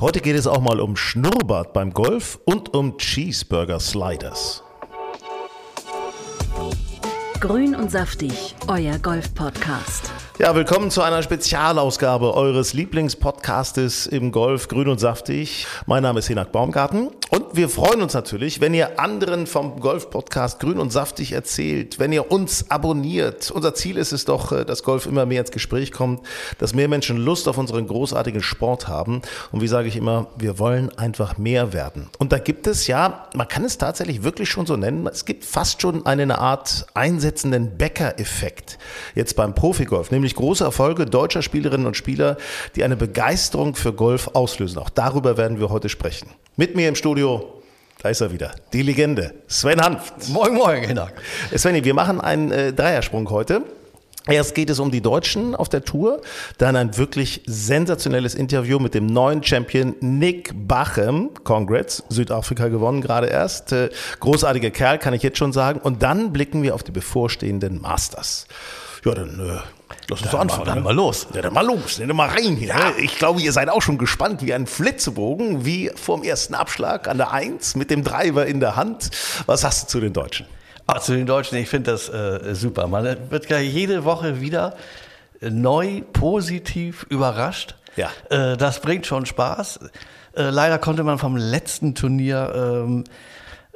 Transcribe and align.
Heute 0.00 0.22
geht 0.22 0.34
es 0.34 0.46
auch 0.46 0.62
mal 0.62 0.80
um 0.80 0.96
Schnurrbart 0.96 1.74
beim 1.74 1.92
Golf 1.92 2.40
und 2.46 2.72
um 2.72 2.96
Cheeseburger 2.96 3.78
Sliders. 3.78 4.62
Grün 7.38 7.74
und 7.74 7.90
saftig, 7.90 8.54
euer 8.66 8.98
Golf-Podcast. 8.98 10.10
Ja, 10.40 10.54
willkommen 10.54 10.90
zu 10.90 11.02
einer 11.02 11.22
Spezialausgabe 11.22 12.32
eures 12.32 12.72
Lieblingspodcastes 12.72 14.06
im 14.06 14.32
Golf 14.32 14.68
Grün 14.68 14.88
und 14.88 14.98
Saftig. 14.98 15.66
Mein 15.84 16.02
Name 16.02 16.20
ist 16.20 16.28
Hinak 16.28 16.50
Baumgarten 16.50 17.10
und 17.28 17.44
wir 17.52 17.68
freuen 17.68 18.00
uns 18.00 18.14
natürlich, 18.14 18.62
wenn 18.62 18.72
ihr 18.72 18.98
anderen 18.98 19.46
vom 19.46 19.80
Golf-Podcast 19.80 20.58
Grün 20.58 20.78
und 20.78 20.90
Saftig 20.90 21.32
erzählt, 21.32 21.98
wenn 21.98 22.10
ihr 22.10 22.32
uns 22.32 22.70
abonniert. 22.70 23.50
Unser 23.50 23.74
Ziel 23.74 23.98
ist 23.98 24.12
es 24.12 24.24
doch, 24.24 24.50
äh, 24.50 24.64
dass 24.64 24.82
Golf 24.82 25.04
immer 25.04 25.26
mehr 25.26 25.42
ins 25.42 25.50
Gespräch 25.50 25.92
kommt, 25.92 26.22
dass 26.56 26.74
mehr 26.74 26.88
Menschen 26.88 27.18
Lust 27.18 27.46
auf 27.46 27.58
unseren 27.58 27.86
großartigen 27.86 28.42
Sport 28.42 28.88
haben. 28.88 29.20
Und 29.52 29.60
wie 29.60 29.68
sage 29.68 29.88
ich 29.88 29.96
immer, 29.96 30.28
wir 30.38 30.58
wollen 30.58 30.90
einfach 30.96 31.36
mehr 31.36 31.74
werden. 31.74 32.08
Und 32.18 32.32
da 32.32 32.38
gibt 32.38 32.66
es 32.66 32.86
ja, 32.86 33.28
man 33.34 33.46
kann 33.46 33.64
es 33.64 33.76
tatsächlich 33.76 34.22
wirklich 34.22 34.48
schon 34.48 34.64
so 34.64 34.78
nennen, 34.78 35.06
es 35.06 35.26
gibt 35.26 35.44
fast 35.44 35.82
schon 35.82 36.06
eine 36.06 36.38
Art 36.38 36.86
einsetzenden 36.94 37.76
Bäcker-Effekt 37.76 38.78
jetzt 39.14 39.36
beim 39.36 39.54
Profigolf, 39.54 40.10
nämlich 40.10 40.29
große 40.34 40.64
Erfolge 40.64 41.06
deutscher 41.06 41.42
Spielerinnen 41.42 41.86
und 41.86 41.96
Spieler, 41.96 42.36
die 42.76 42.84
eine 42.84 42.96
Begeisterung 42.96 43.74
für 43.74 43.92
Golf 43.92 44.28
auslösen. 44.34 44.78
Auch 44.78 44.90
darüber 44.90 45.36
werden 45.36 45.58
wir 45.58 45.70
heute 45.70 45.88
sprechen. 45.88 46.30
Mit 46.56 46.76
mir 46.76 46.88
im 46.88 46.94
Studio 46.94 47.60
da 48.02 48.08
ist 48.08 48.22
er 48.22 48.32
wieder. 48.32 48.52
Die 48.72 48.80
Legende. 48.80 49.34
Sven 49.46 49.80
Hanft. 49.80 50.30
Moin, 50.30 50.54
moin, 50.54 50.84
Hinak. 50.84 51.12
Svenny, 51.54 51.84
wir 51.84 51.92
machen 51.92 52.18
einen 52.18 52.50
äh, 52.50 52.72
Dreiersprung 52.72 53.28
heute. 53.28 53.62
Erst 54.26 54.54
geht 54.54 54.70
es 54.70 54.78
um 54.78 54.90
die 54.90 55.00
Deutschen 55.00 55.54
auf 55.54 55.68
der 55.68 55.82
Tour, 55.82 56.20
dann 56.58 56.76
ein 56.76 56.96
wirklich 56.98 57.42
sensationelles 57.46 58.34
Interview 58.34 58.78
mit 58.78 58.94
dem 58.94 59.06
neuen 59.06 59.42
Champion 59.42 59.96
Nick 60.00 60.52
Bachem. 60.54 61.30
Congrats, 61.42 62.04
Südafrika 62.10 62.68
gewonnen 62.68 63.00
gerade 63.00 63.26
erst. 63.26 63.72
Äh, 63.72 63.90
großartiger 64.20 64.70
Kerl, 64.70 64.98
kann 64.98 65.12
ich 65.12 65.22
jetzt 65.22 65.38
schon 65.38 65.52
sagen. 65.52 65.80
Und 65.80 66.02
dann 66.02 66.32
blicken 66.32 66.62
wir 66.62 66.74
auf 66.74 66.82
die 66.82 66.92
bevorstehenden 66.92 67.80
Masters. 67.80 68.46
Ja, 69.04 69.14
dann 69.14 69.40
äh, 69.40 69.79
lass 70.10 70.20
uns 70.22 70.30
Dann 70.30 70.40
anfangen. 70.42 70.60
mal- 70.60 70.66
dann 70.66 70.78
ne? 70.78 70.84
mal 70.84 70.94
los. 70.94 71.26
Ja, 71.34 71.42
dann 71.42 71.52
mal 71.54 71.64
los, 71.66 71.96
dann 71.98 72.14
mal 72.16 72.28
rein 72.28 72.56
hier. 72.56 72.74
ne? 72.74 72.80
Ich 72.98 73.18
glaube, 73.18 73.40
ihr 73.40 73.52
seid 73.52 73.68
auch 73.68 73.82
schon 73.82 73.96
gespannt 73.98 74.42
wie 74.44 74.52
ein 74.52 74.66
Flitzebogen, 74.66 75.64
wie 75.64 75.90
vorm 75.94 76.22
ersten 76.22 76.54
Abschlag 76.54 77.08
an 77.08 77.16
der 77.18 77.32
Eins 77.32 77.74
mit 77.76 77.90
dem 77.90 78.04
Driver 78.04 78.46
in 78.46 78.60
der 78.60 78.76
Hand. 78.76 79.10
Was 79.46 79.62
sagst 79.62 79.84
du 79.84 79.86
zu 79.88 80.00
den 80.00 80.12
Deutschen? 80.12 80.46
Ach, 80.86 81.00
zu 81.00 81.12
den 81.14 81.26
Deutschen, 81.26 81.56
ich 81.58 81.68
finde 81.68 81.92
das 81.92 82.08
äh, 82.08 82.54
super. 82.54 82.86
Man 82.88 83.04
wird 83.30 83.48
ja 83.48 83.58
jede 83.58 84.04
Woche 84.04 84.40
wieder 84.40 84.74
neu 85.40 86.02
positiv 86.12 87.06
überrascht. 87.08 87.76
Ja. 87.96 88.10
Äh, 88.28 88.56
das 88.56 88.80
bringt 88.80 89.06
schon 89.06 89.24
Spaß. 89.26 89.80
Äh, 90.36 90.50
leider 90.50 90.78
konnte 90.78 91.02
man 91.02 91.18
vom 91.18 91.36
letzten 91.36 91.94
Turnier, 91.94 92.52
ähm, 92.54 93.04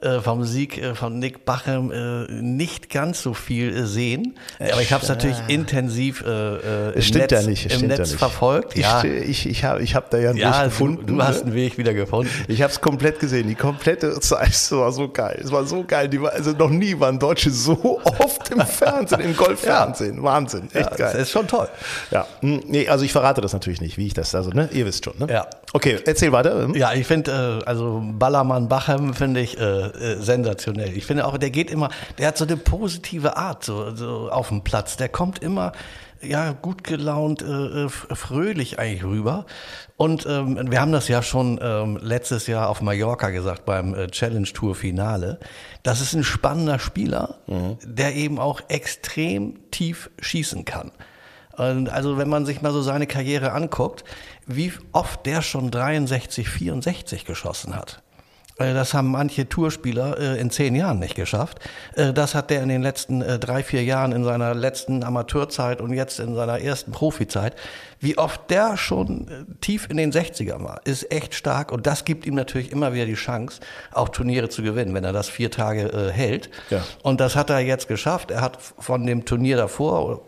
äh, 0.04 0.20
vom 0.20 0.44
Sieg 0.44 0.78
äh, 0.78 0.94
von 0.94 1.18
Nick 1.18 1.44
Bachem, 1.44 1.90
äh, 1.90 2.30
nicht 2.32 2.90
ganz 2.90 3.22
so 3.22 3.34
viel 3.34 3.86
sehen. 3.86 4.38
Aber 4.58 4.82
ich 4.82 4.92
habe 4.92 5.02
es 5.02 5.08
natürlich 5.08 5.36
intensiv 5.48 6.20
im 6.22 7.02
stimmt 7.02 7.30
Netz, 7.30 7.42
ja 7.42 7.48
nicht. 7.48 7.72
Im 7.72 7.88
Netz 7.88 8.12
ja 8.12 8.18
verfolgt. 8.18 8.76
Ich, 8.76 8.82
ja, 8.82 9.02
ich, 9.04 9.46
ich 9.46 9.64
habe 9.64 9.82
ich 9.82 9.94
hab 9.94 10.10
da 10.10 10.18
ja 10.18 10.30
einen 10.30 10.38
ja 10.38 10.50
Weg 10.50 10.56
du, 10.58 10.64
gefunden. 10.64 11.06
du 11.06 11.22
hast 11.22 11.40
ne? 11.40 11.46
einen 11.46 11.54
Weg 11.54 11.78
wieder 11.78 11.94
gefunden. 11.94 12.30
Ich 12.48 12.62
habe 12.62 12.72
es 12.72 12.80
komplett 12.80 13.18
gesehen. 13.20 13.48
Die 13.48 13.54
komplette 13.54 14.18
Zeit 14.20 14.70
war 14.72 14.92
so 14.92 15.08
geil. 15.08 15.40
Es 15.42 15.50
war 15.50 15.64
so 15.66 15.84
geil. 15.84 16.10
War, 16.20 16.32
also 16.32 16.52
noch 16.52 16.70
nie 16.70 16.98
waren 17.00 17.18
Deutsche 17.18 17.50
so 17.50 18.00
oft 18.04 18.50
im 18.50 18.60
Fernsehen, 18.60 19.20
im 19.20 19.36
Golffernsehen. 19.36 20.22
Wahnsinn. 20.22 20.64
Echt 20.72 20.74
Ja, 20.74 20.88
das 20.90 20.98
geil. 20.98 21.16
ist 21.16 21.30
schon 21.30 21.48
toll. 21.48 21.68
Ja, 22.10 22.26
hm, 22.40 22.62
nee, 22.66 22.88
also 22.88 23.04
ich 23.04 23.12
verrate 23.12 23.40
das 23.40 23.52
natürlich 23.52 23.80
nicht, 23.80 23.96
wie 23.98 24.06
ich 24.06 24.14
das, 24.14 24.34
also, 24.34 24.50
ne, 24.50 24.68
ihr 24.72 24.86
wisst 24.86 25.04
schon, 25.04 25.14
ne? 25.18 25.26
Ja. 25.30 25.46
Okay, 25.76 25.98
erzähl 26.06 26.30
weiter. 26.30 26.68
Ja, 26.76 26.92
ich 26.92 27.04
finde, 27.04 27.60
äh, 27.64 27.68
also 27.68 28.00
Ballermann 28.00 28.68
Bachem 28.68 29.12
finde 29.12 29.40
ich 29.40 29.58
äh, 29.58 29.62
äh, 29.62 30.22
sensationell. 30.22 30.96
Ich 30.96 31.04
finde 31.04 31.26
auch, 31.26 31.36
der 31.36 31.50
geht 31.50 31.68
immer, 31.68 31.88
der 32.16 32.28
hat 32.28 32.38
so 32.38 32.44
eine 32.44 32.56
positive 32.56 33.36
Art 33.36 33.64
so, 33.64 33.92
so 33.96 34.30
auf 34.30 34.50
dem 34.50 34.62
Platz. 34.62 34.96
Der 34.96 35.08
kommt 35.08 35.42
immer 35.42 35.72
ja 36.22 36.52
gut 36.52 36.84
gelaunt, 36.84 37.42
äh, 37.42 37.86
äh, 37.86 37.88
fröhlich 37.88 38.78
eigentlich 38.78 39.02
rüber. 39.02 39.46
Und 39.96 40.26
ähm, 40.26 40.70
wir 40.70 40.80
haben 40.80 40.92
das 40.92 41.08
ja 41.08 41.22
schon 41.22 41.58
ähm, 41.60 41.98
letztes 42.00 42.46
Jahr 42.46 42.68
auf 42.68 42.80
Mallorca 42.80 43.30
gesagt 43.30 43.64
beim 43.64 43.96
äh, 43.96 44.06
Challenge 44.06 44.46
Tour 44.46 44.76
Finale. 44.76 45.40
Das 45.82 46.00
ist 46.00 46.14
ein 46.14 46.22
spannender 46.22 46.78
Spieler, 46.78 47.40
der 47.82 48.14
eben 48.14 48.38
auch 48.38 48.62
extrem 48.68 49.70
tief 49.70 50.08
schießen 50.20 50.64
kann. 50.64 50.92
Und 51.56 51.88
also 51.88 52.18
wenn 52.18 52.28
man 52.28 52.46
sich 52.46 52.62
mal 52.62 52.72
so 52.72 52.82
seine 52.82 53.06
Karriere 53.06 53.52
anguckt, 53.52 54.04
wie 54.46 54.72
oft 54.92 55.24
der 55.26 55.42
schon 55.42 55.70
63, 55.70 56.48
64 56.48 57.24
geschossen 57.24 57.74
hat. 57.76 58.02
Äh, 58.58 58.74
Das 58.74 58.94
haben 58.94 59.08
manche 59.10 59.48
Tourspieler 59.48 60.18
äh, 60.18 60.40
in 60.40 60.50
zehn 60.50 60.74
Jahren 60.74 60.98
nicht 60.98 61.14
geschafft. 61.14 61.58
Äh, 61.96 62.12
Das 62.12 62.34
hat 62.34 62.50
der 62.50 62.62
in 62.62 62.68
den 62.68 62.82
letzten 62.82 63.20
drei, 63.40 63.62
vier 63.62 63.82
Jahren, 63.84 64.12
in 64.12 64.24
seiner 64.24 64.54
letzten 64.54 65.02
Amateurzeit 65.02 65.80
und 65.80 65.92
jetzt 65.92 66.20
in 66.20 66.34
seiner 66.34 66.60
ersten 66.60 66.92
Profizeit, 66.92 67.54
wie 68.00 68.18
oft 68.18 68.50
der 68.50 68.76
schon 68.76 69.56
tief 69.60 69.88
in 69.88 69.96
den 69.96 70.12
60ern 70.12 70.62
war, 70.62 70.80
ist 70.84 71.10
echt 71.10 71.34
stark. 71.34 71.72
Und 71.72 71.86
das 71.86 72.04
gibt 72.04 72.26
ihm 72.26 72.34
natürlich 72.34 72.70
immer 72.70 72.92
wieder 72.92 73.06
die 73.06 73.14
Chance, 73.14 73.60
auch 73.92 74.10
Turniere 74.10 74.48
zu 74.50 74.62
gewinnen, 74.62 74.94
wenn 74.94 75.04
er 75.04 75.12
das 75.12 75.28
vier 75.28 75.50
Tage 75.50 76.10
hält. 76.12 76.50
Ja. 76.68 76.84
Und 77.02 77.20
das 77.20 77.34
hat 77.34 77.48
er 77.48 77.60
jetzt 77.60 77.88
geschafft. 77.88 78.30
Er 78.30 78.42
hat 78.42 78.58
von 78.60 79.06
dem 79.06 79.24
Turnier 79.24 79.56
davor 79.56 80.20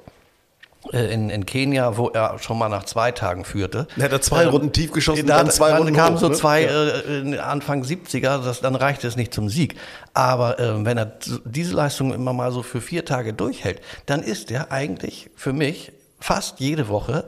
in, 0.93 1.31
in 1.31 1.47
Kenia, 1.47 1.97
wo 1.97 2.09
er 2.09 2.39
schon 2.39 2.59
mal 2.59 2.69
nach 2.69 2.85
zwei 2.85 3.13
Tagen 3.13 3.45
führte. 3.45 3.87
Er 3.97 4.05
hat 4.05 4.13
da 4.13 4.21
zwei 4.21 4.47
Runden 4.47 4.73
tief 4.73 4.93
geschossen, 4.93 5.27
da, 5.27 5.39
dann 5.39 5.51
zwei 5.51 5.71
dann 5.71 5.79
Runden 5.79 5.95
kamen 5.95 6.19
so 6.19 6.29
ne? 6.29 6.35
zwei 6.35 6.63
Ja. 6.63 6.87
äh, 7.11 7.39
Anfang 7.39 7.83
70er, 7.83 8.45
das, 8.45 8.61
dann 8.61 8.75
reicht 8.75 9.05
es 9.05 9.17
nicht 9.17 9.33
zum 9.33 9.49
Sieg. 9.49 9.77
Aber 10.15 10.59
äh, 10.59 10.85
wenn 10.85 10.99
er 10.99 11.13
diese 11.45 11.75
Leistung 11.75 12.13
immer 12.13 12.33
mal 12.33 12.53
so 12.53 12.63
für 12.63 12.81
vier 12.81 13.05
Tage 13.05 13.33
durchhält, 13.33 13.81
dann 14.07 14.23
ist 14.23 14.51
er 14.51 14.73
eigentlich 14.73 15.31
für 15.37 15.53
mich 15.53 15.93
fast 16.21 16.61
jede 16.61 16.89
Woche 16.89 17.25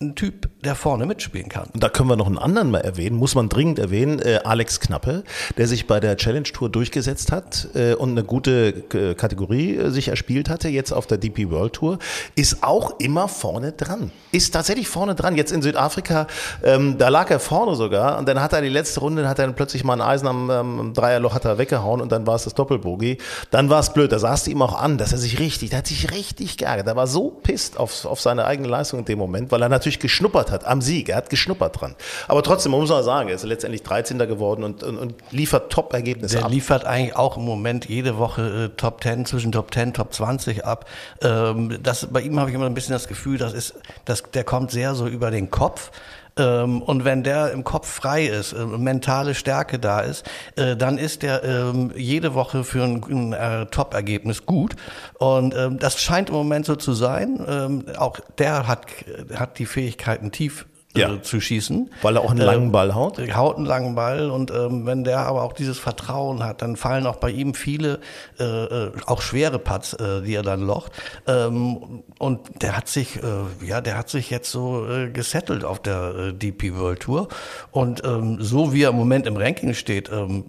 ein 0.00 0.14
Typ, 0.14 0.48
der 0.62 0.76
vorne 0.76 1.06
mitspielen 1.06 1.48
kann. 1.48 1.70
Da 1.74 1.88
können 1.88 2.08
wir 2.08 2.14
noch 2.14 2.28
einen 2.28 2.38
anderen 2.38 2.70
mal 2.70 2.82
erwähnen, 2.82 3.16
muss 3.16 3.34
man 3.34 3.48
dringend 3.48 3.80
erwähnen, 3.80 4.20
äh, 4.20 4.38
Alex 4.44 4.78
Knappe, 4.78 5.24
der 5.56 5.66
sich 5.66 5.88
bei 5.88 5.98
der 5.98 6.16
Challenge 6.16 6.44
Tour 6.44 6.68
durchgesetzt 6.68 7.32
hat 7.32 7.66
äh, 7.74 7.94
und 7.94 8.10
eine 8.10 8.22
gute 8.22 8.84
äh, 8.94 9.16
Kategorie 9.16 9.74
äh, 9.74 9.90
sich 9.90 10.06
erspielt 10.06 10.50
hatte, 10.50 10.68
jetzt 10.68 10.92
auf 10.92 11.08
der 11.08 11.18
DP 11.18 11.50
World 11.50 11.72
Tour, 11.72 11.98
ist 12.36 12.62
auch 12.62 13.00
immer 13.00 13.26
vorne 13.26 13.72
dran. 13.72 14.12
Ist 14.30 14.52
tatsächlich 14.52 14.86
vorne 14.86 15.16
dran. 15.16 15.34
Jetzt 15.34 15.50
in 15.50 15.62
Südafrika, 15.62 16.28
ähm, 16.62 16.96
da 16.96 17.08
lag 17.08 17.28
er 17.30 17.40
vorne 17.40 17.74
sogar 17.74 18.18
und 18.18 18.28
dann 18.28 18.40
hat 18.40 18.52
er 18.52 18.60
die 18.60 18.68
letzte 18.68 19.00
Runde, 19.00 19.22
dann 19.22 19.30
hat 19.32 19.40
er 19.40 19.46
dann 19.46 19.56
plötzlich 19.56 19.82
mal 19.82 19.94
ein 19.94 20.00
Eisen 20.00 20.28
am 20.28 20.48
ähm, 20.48 20.92
Dreierloch 20.94 21.34
hat 21.34 21.44
er 21.44 21.58
weggehauen 21.58 22.00
und 22.00 22.12
dann 22.12 22.24
war 22.24 22.36
es 22.36 22.44
das 22.44 22.54
Doppelbogie. 22.54 23.18
Dann 23.50 23.68
war 23.68 23.80
es 23.80 23.92
blöd, 23.92 24.12
da 24.12 24.20
saß 24.20 24.44
du 24.44 24.52
ihm 24.52 24.62
auch 24.62 24.80
an, 24.80 24.96
dass 24.96 25.10
er 25.10 25.18
sich 25.18 25.40
richtig, 25.40 25.70
der 25.70 25.80
hat 25.80 25.88
sich 25.88 26.12
richtig 26.12 26.56
geärgert. 26.56 26.86
Der 26.86 26.94
war 26.94 27.08
so 27.08 27.30
pisst 27.30 27.80
auf, 27.80 28.04
auf 28.04 28.20
seine 28.20 28.44
eigene 28.44 28.68
Leistung 28.68 29.00
in 29.00 29.04
dem 29.04 29.18
Moment, 29.18 29.50
weil 29.50 29.60
er 29.60 29.68
natürlich 29.68 29.87
geschnuppert 29.96 30.50
hat 30.50 30.66
am 30.66 30.82
Sieg. 30.82 31.08
Er 31.08 31.16
hat 31.16 31.30
geschnuppert 31.30 31.80
dran. 31.80 31.94
Aber 32.28 32.42
trotzdem, 32.42 32.72
man 32.72 32.80
muss 32.80 32.90
man 32.90 33.02
sagen, 33.02 33.28
er 33.28 33.36
ist 33.36 33.44
letztendlich 33.44 33.82
13. 33.82 34.18
geworden 34.18 34.62
und, 34.62 34.82
und, 34.82 34.98
und 34.98 35.14
liefert 35.30 35.72
Top-Ergebnisse 35.72 36.44
ab. 36.44 36.50
liefert 36.50 36.84
eigentlich 36.84 37.16
auch 37.16 37.36
im 37.36 37.44
Moment 37.44 37.88
jede 37.88 38.18
Woche 38.18 38.70
äh, 38.72 38.76
Top 38.76 39.02
10, 39.02 39.24
zwischen 39.24 39.52
Top 39.52 39.72
10, 39.72 39.94
Top 39.94 40.12
20 40.12 40.64
ab. 40.64 40.86
Ähm, 41.22 41.78
das, 41.82 42.06
bei 42.10 42.20
ihm 42.20 42.38
habe 42.38 42.50
ich 42.50 42.54
immer 42.54 42.66
ein 42.66 42.74
bisschen 42.74 42.92
das 42.92 43.08
Gefühl, 43.08 43.38
das 43.38 43.54
ist, 43.54 43.74
das, 44.04 44.22
der 44.34 44.44
kommt 44.44 44.70
sehr 44.70 44.94
so 44.94 45.06
über 45.06 45.30
den 45.30 45.50
Kopf. 45.50 45.90
Ähm, 46.38 46.82
und 46.82 47.04
wenn 47.04 47.22
der 47.22 47.52
im 47.52 47.64
Kopf 47.64 47.88
frei 47.88 48.26
ist, 48.26 48.52
äh, 48.52 48.64
mentale 48.64 49.34
Stärke 49.34 49.78
da 49.78 50.00
ist, 50.00 50.24
äh, 50.56 50.76
dann 50.76 50.96
ist 50.98 51.22
der 51.22 51.44
ähm, 51.44 51.92
jede 51.96 52.34
Woche 52.34 52.64
für 52.64 52.84
ein, 52.84 53.02
ein 53.04 53.32
äh, 53.32 53.66
Top-Ergebnis 53.66 54.46
gut. 54.46 54.76
Und 55.18 55.54
ähm, 55.54 55.78
das 55.78 56.00
scheint 56.00 56.28
im 56.30 56.36
Moment 56.36 56.66
so 56.66 56.76
zu 56.76 56.92
sein. 56.92 57.88
Auch 57.98 58.20
der 58.38 58.66
hat, 58.66 58.86
hat 59.34 59.58
die 59.58 59.66
Fähigkeiten 59.66 60.30
tief 60.30 60.66
Ja. 60.96 61.12
äh, 61.12 61.22
zu 61.22 61.40
schießen. 61.40 61.90
Weil 62.02 62.16
er 62.16 62.22
auch 62.22 62.30
einen 62.30 62.40
langen 62.40 62.72
Ball 62.72 62.94
haut? 62.94 63.18
Er 63.18 63.36
haut 63.36 63.56
einen 63.56 63.66
langen 63.66 63.94
Ball 63.94 64.30
und 64.30 64.50
ähm, 64.50 64.86
wenn 64.86 65.04
der 65.04 65.20
aber 65.20 65.42
auch 65.42 65.52
dieses 65.52 65.78
Vertrauen 65.78 66.42
hat, 66.42 66.62
dann 66.62 66.76
fallen 66.76 67.06
auch 67.06 67.16
bei 67.16 67.30
ihm 67.30 67.54
viele, 67.54 68.00
äh, 68.40 68.44
äh, 68.44 68.92
auch 69.06 69.20
schwere 69.20 69.58
Putts, 69.58 69.92
äh, 69.94 70.22
die 70.22 70.34
er 70.34 70.42
dann 70.42 70.60
locht. 70.60 70.92
Ähm, 71.26 72.02
und 72.18 72.62
der 72.62 72.76
hat 72.76 72.88
sich, 72.88 73.22
äh, 73.22 73.66
ja, 73.66 73.80
der 73.80 73.98
hat 73.98 74.08
sich 74.08 74.30
jetzt 74.30 74.50
so 74.50 74.88
äh, 74.88 75.10
gesettelt 75.10 75.64
auf 75.64 75.80
der 75.80 76.14
äh, 76.14 76.32
DP 76.32 76.74
World 76.74 77.00
Tour. 77.00 77.28
Und 77.70 78.02
ähm, 78.04 78.38
so 78.40 78.72
wie 78.72 78.82
er 78.82 78.90
im 78.90 78.96
Moment 78.96 79.26
im 79.26 79.36
Ranking 79.36 79.74
steht, 79.74 80.10
ähm, 80.10 80.46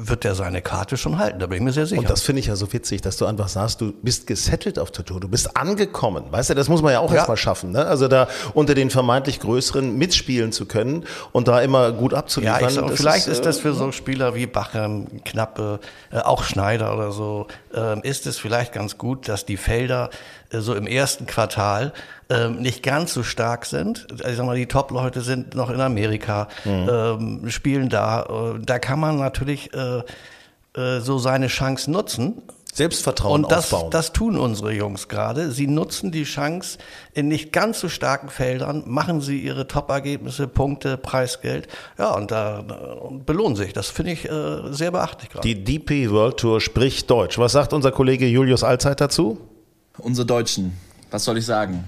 wird 0.00 0.24
er 0.24 0.34
seine 0.34 0.62
Karte 0.62 0.96
schon 0.96 1.18
halten, 1.18 1.40
da 1.40 1.46
bin 1.46 1.56
ich 1.58 1.62
mir 1.64 1.72
sehr 1.72 1.86
sicher. 1.86 2.00
Und 2.00 2.08
das 2.08 2.22
finde 2.22 2.40
ich 2.40 2.46
ja 2.46 2.56
so 2.56 2.72
witzig, 2.72 3.00
dass 3.02 3.16
du 3.16 3.26
einfach 3.26 3.48
sagst, 3.48 3.80
du 3.80 3.92
bist 3.92 4.26
gesettelt 4.26 4.78
auf 4.78 4.90
der 4.92 5.04
Tour, 5.04 5.18
du 5.20 5.28
bist 5.28 5.56
angekommen. 5.56 6.24
Weißt 6.30 6.50
du, 6.50 6.54
das 6.54 6.68
muss 6.68 6.82
man 6.82 6.92
ja 6.92 7.00
auch 7.00 7.10
Ja. 7.10 7.16
erstmal 7.18 7.36
schaffen. 7.36 7.72
Ne? 7.72 7.84
Also 7.84 8.06
da 8.08 8.28
unter 8.54 8.74
den 8.74 8.90
vermeintlich 8.90 9.40
Größeren 9.40 9.96
mitspielen 9.98 10.52
zu 10.52 10.66
können 10.66 11.04
und 11.32 11.48
da 11.48 11.60
immer 11.60 11.90
gut 11.92 12.12
Ja, 12.12 12.18
abzuliefern. 12.18 12.68
ich 12.68 12.74
sag, 12.74 12.90
vielleicht 12.96 13.26
ist, 13.26 13.40
äh, 13.40 13.42
das 13.42 13.58
für 13.58 13.74
so 13.74 13.90
Spieler 13.92 14.34
wie 14.34 14.46
Bachem, 14.46 15.22
Knappe, 15.24 15.80
äh, 16.12 16.18
auch 16.20 16.44
Schneider 16.44 16.94
oder 16.94 17.10
so, 17.12 17.46
ähm, 17.74 18.00
ist 18.02 18.26
es 18.26 18.38
vielleicht 18.38 18.72
ganz 18.72 18.98
gut, 18.98 19.28
dass 19.28 19.44
die 19.46 19.56
Felder 19.56 20.10
äh, 20.50 20.60
so 20.60 20.74
im 20.74 20.86
ersten 20.86 21.26
Quartal 21.26 21.92
ähm, 22.30 22.56
nicht 22.60 22.82
ganz 22.82 23.14
so 23.14 23.22
stark 23.22 23.64
sind. 23.64 24.06
Also 24.10 24.24
ich 24.28 24.36
sag 24.36 24.46
mal, 24.46 24.56
die 24.56 24.66
Top-Leute 24.66 25.20
sind 25.22 25.54
noch 25.54 25.70
in 25.70 25.80
Amerika, 25.80 26.48
ähm, 26.64 27.48
spielen 27.48 27.88
da. 27.88 28.54
Äh, 28.56 28.60
da 28.64 28.78
kann 28.78 29.00
man 29.00 29.18
natürlich 29.18 29.70
äh, 29.74 30.02
äh, 30.78 31.00
so 31.00 31.18
seine 31.18 31.46
Chance 31.48 31.90
nutzen. 31.90 32.42
Selbstvertrauen 32.72 33.44
Und 33.44 33.50
das, 33.50 33.72
aufbauen. 33.72 33.90
das 33.90 34.12
tun 34.12 34.38
unsere 34.38 34.72
Jungs 34.72 35.08
gerade. 35.08 35.50
Sie 35.50 35.66
nutzen 35.66 36.12
die 36.12 36.22
Chance 36.24 36.78
in 37.12 37.26
nicht 37.26 37.50
ganz 37.50 37.80
so 37.80 37.88
starken 37.88 38.28
Feldern, 38.28 38.84
machen 38.86 39.20
sie 39.20 39.40
ihre 39.40 39.66
Top-Ergebnisse, 39.66 40.46
Punkte, 40.46 40.96
Preisgeld. 40.96 41.66
Ja, 41.98 42.14
und 42.14 42.30
da 42.30 42.60
äh, 42.60 43.18
belohnen 43.24 43.56
sich. 43.56 43.72
Das 43.72 43.88
finde 43.88 44.12
ich 44.12 44.30
äh, 44.30 44.70
sehr 44.70 44.92
beachtlich 44.92 45.30
gerade. 45.30 45.48
Die 45.48 45.64
DP 45.64 46.10
World 46.10 46.36
Tour 46.36 46.60
spricht 46.60 47.10
Deutsch. 47.10 47.38
Was 47.38 47.52
sagt 47.52 47.72
unser 47.72 47.90
Kollege 47.90 48.26
Julius 48.26 48.62
Allzeit 48.62 49.00
dazu? 49.00 49.40
Unsere 49.96 50.26
Deutschen, 50.26 50.76
was 51.10 51.24
soll 51.24 51.38
ich 51.38 51.46
sagen? 51.46 51.84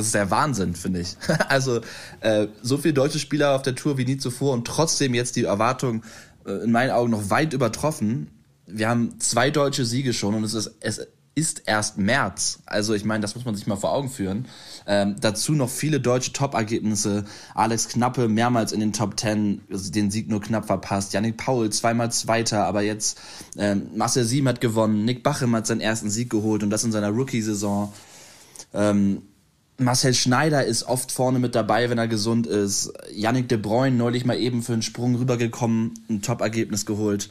Das 0.00 0.06
ist 0.06 0.14
der 0.14 0.30
Wahnsinn, 0.30 0.74
finde 0.74 1.00
ich. 1.00 1.16
Also 1.50 1.80
äh, 2.20 2.46
so 2.62 2.78
viele 2.78 2.94
deutsche 2.94 3.18
Spieler 3.18 3.54
auf 3.54 3.60
der 3.60 3.74
Tour 3.74 3.98
wie 3.98 4.06
nie 4.06 4.16
zuvor 4.16 4.54
und 4.54 4.66
trotzdem 4.66 5.12
jetzt 5.12 5.36
die 5.36 5.44
Erwartung 5.44 6.02
äh, 6.46 6.52
in 6.64 6.72
meinen 6.72 6.90
Augen 6.90 7.10
noch 7.10 7.28
weit 7.28 7.52
übertroffen. 7.52 8.30
Wir 8.66 8.88
haben 8.88 9.20
zwei 9.20 9.50
deutsche 9.50 9.84
Siege 9.84 10.14
schon 10.14 10.34
und 10.34 10.44
es 10.44 10.54
ist, 10.54 10.70
es 10.80 11.06
ist 11.34 11.64
erst 11.66 11.98
März. 11.98 12.60
Also 12.64 12.94
ich 12.94 13.04
meine, 13.04 13.20
das 13.20 13.34
muss 13.34 13.44
man 13.44 13.54
sich 13.54 13.66
mal 13.66 13.76
vor 13.76 13.92
Augen 13.92 14.08
führen. 14.08 14.46
Ähm, 14.86 15.16
dazu 15.20 15.52
noch 15.52 15.68
viele 15.68 16.00
deutsche 16.00 16.32
Top-Ergebnisse. 16.32 17.26
Alex 17.54 17.88
Knappe 17.88 18.26
mehrmals 18.28 18.72
in 18.72 18.80
den 18.80 18.94
Top 18.94 19.18
Ten, 19.18 19.60
also 19.70 19.92
den 19.92 20.10
Sieg 20.10 20.30
nur 20.30 20.40
knapp 20.40 20.64
verpasst. 20.64 21.12
Yannick 21.12 21.36
Paul 21.36 21.68
zweimal 21.68 22.10
Zweiter, 22.10 22.64
aber 22.64 22.80
jetzt 22.80 23.20
ähm, 23.58 23.90
Marcel 23.96 24.24
Siem 24.24 24.48
hat 24.48 24.62
gewonnen. 24.62 25.04
Nick 25.04 25.22
Bachem 25.22 25.54
hat 25.54 25.66
seinen 25.66 25.82
ersten 25.82 26.08
Sieg 26.08 26.30
geholt 26.30 26.62
und 26.62 26.70
das 26.70 26.84
in 26.84 26.92
seiner 26.92 27.10
Rookie-Saison. 27.10 27.92
Ähm, 28.72 29.22
Marcel 29.80 30.12
Schneider 30.12 30.64
ist 30.64 30.82
oft 30.82 31.10
vorne 31.10 31.38
mit 31.38 31.54
dabei, 31.54 31.88
wenn 31.88 31.98
er 31.98 32.06
gesund 32.06 32.46
ist. 32.46 32.92
Yannick 33.12 33.48
de 33.48 33.56
Bruyne 33.56 33.96
neulich 33.96 34.26
mal 34.26 34.38
eben 34.38 34.62
für 34.62 34.74
einen 34.74 34.82
Sprung 34.82 35.14
rübergekommen, 35.16 35.94
ein 36.10 36.20
Top-Ergebnis 36.20 36.84
geholt. 36.84 37.30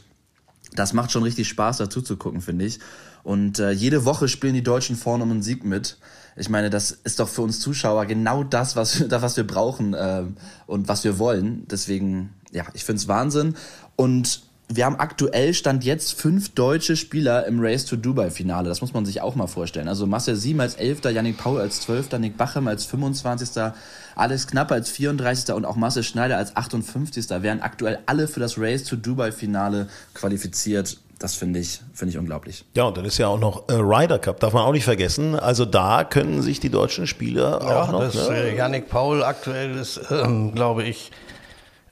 Das 0.74 0.92
macht 0.92 1.12
schon 1.12 1.22
richtig 1.22 1.48
Spaß, 1.48 1.78
dazu 1.78 2.02
zu 2.02 2.16
gucken, 2.16 2.40
finde 2.40 2.64
ich. 2.64 2.80
Und 3.22 3.58
äh, 3.58 3.70
jede 3.70 4.04
Woche 4.04 4.28
spielen 4.28 4.54
die 4.54 4.62
Deutschen 4.62 4.96
vorne 4.96 5.22
um 5.22 5.30
einen 5.30 5.42
Sieg 5.42 5.64
mit. 5.64 5.98
Ich 6.36 6.48
meine, 6.48 6.70
das 6.70 6.90
ist 6.90 7.20
doch 7.20 7.28
für 7.28 7.42
uns 7.42 7.60
Zuschauer 7.60 8.06
genau 8.06 8.42
das, 8.42 8.74
was, 8.74 9.04
das, 9.08 9.22
was 9.22 9.36
wir 9.36 9.46
brauchen 9.46 9.94
äh, 9.94 10.24
und 10.66 10.88
was 10.88 11.04
wir 11.04 11.18
wollen. 11.18 11.66
Deswegen, 11.70 12.30
ja, 12.50 12.64
ich 12.74 12.84
finde 12.84 12.98
es 13.00 13.08
Wahnsinn. 13.08 13.54
Und 13.94 14.42
wir 14.72 14.84
haben 14.84 14.96
aktuell 14.96 15.52
Stand 15.52 15.82
jetzt 15.84 16.12
fünf 16.20 16.50
deutsche 16.54 16.94
Spieler 16.94 17.44
im 17.46 17.58
Race 17.60 17.84
to 17.86 17.96
Dubai 17.96 18.30
Finale. 18.30 18.68
Das 18.68 18.80
muss 18.80 18.92
man 18.94 19.04
sich 19.04 19.20
auch 19.20 19.34
mal 19.34 19.48
vorstellen. 19.48 19.88
Also 19.88 20.06
Marcel 20.06 20.36
Siem 20.36 20.60
als 20.60 20.74
Elfter, 20.76 21.10
Yannick 21.10 21.38
Paul 21.38 21.60
als 21.60 21.80
Zwölfter, 21.80 22.20
Nick 22.20 22.36
Bachem 22.36 22.68
als 22.68 22.84
25. 22.84 23.72
Alex 24.14 24.46
Knappe 24.46 24.74
als 24.74 24.88
34. 24.90 25.54
und 25.54 25.64
auch 25.64 25.74
Marcel 25.74 26.04
Schneider 26.04 26.36
als 26.36 26.54
58. 26.56 27.28
werden 27.42 27.62
aktuell 27.62 27.98
alle 28.06 28.28
für 28.28 28.38
das 28.38 28.58
Race 28.58 28.84
to 28.84 28.94
Dubai 28.94 29.32
Finale 29.32 29.88
qualifiziert. 30.14 30.98
Das 31.18 31.34
finde 31.34 31.58
ich, 31.58 31.80
finde 31.92 32.12
ich 32.12 32.18
unglaublich. 32.18 32.64
Ja, 32.76 32.84
und 32.84 32.96
dann 32.96 33.04
ist 33.04 33.18
ja 33.18 33.26
auch 33.26 33.40
noch 33.40 33.68
äh, 33.68 33.72
Ryder 33.74 34.18
Cup, 34.20 34.38
darf 34.40 34.52
man 34.52 34.62
auch 34.62 34.72
nicht 34.72 34.84
vergessen. 34.84 35.34
Also 35.38 35.64
da 35.64 36.04
können 36.04 36.42
sich 36.42 36.60
die 36.60 36.70
deutschen 36.70 37.06
Spieler 37.08 37.60
auch 37.60 37.68
Ja, 37.68 37.92
noch. 37.92 38.00
das, 38.00 38.14
ne? 38.28 38.36
äh, 38.36 38.56
Yannick 38.56 38.88
Paul 38.88 39.22
aktuell 39.24 39.76
ist, 39.76 40.00
ähm, 40.10 40.54
glaube 40.54 40.84
ich, 40.84 41.10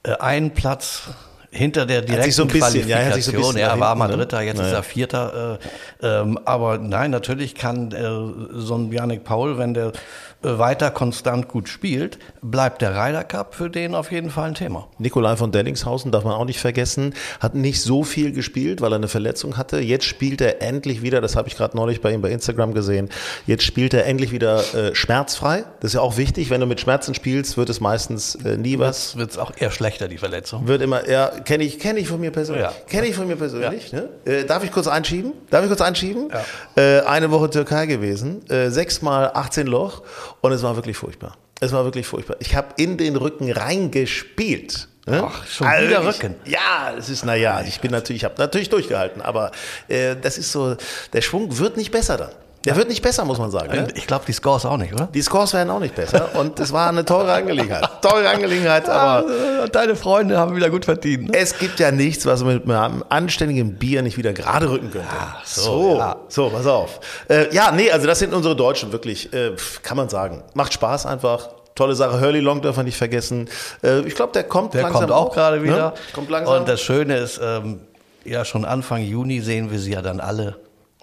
äh, 0.04 0.12
ein 0.20 0.54
Platz 0.54 1.02
hinter 1.50 1.86
der 1.86 2.02
sich 2.22 2.36
so 2.36 2.44
direkten 2.44 2.60
bisschen- 2.72 2.88
ja, 2.88 2.96
er 2.98 3.12
so 3.26 3.32
bisschen 3.32 3.56
er 3.56 3.80
war 3.80 3.94
mal 3.94 4.08
ne? 4.08 4.16
Dritter, 4.16 4.42
jetzt 4.42 4.56
ist 4.58 4.62
Naja. 4.66 4.76
er 4.76 4.82
Vierter. 4.82 5.58
Äh, 6.02 6.06
ähm, 6.06 6.38
aber 6.44 6.78
nein, 6.78 7.10
natürlich 7.10 7.54
kann 7.54 7.90
äh, 7.92 8.58
so 8.58 8.74
ein 8.76 8.92
Yannick 8.92 9.24
Paul, 9.24 9.56
wenn 9.58 9.72
der 9.74 9.92
weiter 10.40 10.92
konstant 10.92 11.48
gut 11.48 11.68
spielt, 11.68 12.18
bleibt 12.42 12.80
der 12.80 12.94
Ryder 12.94 13.24
Cup 13.24 13.56
für 13.56 13.68
den 13.68 13.96
auf 13.96 14.12
jeden 14.12 14.30
Fall 14.30 14.48
ein 14.48 14.54
Thema. 14.54 14.86
Nikolai 14.98 15.36
von 15.36 15.50
Dellingshausen 15.50 16.12
darf 16.12 16.22
man 16.22 16.34
auch 16.34 16.44
nicht 16.44 16.60
vergessen, 16.60 17.14
hat 17.40 17.56
nicht 17.56 17.82
so 17.82 18.04
viel 18.04 18.32
gespielt, 18.32 18.80
weil 18.80 18.92
er 18.92 18.96
eine 18.96 19.08
Verletzung 19.08 19.56
hatte. 19.56 19.80
Jetzt 19.80 20.04
spielt 20.04 20.40
er 20.40 20.62
endlich 20.62 21.02
wieder, 21.02 21.20
das 21.20 21.34
habe 21.34 21.48
ich 21.48 21.56
gerade 21.56 21.76
neulich 21.76 22.00
bei 22.00 22.12
ihm 22.12 22.22
bei 22.22 22.30
Instagram 22.30 22.72
gesehen, 22.72 23.08
jetzt 23.46 23.64
spielt 23.64 23.94
er 23.94 24.06
endlich 24.06 24.30
wieder 24.30 24.62
äh, 24.74 24.94
schmerzfrei. 24.94 25.64
Das 25.80 25.90
ist 25.90 25.94
ja 25.94 26.02
auch 26.02 26.16
wichtig, 26.16 26.50
wenn 26.50 26.60
du 26.60 26.66
mit 26.66 26.80
Schmerzen 26.80 27.14
spielst, 27.14 27.56
wird 27.56 27.68
es 27.68 27.80
meistens 27.80 28.36
äh, 28.36 28.56
nie 28.56 28.78
was. 28.78 29.16
Wird 29.16 29.32
es 29.32 29.38
auch 29.38 29.52
eher 29.56 29.72
schlechter, 29.72 30.06
die 30.06 30.18
Verletzung. 30.18 30.68
Wird 30.68 30.82
immer, 30.82 31.08
ja, 31.08 31.28
kenne 31.28 31.64
ich, 31.64 31.80
kenne 31.80 31.98
ich 31.98 32.06
von 32.06 32.20
mir 32.20 32.30
persönlich. 32.30 32.62
Ja. 32.62 32.72
Kenne 32.88 33.08
ich 33.08 33.16
von 33.16 33.26
mir 33.26 33.36
persönlich. 33.36 33.92
Ne? 33.92 34.08
Äh, 34.24 34.44
darf 34.44 34.62
ich 34.62 34.70
kurz 34.70 34.86
einschieben? 34.86 35.32
Darf 35.50 35.62
ich 35.62 35.68
kurz 35.68 35.80
einschieben? 35.80 36.28
Äh, 36.76 37.00
eine 37.00 37.32
Woche 37.32 37.50
Türkei 37.50 37.86
gewesen, 37.86 38.48
äh, 38.48 38.70
sechsmal 38.70 39.32
18 39.34 39.66
Loch 39.66 40.02
und 40.40 40.52
es 40.52 40.62
war 40.62 40.76
wirklich 40.76 40.96
furchtbar. 40.96 41.36
Es 41.60 41.72
war 41.72 41.84
wirklich 41.84 42.06
furchtbar. 42.06 42.36
Ich 42.40 42.54
habe 42.54 42.68
in 42.76 42.96
den 42.98 43.16
Rücken 43.16 43.50
reingespielt. 43.50 44.88
Ne? 45.06 45.24
Ach, 45.26 45.46
schon 45.46 45.66
wieder 45.66 46.04
wirklich- 46.04 46.22
Rücken. 46.22 46.34
Ja, 46.44 46.92
es 46.96 47.08
ist, 47.08 47.24
naja, 47.24 47.62
ich 47.66 47.80
bin 47.80 47.90
natürlich, 47.90 48.22
ich 48.22 48.24
habe 48.24 48.34
natürlich 48.38 48.68
durchgehalten, 48.68 49.22
aber 49.22 49.50
äh, 49.88 50.14
das 50.20 50.38
ist 50.38 50.52
so, 50.52 50.76
der 51.12 51.22
Schwung 51.22 51.58
wird 51.58 51.76
nicht 51.76 51.90
besser 51.90 52.16
dann. 52.16 52.30
Der 52.68 52.76
wird 52.76 52.88
nicht 52.88 53.02
besser, 53.02 53.24
muss 53.24 53.38
man 53.38 53.50
sagen. 53.50 53.72
Ne? 53.72 53.88
Ich 53.94 54.06
glaube, 54.06 54.24
die 54.26 54.32
Scores 54.32 54.64
auch 54.66 54.76
nicht, 54.76 54.92
oder? 54.92 55.08
Die 55.12 55.22
Scores 55.22 55.52
werden 55.54 55.70
auch 55.70 55.80
nicht 55.80 55.94
besser 55.94 56.28
und 56.34 56.60
es 56.60 56.72
war 56.72 56.88
eine 56.88 57.04
teure 57.04 57.32
Angelegenheit. 57.32 57.88
Teure 58.02 58.28
Angelegenheit, 58.28 58.88
aber 58.88 59.68
Deine 59.72 59.96
Freunde 59.96 60.38
haben 60.38 60.54
wieder 60.56 60.70
gut 60.70 60.84
verdient. 60.84 61.30
ne? 61.30 61.36
es 61.36 61.58
gibt 61.58 61.80
ja 61.80 61.90
nichts, 61.90 62.26
was 62.26 62.42
man 62.42 62.54
mit 62.54 62.70
einem 62.70 63.04
anständigen 63.08 63.74
Bier 63.74 64.02
nicht 64.02 64.16
wieder 64.16 64.32
gerade 64.32 64.70
rücken 64.70 64.90
könnte. 64.90 65.08
so, 65.44 65.62
so, 65.62 65.98
ja. 65.98 66.16
so, 66.28 66.48
pass 66.50 66.66
auf. 66.66 67.00
Äh, 67.28 67.52
ja, 67.54 67.70
nee, 67.72 67.90
also 67.90 68.06
das 68.06 68.18
sind 68.18 68.34
unsere 68.34 68.54
Deutschen 68.56 68.92
wirklich, 68.92 69.32
äh, 69.32 69.52
kann 69.82 69.96
man 69.96 70.08
sagen. 70.08 70.42
Macht 70.54 70.72
Spaß 70.72 71.06
einfach. 71.06 71.48
Tolle 71.74 71.94
Sache. 71.94 72.20
Hurley 72.20 72.40
Long 72.40 72.60
darf 72.60 72.76
man 72.76 72.86
nicht 72.86 72.98
vergessen. 72.98 73.48
Äh, 73.84 74.00
ich 74.00 74.16
glaube, 74.16 74.32
der 74.32 74.42
kommt 74.44 74.74
Der 74.74 74.82
langsam 74.82 75.02
kommt 75.02 75.12
auch 75.12 75.32
gerade 75.32 75.58
ne? 75.58 75.62
wieder. 75.64 75.94
Kommt 76.12 76.28
langsam. 76.28 76.58
Und 76.60 76.68
das 76.68 76.80
Schöne 76.80 77.16
ist, 77.18 77.40
ähm, 77.42 77.80
ja, 78.24 78.44
schon 78.44 78.64
Anfang 78.64 79.02
Juni 79.02 79.40
sehen 79.40 79.70
wir 79.70 79.78
sie 79.78 79.92
ja 79.92 80.02
dann 80.02 80.18
alle 80.18 80.56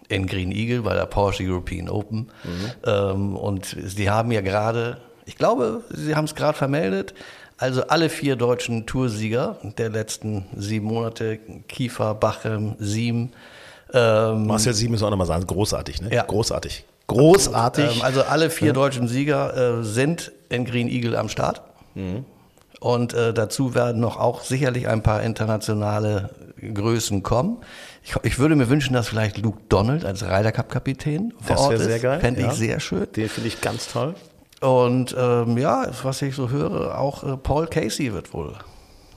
in 0.08 0.28
Green 0.28 0.52
Eagle 0.52 0.82
bei 0.82 0.94
der 0.94 1.06
Porsche 1.06 1.44
European 1.44 1.90
Open. 1.90 2.32
Mhm. 2.44 2.72
Ähm, 2.86 3.36
und 3.36 3.76
sie 3.86 4.10
haben 4.10 4.32
ja 4.32 4.42
gerade, 4.42 4.98
ich 5.26 5.36
glaube, 5.36 5.84
sie 5.90 6.16
haben 6.16 6.26
es 6.26 6.36
gerade 6.36 6.58
vermeldet, 6.58 7.14
also 7.58 7.88
alle 7.88 8.10
vier 8.10 8.36
deutschen 8.36 8.86
Toursieger 8.86 9.58
der 9.78 9.90
letzten 9.90 10.46
sieben 10.58 10.88
Monate, 10.88 11.40
Kiefer, 11.68 12.14
Bachem, 12.14 12.76
Siem, 12.80 13.30
ähm, 13.94 14.48
Marcel 14.48 14.74
Sieben 14.74 14.94
ist 14.96 15.04
auch 15.04 15.10
nochmal 15.10 15.28
sagen, 15.28 15.46
großartig, 15.46 16.02
ne? 16.02 16.14
Ja. 16.14 16.24
Großartig. 16.24 16.86
Großartig. 17.08 17.98
Ähm, 17.98 18.02
also 18.02 18.24
alle 18.24 18.50
vier 18.50 18.74
deutschen 18.74 19.08
Sieger 19.08 19.80
äh, 19.80 19.84
sind 19.84 20.32
in 20.50 20.66
Green 20.66 20.90
Eagle 20.90 21.16
am 21.16 21.30
Start. 21.30 21.62
Und 22.82 23.14
äh, 23.14 23.34
dazu 23.34 23.74
werden 23.74 24.02
noch 24.02 24.20
auch 24.20 24.42
sicherlich 24.42 24.88
ein 24.88 25.02
paar 25.02 25.24
internationale 25.24 26.30
Größen 26.74 27.24
kommen. 27.24 27.58
Ich, 28.06 28.16
ich 28.22 28.38
würde 28.40 28.56
mir 28.56 28.70
wünschen, 28.70 28.94
dass 28.94 29.08
vielleicht 29.08 29.40
Luke 29.40 29.60
Donald 29.68 30.06
als 30.06 30.24
Ryder 30.24 30.52
Cup 30.52 30.70
Kapitän 30.70 31.34
vor 31.42 31.56
das 31.56 31.60
Ort 31.60 31.72
wäre 31.72 31.82
ist. 31.82 31.88
sehr 31.88 32.00
geil. 32.00 32.20
Fände 32.20 32.42
ja. 32.42 32.48
ich 32.48 32.54
sehr 32.54 32.80
schön. 32.80 33.08
Den 33.16 33.28
finde 33.28 33.48
ich 33.48 33.62
ganz 33.62 33.92
toll. 33.92 34.14
Und 34.62 35.16
ähm, 35.18 35.58
ja, 35.58 35.88
was 36.04 36.22
ich 36.22 36.36
so 36.36 36.50
höre, 36.50 37.00
auch 37.00 37.24
äh, 37.24 37.36
Paul 37.36 37.66
Casey 37.68 38.14
wird 38.14 38.32
wohl 38.34 38.54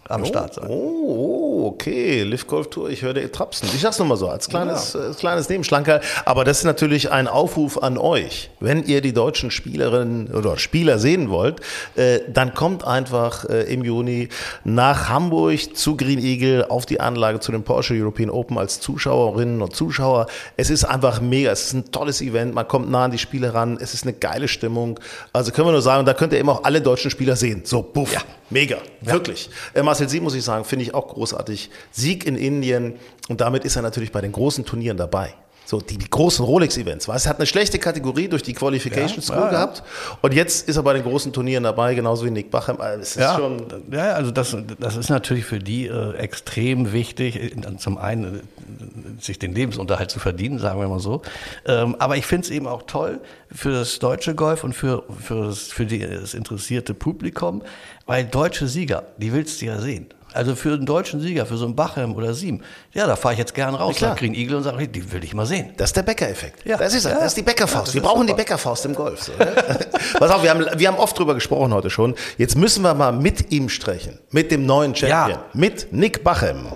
am 0.08 0.24
Start 0.24 0.54
sein. 0.54 0.66
Oh, 0.68 0.98
Oh, 1.08 1.47
okay. 1.66 2.22
Live 2.22 2.46
Golf 2.46 2.70
Tour, 2.70 2.90
ich 2.90 3.02
höre 3.02 3.14
dir 3.14 3.30
Trapsen. 3.30 3.68
Ich 3.74 3.80
sag's 3.80 3.98
nur 3.98 4.08
mal 4.08 4.16
so, 4.16 4.28
als 4.28 4.48
kleines, 4.48 4.92
ja. 4.92 5.10
äh, 5.10 5.14
kleines 5.14 5.48
Nebenschlanker. 5.48 6.00
Aber 6.24 6.44
das 6.44 6.58
ist 6.58 6.64
natürlich 6.64 7.10
ein 7.10 7.28
Aufruf 7.28 7.82
an 7.82 7.98
euch. 7.98 8.50
Wenn 8.60 8.84
ihr 8.84 9.00
die 9.00 9.12
deutschen 9.12 9.50
Spielerinnen 9.50 10.28
oder 10.34 10.58
Spieler 10.58 10.98
sehen 10.98 11.30
wollt, 11.30 11.60
äh, 11.96 12.20
dann 12.28 12.54
kommt 12.54 12.86
einfach 12.86 13.44
äh, 13.44 13.72
im 13.72 13.84
Juni 13.84 14.28
nach 14.64 15.08
Hamburg 15.08 15.76
zu 15.76 15.96
Green 15.96 16.18
Eagle 16.18 16.66
auf 16.68 16.86
die 16.86 17.00
Anlage 17.00 17.40
zu 17.40 17.52
den 17.52 17.62
Porsche 17.62 17.94
European 17.94 18.30
Open 18.30 18.58
als 18.58 18.80
Zuschauerinnen 18.80 19.62
und 19.62 19.74
Zuschauer. 19.74 20.26
Es 20.56 20.70
ist 20.70 20.84
einfach 20.84 21.20
mega. 21.20 21.50
Es 21.50 21.66
ist 21.66 21.72
ein 21.74 21.90
tolles 21.92 22.20
Event. 22.20 22.54
Man 22.54 22.66
kommt 22.68 22.90
nah 22.90 23.04
an 23.04 23.10
die 23.10 23.18
Spiele 23.18 23.54
ran. 23.54 23.78
Es 23.80 23.94
ist 23.94 24.04
eine 24.04 24.12
geile 24.12 24.48
Stimmung. 24.48 25.00
Also 25.32 25.52
können 25.52 25.68
wir 25.68 25.72
nur 25.72 25.82
sagen, 25.82 26.04
da 26.06 26.14
könnt 26.14 26.32
ihr 26.32 26.38
eben 26.38 26.48
auch 26.48 26.64
alle 26.64 26.80
deutschen 26.80 27.10
Spieler 27.10 27.36
sehen. 27.36 27.62
So, 27.64 27.82
buff. 27.82 28.12
Ja. 28.12 28.20
Mega. 28.50 28.76
Ja. 29.02 29.12
Wirklich. 29.12 29.50
Äh, 29.74 29.82
Marcel 29.82 30.08
Sieg 30.08 30.22
muss 30.22 30.34
ich 30.34 30.42
sagen, 30.42 30.64
finde 30.64 30.84
ich 30.84 30.94
auch 30.94 31.08
großartig. 31.08 31.47
Sieg 31.90 32.26
in 32.26 32.36
Indien 32.36 32.94
und 33.28 33.40
damit 33.40 33.64
ist 33.64 33.76
er 33.76 33.82
natürlich 33.82 34.12
bei 34.12 34.20
den 34.20 34.32
großen 34.32 34.64
Turnieren 34.64 34.96
dabei. 34.96 35.34
So, 35.68 35.82
die, 35.82 35.98
die 35.98 36.08
großen 36.08 36.42
Rolex-Events. 36.46 37.08
Es 37.08 37.26
hat 37.26 37.36
eine 37.36 37.44
schlechte 37.44 37.78
Kategorie 37.78 38.26
durch 38.26 38.42
die 38.42 38.54
Qualification 38.54 39.20
School 39.20 39.36
ja, 39.36 39.50
gehabt. 39.50 39.82
Und 40.22 40.32
jetzt 40.32 40.66
ist 40.66 40.76
er 40.76 40.82
bei 40.82 40.94
den 40.94 41.02
großen 41.02 41.30
Turnieren 41.30 41.62
dabei, 41.62 41.94
genauso 41.94 42.24
wie 42.24 42.30
Nick 42.30 42.50
Bachem. 42.50 42.80
Also, 42.80 43.02
es 43.02 43.10
ist 43.10 43.20
ja, 43.20 43.36
schon 43.36 43.66
ja, 43.90 44.14
also 44.14 44.30
das, 44.30 44.56
das 44.80 44.96
ist 44.96 45.10
natürlich 45.10 45.44
für 45.44 45.58
die 45.58 45.86
äh, 45.86 46.14
extrem 46.14 46.94
wichtig. 46.94 47.54
Zum 47.76 47.98
einen 47.98 48.36
äh, 48.38 49.22
sich 49.22 49.38
den 49.38 49.54
Lebensunterhalt 49.54 50.10
zu 50.10 50.20
verdienen, 50.20 50.58
sagen 50.58 50.80
wir 50.80 50.88
mal 50.88 51.00
so. 51.00 51.20
Ähm, 51.66 51.96
aber 51.98 52.16
ich 52.16 52.24
finde 52.24 52.46
es 52.46 52.50
eben 52.50 52.66
auch 52.66 52.84
toll 52.84 53.20
für 53.52 53.72
das 53.72 53.98
deutsche 53.98 54.34
Golf 54.34 54.64
und 54.64 54.72
für, 54.72 55.04
für, 55.22 55.48
das, 55.48 55.64
für 55.64 55.84
die, 55.84 55.98
das 55.98 56.32
interessierte 56.32 56.94
Publikum, 56.94 57.60
weil 58.06 58.24
deutsche 58.24 58.68
Sieger, 58.68 59.02
die 59.18 59.34
willst 59.34 59.60
du 59.60 59.66
ja 59.66 59.78
sehen. 59.78 60.06
Also 60.34 60.54
für 60.54 60.74
einen 60.74 60.86
deutschen 60.86 61.20
Sieger, 61.20 61.46
für 61.46 61.56
so 61.56 61.64
einen 61.64 61.74
Bachem 61.74 62.14
oder 62.14 62.34
Sieben, 62.34 62.62
ja, 62.92 63.06
da 63.06 63.16
fahre 63.16 63.34
ich 63.34 63.38
jetzt 63.38 63.54
gern 63.54 63.74
raus 63.74 64.00
nach 64.00 64.16
Green 64.16 64.34
Eagle 64.34 64.56
und 64.56 64.62
sage, 64.62 64.86
die 64.86 65.10
will 65.12 65.24
ich 65.24 65.34
mal 65.34 65.46
sehen. 65.46 65.72
Das 65.76 65.90
ist 65.90 65.96
der 65.96 66.02
Bäcker-Effekt. 66.02 66.66
Ja. 66.66 66.76
Das 66.76 66.94
ist 66.94 67.06
er. 67.06 67.12
Ja. 67.12 67.18
Das 67.18 67.28
ist 67.28 67.36
die 67.36 67.42
Bäckerfaust. 67.42 67.88
Ja, 67.88 67.94
wir 67.94 68.02
brauchen 68.02 68.20
super. 68.20 68.32
die 68.32 68.36
Bäckerfaust 68.36 68.84
im 68.86 68.94
Golf. 68.94 69.22
So, 69.22 69.32
ne? 69.32 69.54
Pass 70.18 70.30
auf, 70.30 70.42
wir 70.42 70.50
haben, 70.50 70.66
wir 70.76 70.88
haben 70.88 70.98
oft 70.98 71.18
drüber 71.18 71.34
gesprochen 71.34 71.72
heute 71.72 71.90
schon. 71.90 72.14
Jetzt 72.36 72.56
müssen 72.56 72.82
wir 72.82 72.94
mal 72.94 73.12
mit 73.12 73.50
ihm 73.50 73.68
sprechen. 73.68 74.18
Mit 74.30 74.50
dem 74.50 74.66
neuen 74.66 74.94
Champion. 74.94 75.30
Ja. 75.30 75.44
Mit 75.54 75.92
Nick 75.92 76.22
Bachem. 76.24 76.72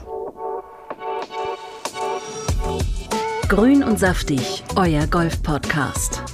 Grün 3.48 3.84
und 3.84 3.98
saftig, 3.98 4.64
euer 4.76 5.06
Golf-Podcast. 5.06 6.31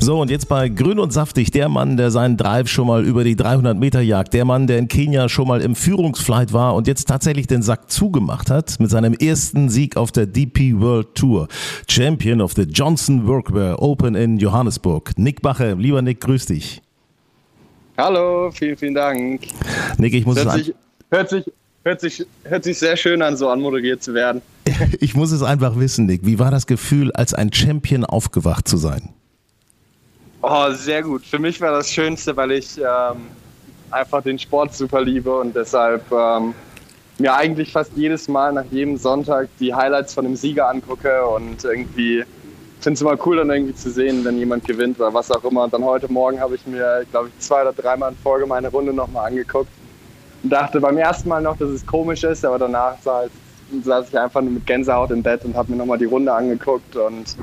So, 0.00 0.20
und 0.20 0.30
jetzt 0.30 0.48
bei 0.48 0.68
Grün 0.68 1.00
und 1.00 1.12
Saftig, 1.12 1.50
der 1.50 1.68
Mann, 1.68 1.96
der 1.96 2.10
seinen 2.10 2.36
Drive 2.36 2.68
schon 2.68 2.86
mal 2.86 3.04
über 3.04 3.24
die 3.24 3.36
300 3.36 3.76
Meter 3.76 4.00
jagt, 4.00 4.32
der 4.32 4.44
Mann, 4.44 4.66
der 4.66 4.78
in 4.78 4.88
Kenia 4.88 5.28
schon 5.28 5.48
mal 5.48 5.60
im 5.60 5.74
Führungsflight 5.74 6.52
war 6.52 6.74
und 6.76 6.86
jetzt 6.86 7.08
tatsächlich 7.08 7.46
den 7.46 7.62
Sack 7.62 7.90
zugemacht 7.90 8.48
hat 8.48 8.78
mit 8.78 8.90
seinem 8.90 9.12
ersten 9.12 9.68
Sieg 9.68 9.96
auf 9.96 10.12
der 10.12 10.26
DP 10.26 10.80
World 10.80 11.14
Tour. 11.14 11.48
Champion 11.88 12.40
of 12.40 12.52
the 12.54 12.62
Johnson 12.62 13.26
Workwear 13.26 13.82
Open 13.82 14.14
in 14.14 14.38
Johannesburg. 14.38 15.12
Nick 15.18 15.42
Bache, 15.42 15.74
lieber 15.74 16.00
Nick, 16.00 16.20
grüß 16.20 16.46
dich. 16.46 16.80
Hallo, 17.98 18.50
vielen, 18.52 18.76
vielen 18.76 18.94
Dank. 18.94 19.48
Nick, 19.98 20.14
ich 20.14 20.24
muss 20.24 20.36
hört 20.36 20.46
es 20.46 20.66
sich, 20.66 20.74
hört 21.10 21.28
sich, 21.28 21.44
hört 21.82 22.00
sich, 22.00 22.26
hört 22.44 22.64
sich 22.64 22.78
sehr 22.78 22.96
schön 22.96 23.20
an, 23.20 23.36
so 23.36 23.48
anmoderiert 23.48 24.02
zu 24.02 24.14
werden. 24.14 24.42
Ich 25.00 25.14
muss 25.14 25.32
es 25.32 25.42
einfach 25.42 25.78
wissen, 25.78 26.06
Nick. 26.06 26.24
Wie 26.24 26.38
war 26.38 26.50
das 26.50 26.66
Gefühl, 26.66 27.10
als 27.12 27.34
ein 27.34 27.52
Champion 27.52 28.04
aufgewacht 28.04 28.68
zu 28.68 28.76
sein? 28.76 29.10
Oh, 30.40 30.70
sehr 30.70 31.02
gut. 31.02 31.24
Für 31.24 31.38
mich 31.38 31.60
war 31.60 31.72
das 31.72 31.90
Schönste, 31.90 32.36
weil 32.36 32.52
ich 32.52 32.78
ähm, 32.78 33.26
einfach 33.90 34.22
den 34.22 34.38
Sport 34.38 34.74
super 34.74 35.00
liebe 35.00 35.34
und 35.36 35.54
deshalb 35.54 36.04
ähm, 36.12 36.54
mir 37.18 37.34
eigentlich 37.34 37.72
fast 37.72 37.92
jedes 37.96 38.28
Mal 38.28 38.52
nach 38.52 38.64
jedem 38.70 38.96
Sonntag 38.96 39.48
die 39.58 39.74
Highlights 39.74 40.14
von 40.14 40.24
dem 40.24 40.36
Sieger 40.36 40.68
angucke 40.68 41.26
und 41.26 41.64
irgendwie 41.64 42.24
finde 42.80 42.94
es 42.94 43.00
immer 43.00 43.26
cool, 43.26 43.36
dann 43.36 43.50
irgendwie 43.50 43.74
zu 43.74 43.90
sehen, 43.90 44.24
wenn 44.24 44.38
jemand 44.38 44.64
gewinnt 44.64 45.00
oder 45.00 45.12
was 45.12 45.30
auch 45.30 45.42
immer. 45.44 45.64
Und 45.64 45.72
dann 45.72 45.84
heute 45.84 46.10
Morgen 46.10 46.40
habe 46.40 46.54
ich 46.54 46.66
mir, 46.66 47.04
glaube 47.10 47.28
ich, 47.28 47.38
zwei 47.40 47.62
oder 47.62 47.72
dreimal 47.72 48.12
in 48.12 48.16
Folge 48.18 48.46
meine 48.46 48.68
Runde 48.68 48.92
nochmal 48.92 49.28
angeguckt 49.28 49.70
und 50.42 50.50
dachte 50.50 50.80
beim 50.80 50.96
ersten 50.96 51.28
Mal 51.28 51.42
noch, 51.42 51.56
dass 51.56 51.70
es 51.70 51.84
komisch 51.84 52.22
ist, 52.22 52.44
aber 52.44 52.58
danach 52.58 53.00
saß, 53.02 53.30
saß 53.82 54.08
ich 54.08 54.18
einfach 54.18 54.40
nur 54.40 54.52
mit 54.52 54.66
Gänsehaut 54.66 55.10
im 55.10 55.22
Bett 55.22 55.44
und 55.44 55.56
habe 55.56 55.72
mir 55.72 55.78
nochmal 55.78 55.98
die 55.98 56.04
Runde 56.04 56.32
angeguckt 56.32 56.94
und 56.94 57.36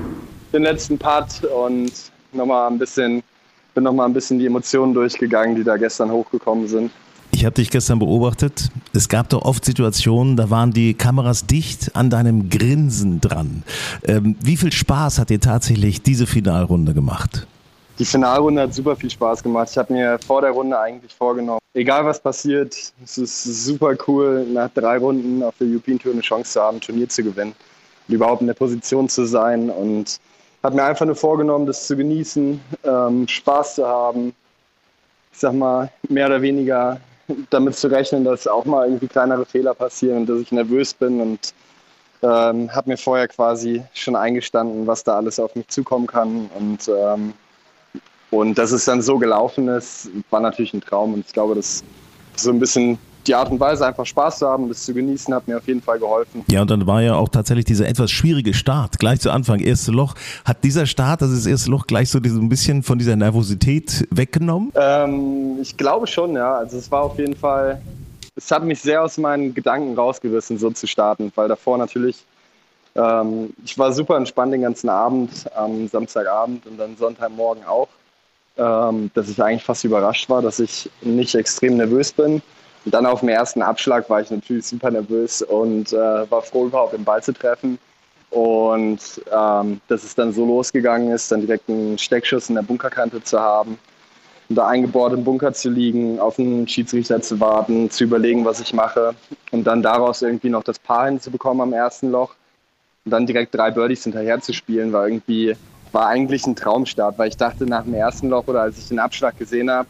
den 0.52 0.62
letzten 0.62 0.98
Putt 0.98 1.44
und 1.44 1.92
nochmal 2.36 2.70
ein 2.70 2.78
bisschen, 2.78 3.22
bin 3.74 3.84
nochmal 3.84 4.06
ein 4.08 4.12
bisschen 4.12 4.38
die 4.38 4.46
Emotionen 4.46 4.94
durchgegangen, 4.94 5.56
die 5.56 5.64
da 5.64 5.76
gestern 5.76 6.10
hochgekommen 6.10 6.68
sind. 6.68 6.90
Ich 7.32 7.44
habe 7.44 7.54
dich 7.54 7.70
gestern 7.70 7.98
beobachtet. 7.98 8.70
Es 8.94 9.10
gab 9.10 9.28
doch 9.28 9.42
oft 9.42 9.64
Situationen, 9.64 10.36
da 10.36 10.48
waren 10.48 10.72
die 10.72 10.94
Kameras 10.94 11.46
dicht 11.46 11.94
an 11.94 12.08
deinem 12.08 12.48
Grinsen 12.48 13.20
dran. 13.20 13.62
Ähm, 14.04 14.36
wie 14.40 14.56
viel 14.56 14.72
Spaß 14.72 15.18
hat 15.18 15.28
dir 15.28 15.40
tatsächlich 15.40 16.02
diese 16.02 16.26
Finalrunde 16.26 16.94
gemacht? 16.94 17.46
Die 17.98 18.04
Finalrunde 18.04 18.62
hat 18.62 18.74
super 18.74 18.96
viel 18.96 19.10
Spaß 19.10 19.42
gemacht. 19.42 19.68
Ich 19.70 19.78
habe 19.78 19.92
mir 19.92 20.18
vor 20.18 20.40
der 20.40 20.50
Runde 20.50 20.78
eigentlich 20.78 21.14
vorgenommen, 21.14 21.60
egal 21.74 22.04
was 22.04 22.20
passiert, 22.20 22.74
es 23.04 23.18
ist 23.18 23.44
super 23.44 23.94
cool, 24.06 24.46
nach 24.52 24.70
drei 24.70 24.98
Runden 24.98 25.42
auf 25.42 25.54
der 25.58 25.66
European 25.66 25.98
Tour 25.98 26.12
eine 26.12 26.22
Chance 26.22 26.52
zu 26.52 26.60
haben, 26.60 26.78
ein 26.78 26.80
Turnier 26.80 27.08
zu 27.08 27.22
gewinnen 27.22 27.54
und 28.08 28.14
überhaupt 28.14 28.40
in 28.40 28.46
der 28.46 28.54
Position 28.54 29.08
zu 29.08 29.24
sein. 29.26 29.70
Und 29.70 30.18
habe 30.66 30.76
mir 30.76 30.84
einfach 30.84 31.06
nur 31.06 31.14
vorgenommen, 31.14 31.64
das 31.64 31.86
zu 31.86 31.96
genießen, 31.96 32.60
ähm, 32.84 33.28
Spaß 33.28 33.76
zu 33.76 33.86
haben. 33.86 34.34
Ich 35.32 35.38
sag 35.38 35.52
mal, 35.54 35.90
mehr 36.08 36.26
oder 36.26 36.42
weniger 36.42 37.00
damit 37.50 37.76
zu 37.76 37.88
rechnen, 37.88 38.24
dass 38.24 38.48
auch 38.48 38.64
mal 38.64 38.86
irgendwie 38.86 39.06
kleinere 39.06 39.44
Fehler 39.44 39.74
passieren 39.74 40.18
und 40.18 40.28
dass 40.28 40.40
ich 40.40 40.50
nervös 40.50 40.92
bin 40.92 41.20
und 41.20 41.54
ähm, 42.22 42.74
habe 42.74 42.90
mir 42.90 42.96
vorher 42.96 43.28
quasi 43.28 43.82
schon 43.94 44.16
eingestanden, 44.16 44.86
was 44.88 45.04
da 45.04 45.16
alles 45.16 45.38
auf 45.38 45.54
mich 45.54 45.68
zukommen 45.68 46.06
kann 46.06 46.50
und 46.58 46.88
ähm, 46.88 47.32
und 48.32 48.58
dass 48.58 48.72
es 48.72 48.84
dann 48.84 49.02
so 49.02 49.18
gelaufen 49.18 49.68
ist, 49.68 50.10
war 50.30 50.40
natürlich 50.40 50.74
ein 50.74 50.80
Traum 50.80 51.14
und 51.14 51.26
ich 51.26 51.32
glaube, 51.32 51.54
das 51.54 51.84
ist 52.34 52.42
so 52.42 52.50
ein 52.50 52.58
bisschen 52.58 52.98
die 53.26 53.34
Art 53.34 53.50
und 53.50 53.60
Weise, 53.60 53.86
einfach 53.86 54.06
Spaß 54.06 54.38
zu 54.38 54.48
haben, 54.48 54.68
das 54.68 54.84
zu 54.84 54.94
genießen, 54.94 55.34
hat 55.34 55.46
mir 55.48 55.56
auf 55.58 55.66
jeden 55.66 55.82
Fall 55.82 55.98
geholfen. 55.98 56.44
Ja, 56.50 56.62
und 56.62 56.70
dann 56.70 56.86
war 56.86 57.02
ja 57.02 57.14
auch 57.14 57.28
tatsächlich 57.28 57.64
dieser 57.64 57.88
etwas 57.88 58.10
schwierige 58.10 58.54
Start, 58.54 58.98
gleich 58.98 59.20
zu 59.20 59.30
Anfang, 59.30 59.60
erste 59.60 59.92
Loch. 59.92 60.14
Hat 60.44 60.64
dieser 60.64 60.86
Start, 60.86 61.22
also 61.22 61.34
das 61.34 61.46
erste 61.46 61.70
Loch, 61.70 61.86
gleich 61.86 62.10
so 62.10 62.18
ein 62.18 62.48
bisschen 62.48 62.82
von 62.82 62.98
dieser 62.98 63.16
Nervosität 63.16 64.06
weggenommen? 64.10 64.72
Ähm, 64.74 65.58
ich 65.60 65.76
glaube 65.76 66.06
schon, 66.06 66.34
ja. 66.34 66.56
Also 66.56 66.78
es 66.78 66.90
war 66.90 67.02
auf 67.02 67.18
jeden 67.18 67.36
Fall, 67.36 67.80
es 68.34 68.50
hat 68.50 68.64
mich 68.64 68.80
sehr 68.80 69.02
aus 69.02 69.18
meinen 69.18 69.54
Gedanken 69.54 69.94
rausgerissen, 69.94 70.58
so 70.58 70.70
zu 70.70 70.86
starten, 70.86 71.32
weil 71.34 71.48
davor 71.48 71.78
natürlich 71.78 72.24
ähm, 72.96 73.52
ich 73.64 73.78
war 73.78 73.92
super 73.92 74.16
entspannt 74.16 74.52
den 74.52 74.62
ganzen 74.62 74.88
Abend, 74.88 75.30
am 75.54 75.86
Samstagabend 75.86 76.66
und 76.66 76.78
dann 76.78 76.96
Sonntagmorgen 76.96 77.64
auch, 77.64 77.88
ähm, 78.56 79.10
dass 79.14 79.28
ich 79.28 79.42
eigentlich 79.42 79.64
fast 79.64 79.84
überrascht 79.84 80.28
war, 80.30 80.40
dass 80.40 80.58
ich 80.60 80.90
nicht 81.02 81.34
extrem 81.34 81.76
nervös 81.76 82.12
bin. 82.12 82.40
Und 82.86 82.94
dann 82.94 83.04
auf 83.04 83.18
dem 83.18 83.30
ersten 83.30 83.62
Abschlag 83.62 84.08
war 84.08 84.20
ich 84.20 84.30
natürlich 84.30 84.64
super 84.64 84.92
nervös 84.92 85.42
und 85.42 85.92
äh, 85.92 86.30
war 86.30 86.40
froh, 86.40 86.66
überhaupt 86.66 86.92
den 86.92 87.02
Ball 87.02 87.20
zu 87.20 87.32
treffen. 87.32 87.80
Und 88.30 89.00
ähm, 89.32 89.80
dass 89.88 90.04
es 90.04 90.14
dann 90.14 90.32
so 90.32 90.46
losgegangen 90.46 91.10
ist, 91.10 91.32
dann 91.32 91.40
direkt 91.40 91.68
einen 91.68 91.98
Steckschuss 91.98 92.48
in 92.48 92.54
der 92.54 92.62
Bunkerkante 92.62 93.22
zu 93.24 93.40
haben 93.40 93.76
und 94.48 94.56
da 94.56 94.68
eingebaut 94.68 95.12
im 95.14 95.24
Bunker 95.24 95.52
zu 95.52 95.68
liegen, 95.68 96.20
auf 96.20 96.38
einen 96.38 96.68
Schiedsrichter 96.68 97.20
zu 97.20 97.40
warten, 97.40 97.90
zu 97.90 98.04
überlegen, 98.04 98.44
was 98.44 98.60
ich 98.60 98.72
mache 98.72 99.16
und 99.50 99.64
dann 99.64 99.82
daraus 99.82 100.22
irgendwie 100.22 100.50
noch 100.50 100.62
das 100.62 100.78
Paar 100.78 101.06
hinzubekommen 101.06 101.62
am 101.62 101.72
ersten 101.72 102.12
Loch 102.12 102.34
und 103.04 103.10
dann 103.10 103.26
direkt 103.26 103.52
drei 103.52 103.72
Birdies 103.72 104.04
hinterher 104.04 104.40
zu 104.40 104.52
spielen, 104.52 104.92
war 104.92 105.08
irgendwie 105.08 105.56
war 105.90 106.06
eigentlich 106.06 106.46
ein 106.46 106.54
Traumstart, 106.54 107.18
weil 107.18 107.28
ich 107.28 107.36
dachte 107.36 107.64
nach 107.64 107.84
dem 107.84 107.94
ersten 107.94 108.28
Loch 108.28 108.46
oder 108.46 108.62
als 108.62 108.78
ich 108.78 108.88
den 108.88 108.98
Abschlag 108.98 109.36
gesehen 109.38 109.70
habe, 109.70 109.88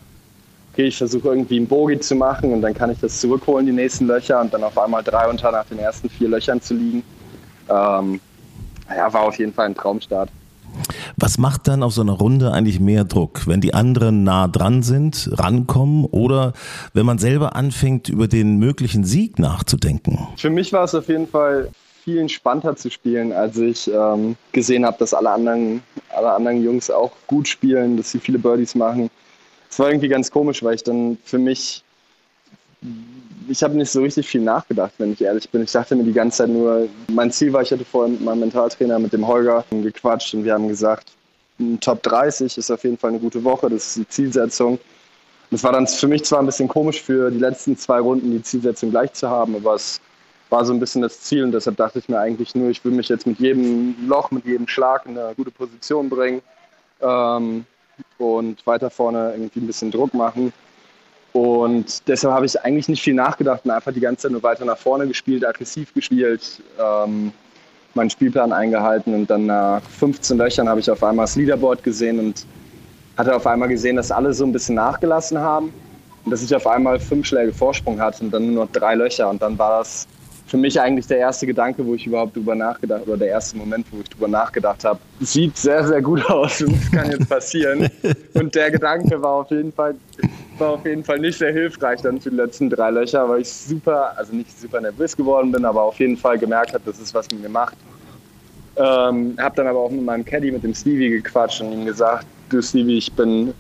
okay, 0.77 0.89
ich 0.89 0.99
versuche 0.99 1.29
irgendwie 1.29 1.57
einen 1.57 1.67
Bogie 1.67 1.99
zu 1.99 2.15
machen 2.15 2.53
und 2.53 2.61
dann 2.61 2.75
kann 2.75 2.91
ich 2.91 3.01
das 3.01 3.19
zurückholen, 3.19 3.65
die 3.65 3.73
nächsten 3.73 4.07
Löcher 4.07 4.43
und 4.43 4.53
dann 4.53 4.63
auf 4.63 4.77
einmal 4.77 5.03
drei 5.03 5.27
unter 5.27 5.51
nach 5.51 5.65
den 5.65 5.79
ersten 5.79 6.11
vier 6.11 6.29
Löchern 6.29 6.61
zu 6.61 6.75
liegen. 6.75 7.03
Ähm, 7.71 8.21
ja, 8.95 9.11
war 9.11 9.23
auf 9.23 9.39
jeden 9.39 9.55
Fall 9.55 9.67
ein 9.67 9.75
Traumstart. 9.75 10.29
Was 11.17 11.39
macht 11.39 11.67
dann 11.67 11.83
auf 11.83 11.95
so 11.95 12.03
einer 12.03 12.13
Runde 12.13 12.53
eigentlich 12.53 12.79
mehr 12.79 13.05
Druck, 13.05 13.47
wenn 13.47 13.63
die 13.63 13.73
anderen 13.73 14.23
nah 14.23 14.49
dran 14.49 14.83
sind, 14.83 15.31
rankommen 15.33 16.05
oder 16.05 16.53
wenn 16.93 17.07
man 17.07 17.17
selber 17.17 17.57
anfängt, 17.57 18.11
über 18.11 18.29
den 18.29 18.59
möglichen 18.59 19.03
Sieg 19.03 19.39
nachzudenken? 19.39 20.29
Für 20.37 20.51
mich 20.51 20.75
war 20.75 20.85
es 20.85 20.95
auf 20.95 21.09
jeden 21.09 21.27
Fall 21.27 21.71
viel 22.05 22.19
entspannter 22.19 22.77
zu 22.77 22.91
spielen, 22.91 23.33
als 23.33 23.57
ich 23.57 23.91
ähm, 23.91 24.37
gesehen 24.53 24.85
habe, 24.85 24.99
dass 24.99 25.15
alle 25.15 25.31
anderen, 25.31 25.83
alle 26.15 26.33
anderen 26.33 26.63
Jungs 26.63 26.91
auch 26.91 27.13
gut 27.27 27.49
spielen, 27.49 27.97
dass 27.97 28.11
sie 28.11 28.19
viele 28.19 28.39
Birdies 28.39 28.75
machen 28.75 29.09
es 29.71 29.79
war 29.79 29.89
irgendwie 29.89 30.09
ganz 30.09 30.31
komisch, 30.31 30.63
weil 30.63 30.75
ich 30.75 30.83
dann 30.83 31.19
für 31.25 31.39
mich, 31.39 31.83
ich 33.49 33.63
habe 33.63 33.77
nicht 33.77 33.91
so 33.91 34.03
richtig 34.03 34.27
viel 34.29 34.41
nachgedacht, 34.41 34.93
wenn 34.99 35.13
ich 35.13 35.23
ehrlich 35.23 35.49
bin. 35.51 35.63
Ich 35.63 35.73
dachte 35.73 35.97
mir 35.97 36.05
die 36.05 36.13
ganze 36.13 36.39
Zeit 36.39 36.49
nur, 36.49 36.89
mein 37.09 37.31
Ziel 37.31 37.53
war, 37.53 37.63
ich 37.63 37.73
hatte 37.73 37.85
vorhin 37.85 38.15
mit 38.15 38.23
meinem 38.23 38.41
Mentaltrainer, 38.41 38.99
mit 38.99 39.13
dem 39.13 39.27
Holger, 39.27 39.65
gequatscht 39.71 40.35
und 40.35 40.45
wir 40.45 40.55
haben 40.55 40.69
gesagt, 40.69 41.13
Top 41.81 42.03
30 42.03 42.59
ist 42.59 42.71
auf 42.71 42.85
jeden 42.85 42.99
Fall 42.99 43.11
eine 43.11 43.19
gute 43.19 43.43
Woche, 43.43 43.71
das 43.71 43.89
ist 43.89 43.97
die 43.97 44.09
Zielsetzung. 44.09 44.79
Das 45.51 45.63
war 45.63 45.73
dann 45.73 45.87
für 45.87 46.09
mich 46.09 46.25
zwar 46.25 46.41
ein 46.41 46.47
bisschen 46.47 46.69
komisch, 46.69 47.01
für 47.01 47.31
die 47.31 47.39
letzten 47.39 47.77
zwei 47.77 48.01
Runden 48.01 48.31
die 48.31 48.43
Zielsetzung 48.43 48.91
gleich 48.91 49.13
zu 49.13 49.31
haben, 49.31 49.55
aber 49.55 49.75
es 49.75 50.01
war 50.51 50.65
so 50.65 50.73
ein 50.73 50.81
bisschen 50.81 51.03
das 51.03 51.21
Ziel 51.23 51.45
und 51.45 51.53
deshalb 51.53 51.77
dachte 51.77 51.99
ich 51.99 52.09
mir 52.09 52.19
eigentlich 52.19 52.55
nur, 52.55 52.69
ich 52.69 52.85
will 52.85 52.93
mich 52.93 53.09
jetzt 53.09 53.27
mit 53.27 53.39
jedem 53.39 53.95
Loch, 54.07 54.31
mit 54.31 54.45
jedem 54.45 54.69
Schlag 54.69 55.07
in 55.07 55.17
eine 55.17 55.35
gute 55.35 55.51
Position 55.51 56.09
bringen 56.09 56.43
ähm, 57.01 57.65
und 58.19 58.67
weiter 58.67 58.91
vorne 58.91 59.33
irgendwie 59.33 59.61
ein 59.61 59.67
bisschen 59.67 59.91
Druck 59.91 60.15
machen. 60.15 60.53
Und 61.33 62.09
deshalb 62.09 62.33
habe 62.33 62.47
ich 62.47 62.59
eigentlich 62.63 62.89
nicht 62.89 63.03
viel 63.03 63.13
nachgedacht 63.13 63.61
und 63.65 63.71
einfach 63.71 63.93
die 63.93 64.01
ganze 64.01 64.23
Zeit 64.23 64.33
nur 64.33 64.43
weiter 64.43 64.65
nach 64.65 64.79
vorne 64.79 65.07
gespielt, 65.07 65.47
aggressiv 65.47 65.93
gespielt, 65.93 66.63
ähm, 66.81 67.31
meinen 67.93 68.09
Spielplan 68.09 68.53
eingehalten 68.53 69.15
und 69.15 69.29
dann 69.29 69.47
nach 69.47 69.83
15 69.83 70.39
Löchern 70.39 70.69
habe 70.69 70.81
ich 70.81 70.91
auf 70.91 71.03
einmal 71.03 71.25
das 71.25 71.37
Leaderboard 71.37 71.83
gesehen 71.83 72.19
und 72.19 72.47
hatte 73.19 73.35
auf 73.35 73.47
einmal 73.47 73.69
gesehen, 73.69 73.97
dass 73.97 74.11
alle 74.11 74.33
so 74.33 74.45
ein 74.45 74.53
bisschen 74.53 74.77
nachgelassen 74.77 75.39
haben 75.39 75.75
und 76.25 76.31
dass 76.31 76.43
ich 76.43 76.55
auf 76.55 76.67
einmal 76.67 76.99
fünf 76.99 77.27
Schläge 77.27 77.53
Vorsprung 77.53 78.01
hatte 78.01 78.25
und 78.25 78.31
dann 78.31 78.55
nur 78.55 78.65
noch 78.65 78.73
drei 78.73 78.95
Löcher 78.95 79.29
und 79.29 79.43
dann 79.43 79.59
war 79.59 79.79
das 79.79 80.07
für 80.47 80.57
mich 80.57 80.81
eigentlich 80.81 81.07
der 81.07 81.19
erste 81.19 81.47
Gedanke, 81.47 81.85
wo 81.85 81.95
ich 81.95 82.07
überhaupt 82.07 82.37
drüber 82.37 82.55
nachgedacht 82.55 83.03
oder 83.07 83.17
der 83.17 83.29
erste 83.29 83.57
Moment, 83.57 83.87
wo 83.91 84.01
ich 84.01 84.09
drüber 84.09 84.29
nachgedacht 84.29 84.85
habe. 84.85 85.01
Sieht 85.21 85.57
sehr, 85.57 85.85
sehr 85.85 86.01
gut 86.01 86.25
aus 86.31 86.63
und 86.63 86.75
es 86.75 86.91
kann 86.91 87.11
jetzt 87.11 87.29
passieren. 87.29 87.89
und 88.35 88.55
der 88.55 88.71
Gedanke 88.71 89.21
war 89.21 89.33
auf 89.33 89.51
jeden 89.51 89.73
Fall 89.73 89.97
war 90.59 90.71
auf 90.71 90.87
jeden 90.87 91.05
Fall 91.05 91.19
nicht 91.19 91.39
sehr 91.39 91.53
hilfreich 91.53 92.01
dann 92.01 92.21
für 92.21 92.31
die 92.31 92.37
letzten 92.37 92.71
drei 92.71 92.91
Löcher, 92.91 93.29
weil 93.29 93.43
ich 93.43 93.53
super, 93.53 94.17
also 94.17 94.35
nicht 94.35 94.59
super 94.59 94.81
nervös 94.81 95.17
geworden 95.17 95.53
bin, 95.53 95.65
aber 95.65 95.83
auf 95.83 95.99
jeden 95.99 96.17
Fall 96.17 96.39
gemerkt 96.39 96.73
habe, 96.73 96.83
dass 96.85 96.99
es 96.99 97.13
was 97.13 97.31
mit 97.31 97.43
mir 97.43 97.49
macht. 97.49 97.77
Ähm, 98.77 99.37
habe 99.39 99.57
dann 99.57 99.67
aber 99.67 99.81
auch 99.81 99.91
mit 99.91 100.03
meinem 100.03 100.25
Caddy, 100.25 100.53
mit 100.53 100.63
dem 100.63 100.75
Stevie 100.75 101.11
gequatscht 101.11 101.61
und 101.61 101.73
ihm 101.73 101.85
gesagt, 101.87 102.27
du 102.51 102.63
Stevie, 102.63 102.99
ich 102.99 103.13
bin 103.13 103.53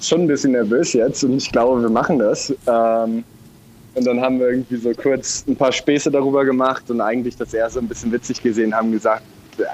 schon 0.00 0.22
ein 0.22 0.26
bisschen 0.26 0.52
nervös 0.52 0.92
jetzt 0.92 1.24
und 1.24 1.36
ich 1.36 1.50
glaube, 1.50 1.82
wir 1.82 1.90
machen 1.90 2.18
das. 2.18 2.54
Ähm, 2.66 3.24
und 3.96 4.04
dann 4.04 4.20
haben 4.20 4.38
wir 4.38 4.48
irgendwie 4.50 4.76
so 4.76 4.92
kurz 4.92 5.44
ein 5.48 5.56
paar 5.56 5.72
Späße 5.72 6.10
darüber 6.10 6.44
gemacht 6.44 6.90
und 6.90 7.00
eigentlich 7.00 7.34
das 7.36 7.52
so 7.52 7.80
ein 7.80 7.88
bisschen 7.88 8.12
witzig 8.12 8.42
gesehen, 8.42 8.74
haben 8.74 8.92
gesagt, 8.92 9.22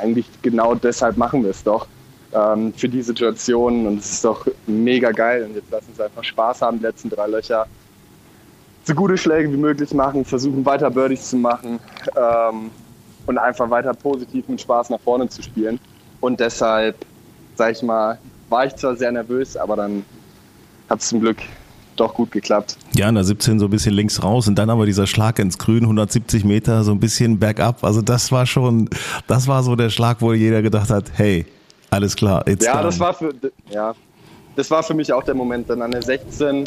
eigentlich 0.00 0.26
genau 0.42 0.76
deshalb 0.76 1.16
machen 1.16 1.42
wir 1.42 1.50
es 1.50 1.64
doch 1.64 1.88
ähm, 2.32 2.72
für 2.72 2.88
die 2.88 3.02
Situation. 3.02 3.84
Und 3.84 3.98
es 3.98 4.12
ist 4.12 4.24
doch 4.24 4.46
mega 4.66 5.10
geil. 5.10 5.44
Und 5.44 5.56
jetzt 5.56 5.70
lassen 5.72 5.90
uns 5.90 6.00
einfach 6.00 6.22
Spaß 6.22 6.62
haben, 6.62 6.78
die 6.78 6.84
letzten 6.84 7.10
drei 7.10 7.26
Löcher 7.26 7.66
so 8.84 8.94
gute 8.94 9.16
Schläge 9.16 9.52
wie 9.52 9.56
möglich 9.56 9.92
machen, 9.92 10.24
versuchen 10.24 10.64
weiter 10.64 10.90
Birdies 10.90 11.30
zu 11.30 11.36
machen 11.36 11.80
ähm, 12.16 12.70
und 13.26 13.38
einfach 13.38 13.70
weiter 13.70 13.92
positiv 13.92 14.48
mit 14.48 14.60
Spaß 14.60 14.90
nach 14.90 15.00
vorne 15.00 15.28
zu 15.28 15.42
spielen. 15.42 15.80
Und 16.20 16.38
deshalb, 16.38 16.96
sag 17.56 17.72
ich 17.72 17.82
mal, 17.82 18.18
war 18.48 18.66
ich 18.66 18.76
zwar 18.76 18.94
sehr 18.94 19.10
nervös, 19.10 19.56
aber 19.56 19.74
dann 19.74 20.04
hat 20.88 21.00
es 21.00 21.08
zum 21.08 21.20
Glück 21.20 21.38
doch 21.96 22.14
gut 22.14 22.30
geklappt. 22.30 22.76
Ja, 22.94 23.08
in 23.08 23.14
der 23.14 23.24
17 23.24 23.58
so 23.58 23.66
ein 23.66 23.70
bisschen 23.70 23.94
links 23.94 24.22
raus 24.22 24.48
und 24.48 24.56
dann 24.56 24.70
aber 24.70 24.86
dieser 24.86 25.06
Schlag 25.06 25.38
ins 25.38 25.58
Grün, 25.58 25.82
170 25.82 26.44
Meter, 26.44 26.84
so 26.84 26.92
ein 26.92 27.00
bisschen 27.00 27.38
bergab. 27.38 27.84
Also 27.84 28.02
das 28.02 28.32
war 28.32 28.46
schon, 28.46 28.88
das 29.26 29.46
war 29.48 29.62
so 29.62 29.76
der 29.76 29.90
Schlag, 29.90 30.20
wo 30.20 30.32
jeder 30.32 30.62
gedacht 30.62 30.90
hat, 30.90 31.04
hey, 31.14 31.46
alles 31.90 32.16
klar, 32.16 32.42
jetzt 32.46 32.64
Ja, 32.64 32.82
das 32.82 32.98
war 32.98 33.14
für, 33.14 33.32
ja, 33.70 33.94
das 34.56 34.70
war 34.70 34.82
für 34.82 34.94
mich 34.94 35.12
auch 35.12 35.22
der 35.22 35.34
Moment. 35.34 35.68
Dann 35.68 35.82
an 35.82 35.90
der 35.90 36.02
16 36.02 36.64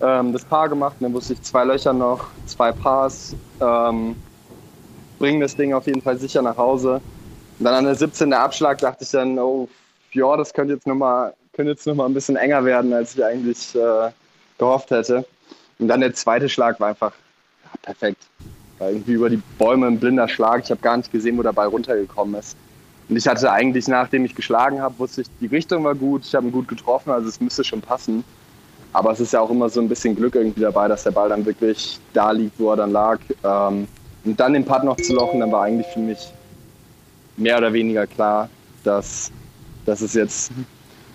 ähm, 0.00 0.32
das 0.32 0.44
Paar 0.44 0.68
gemacht, 0.68 0.96
dann 1.00 1.12
wusste 1.12 1.34
ich 1.34 1.42
zwei 1.42 1.64
Löcher 1.64 1.92
noch, 1.92 2.26
zwei 2.46 2.72
Pars, 2.72 3.34
ähm, 3.60 4.16
bringen 5.18 5.40
das 5.40 5.54
Ding 5.56 5.72
auf 5.72 5.86
jeden 5.86 6.02
Fall 6.02 6.18
sicher 6.18 6.42
nach 6.42 6.56
Hause. 6.56 7.00
Und 7.58 7.64
dann 7.64 7.74
an 7.74 7.84
der 7.84 7.94
17 7.94 8.30
der 8.30 8.40
Abschlag 8.40 8.78
dachte 8.78 9.04
ich 9.04 9.10
dann, 9.10 9.38
oh, 9.38 9.68
ja, 10.12 10.36
das 10.36 10.52
könnte 10.52 10.74
jetzt 10.74 10.86
nochmal 10.86 11.34
könnte 11.54 11.72
jetzt 11.72 11.86
noch 11.86 11.94
mal 11.94 12.06
ein 12.06 12.14
bisschen 12.14 12.36
enger 12.36 12.64
werden, 12.64 12.92
als 12.92 13.14
ich 13.14 13.24
eigentlich 13.24 13.74
äh, 13.74 14.10
gehofft 14.58 14.90
hätte. 14.90 15.24
Und 15.78 15.88
dann 15.88 16.00
der 16.00 16.14
zweite 16.14 16.48
Schlag 16.48 16.78
war 16.80 16.88
einfach 16.88 17.12
ja, 17.64 17.70
perfekt. 17.82 18.22
War 18.78 18.90
irgendwie 18.90 19.12
über 19.12 19.30
die 19.30 19.42
Bäume 19.58 19.86
ein 19.86 19.98
blinder 19.98 20.28
Schlag. 20.28 20.62
Ich 20.64 20.70
habe 20.70 20.80
gar 20.80 20.96
nicht 20.96 21.12
gesehen, 21.12 21.38
wo 21.38 21.42
der 21.42 21.52
Ball 21.52 21.68
runtergekommen 21.68 22.34
ist. 22.34 22.56
Und 23.08 23.16
ich 23.16 23.26
hatte 23.26 23.50
eigentlich, 23.50 23.86
nachdem 23.88 24.24
ich 24.24 24.34
geschlagen 24.34 24.80
habe, 24.80 24.98
wusste 24.98 25.22
ich, 25.22 25.28
die 25.40 25.46
Richtung 25.46 25.84
war 25.84 25.94
gut, 25.94 26.24
ich 26.24 26.34
habe 26.34 26.46
ihn 26.46 26.52
gut 26.52 26.68
getroffen, 26.68 27.10
also 27.10 27.28
es 27.28 27.40
müsste 27.40 27.62
schon 27.62 27.82
passen. 27.82 28.24
Aber 28.92 29.10
es 29.10 29.20
ist 29.20 29.32
ja 29.32 29.40
auch 29.40 29.50
immer 29.50 29.68
so 29.68 29.80
ein 29.80 29.88
bisschen 29.88 30.14
Glück 30.14 30.36
irgendwie 30.36 30.60
dabei, 30.60 30.88
dass 30.88 31.02
der 31.02 31.10
Ball 31.10 31.28
dann 31.28 31.44
wirklich 31.44 31.98
da 32.12 32.30
liegt, 32.30 32.58
wo 32.58 32.70
er 32.70 32.76
dann 32.76 32.92
lag. 32.92 33.18
Ähm, 33.42 33.88
und 34.24 34.40
dann 34.40 34.52
den 34.54 34.64
Putt 34.64 34.84
noch 34.84 34.96
zu 34.96 35.14
lochen, 35.14 35.40
dann 35.40 35.52
war 35.52 35.64
eigentlich 35.64 35.88
für 35.88 35.98
mich 35.98 36.32
mehr 37.36 37.58
oder 37.58 37.72
weniger 37.72 38.06
klar, 38.06 38.48
dass, 38.84 39.30
dass 39.84 40.00
es 40.00 40.14
jetzt 40.14 40.52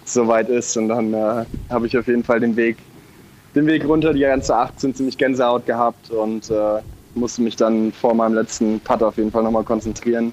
soweit 0.06 0.50
ist. 0.50 0.76
Und 0.78 0.90
dann 0.90 1.14
äh, 1.14 1.46
habe 1.70 1.88
ich 1.88 1.98
auf 1.98 2.08
jeden 2.08 2.24
Fall 2.24 2.40
den 2.40 2.56
Weg 2.56 2.78
den 3.56 3.68
Weg 3.68 3.86
runter, 3.86 4.14
die 4.14 4.22
ganze 4.22 4.56
18 4.56 4.96
ziemlich 4.96 5.18
Gänsehaut 5.18 5.66
gehabt 5.66 6.12
und 6.12 6.50
äh, 6.50 6.82
musste 7.16 7.42
mich 7.42 7.56
dann 7.56 7.92
vor 7.92 8.14
meinem 8.14 8.36
letzten 8.36 8.80
Putt 8.80 9.02
auf 9.04 9.18
jeden 9.18 9.32
Fall 9.32 9.44
nochmal 9.44 9.64
konzentrieren, 9.64 10.32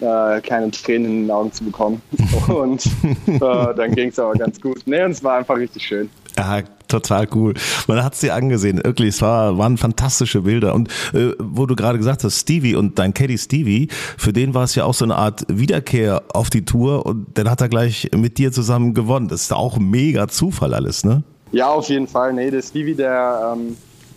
äh, 0.00 0.40
keine 0.40 0.70
Tränen 0.70 1.06
in 1.06 1.22
den 1.24 1.30
Augen 1.30 1.52
zu 1.52 1.64
bekommen. 1.64 2.00
Und 2.48 2.86
äh, 3.26 3.38
dann 3.40 3.94
ging 3.94 4.08
es 4.10 4.18
aber 4.18 4.34
ganz 4.34 4.60
gut. 4.60 4.82
Nee, 4.86 5.02
und 5.02 5.10
es 5.10 5.24
war 5.24 5.38
einfach 5.38 5.56
richtig 5.56 5.82
schön. 5.84 6.08
Ja, 6.36 6.62
total 6.86 7.26
cool. 7.34 7.54
Man 7.88 8.02
hat 8.04 8.14
es 8.14 8.20
dir 8.20 8.32
angesehen, 8.34 8.80
wirklich, 8.84 9.08
es 9.08 9.22
war, 9.22 9.58
waren 9.58 9.76
fantastische 9.76 10.42
Bilder. 10.42 10.74
Und 10.74 10.88
äh, 11.12 11.32
wo 11.40 11.66
du 11.66 11.74
gerade 11.74 11.98
gesagt 11.98 12.22
hast, 12.22 12.38
Stevie 12.38 12.76
und 12.76 12.98
dein 12.98 13.12
Caddy 13.12 13.36
Stevie, 13.36 13.88
für 14.16 14.32
den 14.32 14.54
war 14.54 14.64
es 14.64 14.76
ja 14.76 14.84
auch 14.84 14.94
so 14.94 15.04
eine 15.04 15.16
Art 15.16 15.44
Wiederkehr 15.48 16.22
auf 16.32 16.48
die 16.48 16.64
Tour 16.64 17.04
und 17.06 17.26
dann 17.34 17.50
hat 17.50 17.60
er 17.60 17.68
gleich 17.68 18.10
mit 18.16 18.38
dir 18.38 18.52
zusammen 18.52 18.94
gewonnen. 18.94 19.26
Das 19.26 19.42
ist 19.42 19.52
auch 19.52 19.78
mega 19.78 20.28
Zufall 20.28 20.74
alles, 20.74 21.04
ne? 21.04 21.24
Ja, 21.52 21.68
auf 21.68 21.88
jeden 21.88 22.06
Fall. 22.06 22.32
Nee, 22.32 22.50
der 22.50 22.62
Stevie, 22.62 22.94
der 22.94 23.54
ähm, 23.54 23.76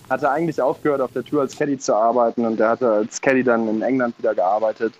hatte 0.09 0.29
eigentlich 0.29 0.61
aufgehört, 0.61 1.01
auf 1.01 1.11
der 1.13 1.23
Tour 1.23 1.41
als 1.41 1.55
Caddy 1.55 1.77
zu 1.77 1.95
arbeiten 1.95 2.45
und 2.45 2.59
der 2.59 2.69
hatte 2.69 2.91
als 2.91 3.21
Caddy 3.21 3.43
dann 3.43 3.67
in 3.67 3.81
England 3.81 4.17
wieder 4.19 4.35
gearbeitet. 4.35 4.93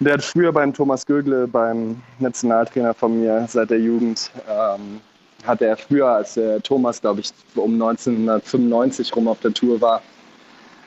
Der 0.00 0.14
hat 0.14 0.22
früher 0.22 0.52
beim 0.52 0.72
Thomas 0.72 1.04
Gögle, 1.04 1.48
beim 1.48 2.00
Nationaltrainer 2.20 2.94
von 2.94 3.18
mir 3.18 3.46
seit 3.48 3.70
der 3.70 3.80
Jugend, 3.80 4.30
ähm, 4.48 5.00
hatte 5.44 5.66
er 5.66 5.76
früher, 5.76 6.06
als 6.06 6.34
der 6.34 6.62
Thomas, 6.62 7.00
glaube 7.00 7.20
ich, 7.20 7.30
um 7.56 7.72
1995 7.74 9.14
rum 9.16 9.26
auf 9.26 9.40
der 9.40 9.52
Tour 9.52 9.80
war, 9.80 10.02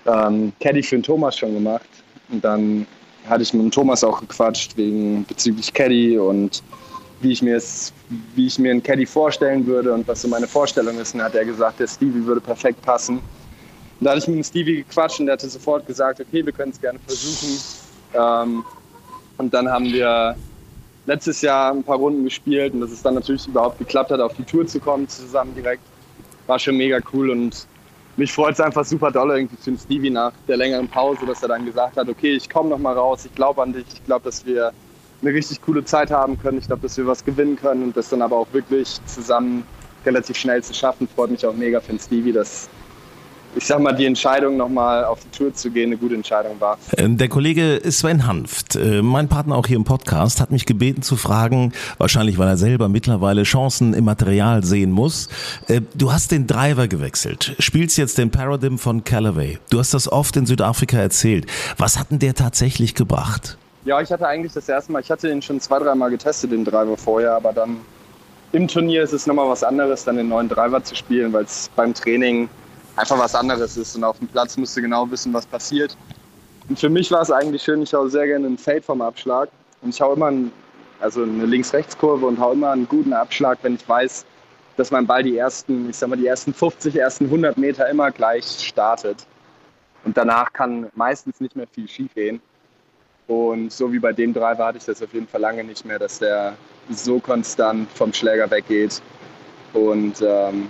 ähm, 0.06 0.54
Caddy 0.62 0.82
für 0.82 0.96
den 0.96 1.04
Thomas 1.04 1.38
schon 1.38 1.54
gemacht. 1.54 1.90
Und 2.30 2.44
dann 2.44 2.88
hatte 3.28 3.44
ich 3.44 3.54
mit 3.54 3.64
dem 3.64 3.72
Thomas 3.72 4.04
auch 4.04 4.22
gequatscht 4.22 4.78
wegen 4.78 5.26
bezüglich 5.26 5.74
Caddy 5.74 6.18
und 6.18 6.64
wie 7.22 7.32
ich 7.32 7.42
mir 7.42 7.58
es, 7.58 7.94
wie 8.36 8.48
ich 8.48 8.58
mir 8.60 8.72
einen 8.72 8.84
Caddy 8.84 9.06
vorstellen 9.06 9.66
würde 9.66 9.94
und 9.94 10.08
was 10.08 10.22
so 10.22 10.28
meine 10.28 10.48
Vorstellung 10.48 10.98
ist. 11.00 11.14
Und 11.14 11.20
dann 11.20 11.28
hat 11.28 11.36
er 11.36 11.46
gesagt, 11.46 11.80
der 11.80 11.88
Stevie 11.88 12.26
würde 12.26 12.42
perfekt 12.42 12.82
passen. 12.82 13.18
Und 13.18 14.06
da 14.06 14.12
hatte 14.12 14.20
ich 14.20 14.28
mit 14.28 14.38
dem 14.38 14.44
Stevie 14.44 14.78
gequatscht 14.78 15.20
und 15.20 15.28
der 15.28 15.34
hatte 15.34 15.50
sofort 15.50 15.86
gesagt, 15.86 16.20
okay, 16.20 16.46
wir 16.46 16.54
können 16.54 16.72
es 16.72 16.82
gerne 16.82 17.00
versuchen. 17.06 17.58
Ähm, 18.14 18.64
und 19.38 19.54
dann 19.54 19.70
haben 19.70 19.86
wir 19.86 20.36
letztes 21.06 21.42
Jahr 21.42 21.72
ein 21.72 21.84
paar 21.84 21.98
Runden 21.98 22.24
gespielt 22.24 22.74
und 22.74 22.82
dass 22.82 22.92
es 22.92 23.02
dann 23.02 23.16
natürlich 23.16 23.48
überhaupt 23.48 23.80
geklappt 23.80 24.12
hat, 24.12 24.20
auf 24.20 24.36
die 24.36 24.44
Tour 24.44 24.66
zu 24.68 24.80
kommen 24.80 25.08
zusammen 25.08 25.54
direkt, 25.56 25.82
war 26.48 26.60
schon 26.60 26.78
mega 26.78 27.00
cool 27.14 27.30
und 27.30 27.68
mich 28.18 28.32
freut 28.32 28.54
es 28.54 28.60
einfach 28.60 28.86
super 28.86 29.12
doll 29.12 29.32
irgendwie 29.32 29.56
für 29.56 29.72
den 29.72 29.80
Stevie 29.80 30.10
nach 30.10 30.34
der 30.48 30.58
längeren 30.58 30.88
Pause, 30.88 31.26
dass 31.26 31.42
er 31.42 31.50
dann 31.50 31.66
gesagt 31.66 31.98
hat, 31.98 32.10
okay, 32.10 32.36
ich 32.36 32.50
komme 32.50 32.70
noch 32.70 32.78
mal 32.78 32.94
raus, 32.94 33.26
ich 33.26 33.34
glaube 33.34 33.62
an 33.62 33.74
dich, 33.74 33.86
ich 33.94 34.06
glaube, 34.06 34.26
dass 34.26 34.46
wir 34.46 34.72
eine 35.22 35.34
richtig 35.34 35.62
coole 35.62 35.84
Zeit 35.84 36.12
haben 36.12 36.40
können. 36.40 36.58
Ich 36.58 36.68
glaube, 36.68 36.84
dass 36.84 36.98
wir 36.98 37.06
was 37.08 37.24
gewinnen 37.24 37.56
können 37.56 37.84
und 37.84 37.98
das 37.98 38.10
dann 38.10 38.22
aber 38.22 38.38
auch 38.38 38.48
wirklich 38.52 39.00
zusammen 39.06 39.64
relativ 40.06 40.38
schnell 40.38 40.64
zu 40.64 40.74
schaffen. 40.74 41.08
Freut 41.08 41.32
mich 41.32 41.46
auch 41.46 41.56
mega 41.56 41.80
für 41.80 41.92
den 41.92 42.00
Stevie, 42.00 42.32
dass 42.32 42.70
ich 43.56 43.66
sag 43.66 43.80
mal, 43.82 43.94
die 43.94 44.06
Entscheidung, 44.06 44.58
nochmal 44.58 45.04
auf 45.04 45.20
die 45.20 45.38
Tour 45.38 45.54
zu 45.54 45.72
gehen, 45.72 45.88
eine 45.88 45.98
gute 45.98 46.16
Entscheidung 46.16 46.60
war. 46.60 46.78
Ähm, 46.98 47.18
der 47.18 47.28
Kollege 47.28 47.82
Sven 47.90 48.26
Hanft, 48.26 48.76
äh, 48.76 49.02
mein 49.02 49.28
Partner 49.28 49.56
auch 49.56 49.68
hier 49.68 49.76
im 49.76 49.84
Podcast, 49.84 50.40
hat 50.40 50.52
mich 50.52 50.66
gebeten 50.66 51.02
zu 51.02 51.18
fragen, 51.18 51.74
wahrscheinlich 51.98 52.38
weil 52.38 52.48
er 52.48 52.58
selber 52.58 52.88
mittlerweile 52.88 53.44
Chancen 53.44 53.94
im 53.94 54.06
Material 54.06 54.64
sehen 54.64 54.92
muss. 54.92 55.28
Äh, 55.68 55.82
du 55.96 56.14
hast 56.14 56.32
den 56.32 56.48
Driver 56.48 56.88
gewechselt, 56.88 57.56
spielst 57.60 57.98
jetzt 57.98 58.18
den 58.18 58.32
Paradigm 58.32 58.78
von 58.78 59.04
Callaway. 59.04 59.60
Du 59.70 59.80
hast 59.80 59.94
das 59.94 60.12
oft 60.12 60.38
in 60.38 60.46
Südafrika 60.46 60.98
erzählt. 60.98 61.46
Was 61.78 62.00
hat 62.00 62.12
denn 62.12 62.20
der 62.20 62.36
tatsächlich 62.36 62.96
gebracht? 62.96 63.58
Ja, 63.84 64.00
ich 64.00 64.12
hatte 64.12 64.28
eigentlich 64.28 64.54
das 64.54 64.70
erste 64.70 64.92
Mal, 64.92 65.00
ich 65.00 65.10
hatte 65.10 65.30
ihn 65.30 65.42
schon 65.42 65.60
zwei, 65.60 65.80
dreimal 65.80 66.12
getestet, 66.12 66.52
den 66.52 66.64
Driver 66.64 66.96
vorher, 66.98 67.34
aber 67.34 67.52
dann 67.52 67.82
im 68.52 68.68
Turnier 68.68 69.02
ist 69.02 69.14
es 69.14 69.26
nochmal 69.26 69.50
was 69.50 69.64
anderes, 69.64 70.04
dann 70.04 70.18
den 70.18 70.30
neuen 70.30 70.50
Driver 70.50 70.84
zu 70.84 70.94
spielen, 70.94 71.34
weil 71.34 71.46
es 71.46 71.70
beim 71.76 71.94
Training 71.94 72.48
einfach 72.96 73.18
was 73.18 73.34
anderes 73.34 73.78
ist 73.78 73.96
und 73.96 74.04
auf 74.04 74.20
dem 74.20 74.28
Platz 74.28 74.56
musst 74.58 74.78
du 74.78 74.82
genau 74.82 75.10
wissen, 75.10 75.34
was 75.34 75.48
passiert. 75.48 75.98
Und 76.70 76.80
für 76.80 76.90
mich 76.90 77.10
war 77.10 77.22
es 77.22 77.32
eigentlich 77.32 77.64
schön, 77.64 77.82
ich 77.82 77.94
hau 77.94 78.08
sehr 78.08 78.28
gerne 78.28 78.46
einen 78.46 78.58
Fade 78.58 78.84
vom 78.84 79.02
Abschlag 79.02 79.50
und 79.82 79.90
ich 79.90 80.00
hau 80.00 80.14
immer 80.14 80.28
einen, 80.28 80.52
also 81.00 81.24
eine 81.24 81.46
Links-Rechts-Kurve 81.46 82.26
und 82.28 82.40
hau 82.40 82.52
immer 82.52 82.72
einen 82.72 82.88
guten 82.88 83.14
Abschlag, 83.14 83.58
wenn 83.64 83.76
ich 83.76 83.90
weiß, 83.90 84.26
dass 84.78 84.92
mein 84.92 85.08
Ball 85.08 85.24
die 85.24 85.38
ersten, 85.38 85.90
ich 85.90 85.98
sag 85.98 86.10
mal, 86.10 86.18
die 86.18 86.28
ersten 86.28 86.54
50, 86.54 86.96
ersten 86.96 87.26
100 87.26 87.58
Meter 87.58 87.90
immer 87.90 88.12
gleich 88.12 88.46
startet. 88.46 89.26
Und 90.04 90.18
danach 90.18 90.54
kann 90.54 90.90
meistens 90.94 91.40
nicht 91.40 91.56
mehr 91.56 91.68
viel 91.68 91.88
schief 91.88 92.14
gehen. 92.14 92.42
Und 93.32 93.72
so 93.72 93.94
wie 93.94 94.00
bei 94.00 94.12
dem 94.12 94.34
Driver 94.34 94.66
hatte 94.66 94.78
ich 94.78 94.84
das 94.84 95.02
auf 95.02 95.14
jeden 95.14 95.26
Fall 95.26 95.40
lange 95.40 95.64
nicht 95.64 95.86
mehr, 95.86 95.98
dass 95.98 96.20
der 96.20 96.54
so 96.90 97.18
konstant 97.18 97.90
vom 97.94 98.12
Schläger 98.12 98.52
weggeht. 98.52 99.02
Und 99.72 100.22
ähm, 100.22 100.68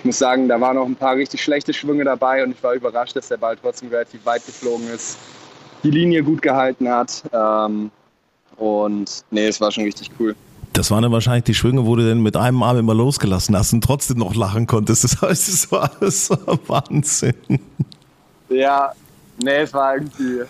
ich 0.00 0.04
muss 0.06 0.18
sagen, 0.18 0.48
da 0.48 0.60
waren 0.60 0.74
noch 0.74 0.86
ein 0.86 0.96
paar 0.96 1.14
richtig 1.14 1.40
schlechte 1.44 1.72
Schwünge 1.72 2.02
dabei 2.02 2.42
und 2.42 2.50
ich 2.50 2.60
war 2.60 2.74
überrascht, 2.74 3.14
dass 3.14 3.28
der 3.28 3.36
Ball 3.36 3.56
trotzdem 3.56 3.88
relativ 3.90 4.26
weit 4.26 4.44
geflogen 4.44 4.88
ist, 4.88 5.16
die 5.84 5.92
Linie 5.92 6.24
gut 6.24 6.42
gehalten 6.42 6.88
hat. 6.88 7.22
Ähm, 7.32 7.92
und 8.56 9.24
nee, 9.30 9.46
es 9.46 9.60
war 9.60 9.70
schon 9.70 9.84
richtig 9.84 10.10
cool. 10.18 10.34
Das 10.72 10.90
waren 10.90 11.04
dann 11.04 11.12
wahrscheinlich 11.12 11.44
die 11.44 11.54
Schwünge, 11.54 11.86
wo 11.86 11.94
du 11.94 12.08
dann 12.08 12.20
mit 12.20 12.36
einem 12.36 12.64
Arm 12.64 12.78
immer 12.78 12.94
losgelassen 12.94 13.56
hast 13.56 13.74
und 13.74 13.84
trotzdem 13.84 14.18
noch 14.18 14.34
lachen 14.34 14.66
konntest. 14.66 15.04
Das 15.04 15.22
heißt, 15.22 15.48
es 15.48 15.70
war 15.70 15.88
alles 16.00 16.26
so 16.26 16.36
Wahnsinn. 16.66 17.34
Ja, 18.48 18.92
nee, 19.40 19.58
es 19.58 19.72
war 19.72 19.94
irgendwie 19.94 20.40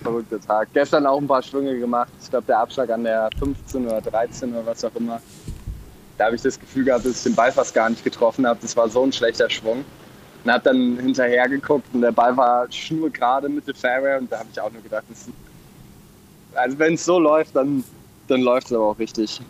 verrückter 0.00 0.40
Tag. 0.40 0.68
Gestern 0.72 1.06
auch 1.06 1.18
ein 1.18 1.26
paar 1.26 1.42
Schwünge 1.42 1.78
gemacht. 1.78 2.10
Ich 2.22 2.30
glaube, 2.30 2.46
der 2.46 2.58
Abschlag 2.58 2.90
an 2.90 3.04
der 3.04 3.30
15 3.38 3.86
oder 3.86 4.00
13 4.00 4.52
oder 4.52 4.66
was 4.66 4.84
auch 4.84 4.94
immer. 4.94 5.20
Da 6.18 6.26
habe 6.26 6.36
ich 6.36 6.42
das 6.42 6.58
Gefühl 6.58 6.84
gehabt, 6.84 7.06
dass 7.06 7.16
ich 7.16 7.22
den 7.22 7.34
Ball 7.34 7.50
fast 7.52 7.74
gar 7.74 7.88
nicht 7.88 8.04
getroffen 8.04 8.46
habe. 8.46 8.58
Das 8.60 8.76
war 8.76 8.88
so 8.88 9.02
ein 9.02 9.12
schlechter 9.12 9.48
Schwung. 9.48 9.84
Und 10.44 10.50
habe 10.50 10.64
dann 10.64 10.98
hinterher 10.98 11.48
geguckt 11.48 11.86
und 11.92 12.00
der 12.00 12.12
Ball 12.12 12.36
war 12.36 12.70
schnurgerade 12.70 13.48
Mitte 13.48 13.74
Fairway 13.74 14.18
und 14.18 14.32
da 14.32 14.38
habe 14.38 14.48
ich 14.50 14.60
auch 14.60 14.72
nur 14.72 14.82
gedacht, 14.82 15.04
das, 15.08 15.28
also 16.54 16.78
wenn 16.78 16.94
es 16.94 17.04
so 17.04 17.18
läuft, 17.18 17.54
dann, 17.54 17.84
dann 18.26 18.40
läuft 18.40 18.68
es 18.68 18.72
aber 18.72 18.86
auch 18.86 18.98
richtig. 18.98 19.40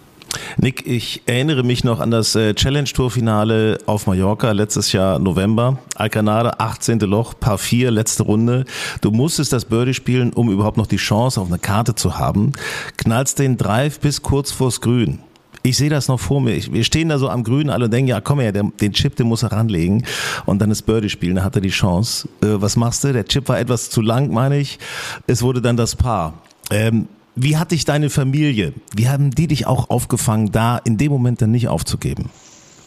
Nick, 0.63 0.87
ich 0.87 1.23
erinnere 1.25 1.63
mich 1.63 1.85
noch 1.85 2.01
an 2.01 2.11
das 2.11 2.35
äh, 2.35 2.53
Challenge 2.53 2.85
Tour 2.85 3.11
Finale 3.11 3.79
auf 3.87 4.07
Mallorca 4.07 4.53
letztes 4.53 4.93
Jahr 4.93 5.19
November. 5.19 5.79
Alcanada, 5.95 6.57
18. 6.59 7.01
Loch, 7.01 7.33
Paar 7.41 7.57
4, 7.57 7.91
letzte 7.91 8.25
Runde. 8.25 8.67
Du 9.01 9.11
musstest 9.11 9.55
das 9.55 9.65
Birdie 9.65 9.95
spielen, 9.95 10.35
um 10.35 10.51
überhaupt 10.51 10.77
noch 10.77 10.87
die 10.87 10.99
Chance 10.99 11.41
auf 11.41 11.49
eine 11.49 11.59
Karte 11.59 11.95
zu 11.95 12.19
haben. 12.19 12.53
Knallst 12.99 13.39
den 13.39 13.57
Drive 13.57 14.01
bis 14.01 14.21
kurz 14.21 14.53
vors 14.53 14.83
Grün. 14.83 15.21
Ich 15.63 15.79
sehe 15.79 15.89
das 15.89 16.09
noch 16.09 16.21
vor 16.21 16.43
mir. 16.43 16.63
wir 16.71 16.85
stehen 16.85 17.09
da 17.09 17.19
so 17.19 17.31
am 17.31 17.43
Grün 17.43 17.71
alle 17.71 17.87
und 17.87 17.91
denken, 17.91 18.09
ja 18.09 18.21
komm 18.21 18.41
her, 18.41 18.53
den 18.53 18.93
Chip, 18.93 19.17
den 19.17 19.29
muss 19.29 19.43
er 19.43 19.53
ranlegen 19.53 20.05
und 20.45 20.61
dann 20.61 20.69
das 20.69 20.83
Birdie 20.83 21.09
spielen, 21.09 21.37
da 21.37 21.43
hat 21.43 21.55
er 21.55 21.63
die 21.63 21.71
Chance. 21.71 22.29
Äh, 22.43 22.61
was 22.61 22.77
machst 22.77 23.03
du? 23.05 23.15
Der 23.15 23.25
Chip 23.25 23.49
war 23.49 23.59
etwas 23.59 23.89
zu 23.89 24.03
lang, 24.03 24.31
meine 24.31 24.59
ich. 24.59 24.79
Es 25.27 25.41
wurde 25.41 25.63
dann 25.63 25.79
das 25.79 25.97
Paar. 25.97 26.35
Ähm, 26.71 27.09
wie 27.35 27.57
hat 27.57 27.71
dich 27.71 27.85
deine 27.85 28.11
Familie, 28.11 28.75
wie 28.95 29.09
haben 29.09 29.31
die 29.31 29.47
dich 29.47 29.67
auch 29.67 29.91
aufgefangen, 29.91 30.53
da 30.53 30.79
in 30.79 30.99
dem 30.99 31.13
Moment 31.13 31.43
dann 31.43 31.51
nicht 31.51 31.69
aufzugeben? 31.69 32.31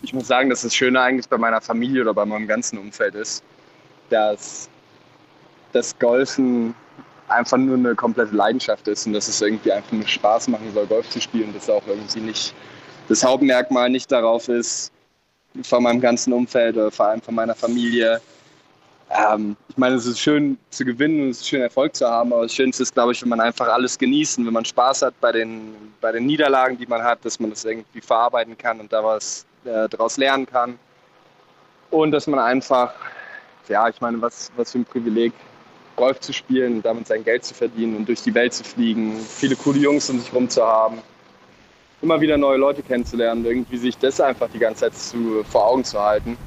Ich 0.01 0.13
muss 0.13 0.27
sagen, 0.27 0.49
dass 0.49 0.63
das 0.63 0.75
Schöne 0.75 0.99
eigentlich 0.99 1.29
bei 1.29 1.38
meiner 1.38 1.62
Familie 1.62 2.01
oder 2.01 2.13
bei 2.13 2.25
meinem 2.25 2.47
ganzen 2.47 2.77
Umfeld 2.77 3.15
ist, 3.15 3.43
dass 4.10 4.69
das 5.71 5.97
Golfen 5.97 6.75
einfach 7.27 7.58
nur 7.58 7.77
eine 7.77 7.95
komplette 7.95 8.36
Leidenschaft 8.36 8.88
ist 8.88 9.08
und 9.08 9.13
dass 9.13 9.27
es 9.27 9.41
irgendwie 9.41 9.71
einfach 9.71 9.91
nur 9.91 10.08
Spaß 10.08 10.49
machen 10.49 10.71
soll, 10.73 10.86
Golf 10.88 11.10
zu 11.10 11.21
spielen. 11.21 11.53
Dass 11.53 11.69
auch 11.69 11.84
irgendwie 11.88 12.19
nicht 12.19 12.53
das 13.08 13.23
Hauptmerkmal 13.23 13.89
nicht 13.89 14.12
darauf 14.12 14.47
ist, 14.49 14.91
von 15.63 15.84
meinem 15.84 16.01
ganzen 16.01 16.34
Umfeld 16.34 16.75
oder 16.75 16.91
vor 16.91 17.08
allem 17.08 17.21
von 17.21 17.36
meiner 17.36 17.56
Familie. 17.56 18.21
Ähm, 19.09 19.55
ich 19.67 19.77
meine, 19.77 19.95
es 19.95 20.05
ist 20.05 20.19
schön 20.19 20.57
zu 20.69 20.85
gewinnen 20.85 21.21
und 21.21 21.29
es 21.29 21.41
ist 21.41 21.47
schön 21.47 21.61
Erfolg 21.61 21.95
zu 21.95 22.07
haben, 22.07 22.33
aber 22.33 22.43
das 22.43 22.53
Schönste 22.53 22.83
ist, 22.83 22.93
glaube 22.93 23.11
ich, 23.11 23.21
wenn 23.21 23.29
man 23.29 23.39
einfach 23.39 23.67
alles 23.67 23.97
genießt 23.97 24.39
und 24.39 24.47
wenn 24.47 24.53
man 24.53 24.65
Spaß 24.65 25.03
hat 25.03 25.13
bei 25.21 25.31
den, 25.31 25.75
bei 26.01 26.11
den 26.11 26.25
Niederlagen, 26.25 26.77
die 26.77 26.85
man 26.85 27.03
hat, 27.03 27.23
dass 27.23 27.39
man 27.39 27.51
das 27.51 27.63
irgendwie 27.65 28.01
verarbeiten 28.01 28.57
kann 28.57 28.79
und 28.79 28.91
da 28.91 29.03
was 29.03 29.45
äh, 29.65 29.87
daraus 29.89 30.17
lernen 30.17 30.45
kann. 30.45 30.79
Und 31.91 32.11
dass 32.11 32.25
man 32.25 32.39
einfach, 32.39 32.93
ja, 33.67 33.87
ich 33.87 34.01
meine, 34.01 34.19
was, 34.21 34.51
was 34.55 34.71
für 34.71 34.79
ein 34.79 34.85
Privileg 34.85 35.33
Golf 35.95 36.19
zu 36.19 36.33
spielen 36.33 36.77
und 36.77 36.85
damit 36.85 37.07
sein 37.07 37.23
Geld 37.23 37.45
zu 37.45 37.53
verdienen 37.53 37.97
und 37.97 38.07
durch 38.07 38.23
die 38.23 38.33
Welt 38.33 38.53
zu 38.53 38.63
fliegen, 38.63 39.19
viele 39.19 39.55
coole 39.55 39.79
Jungs 39.79 40.09
um 40.09 40.19
sich 40.19 40.33
rum 40.33 40.49
zu 40.49 40.65
haben, 40.65 40.99
immer 42.01 42.19
wieder 42.19 42.37
neue 42.37 42.57
Leute 42.57 42.81
kennenzulernen, 42.81 43.45
irgendwie 43.45 43.77
sich 43.77 43.97
das 43.97 44.19
einfach 44.19 44.49
die 44.49 44.59
ganze 44.59 44.81
Zeit 44.81 44.95
zu, 44.95 45.43
vor 45.43 45.67
Augen 45.67 45.83
zu 45.83 46.01
halten. 46.01 46.37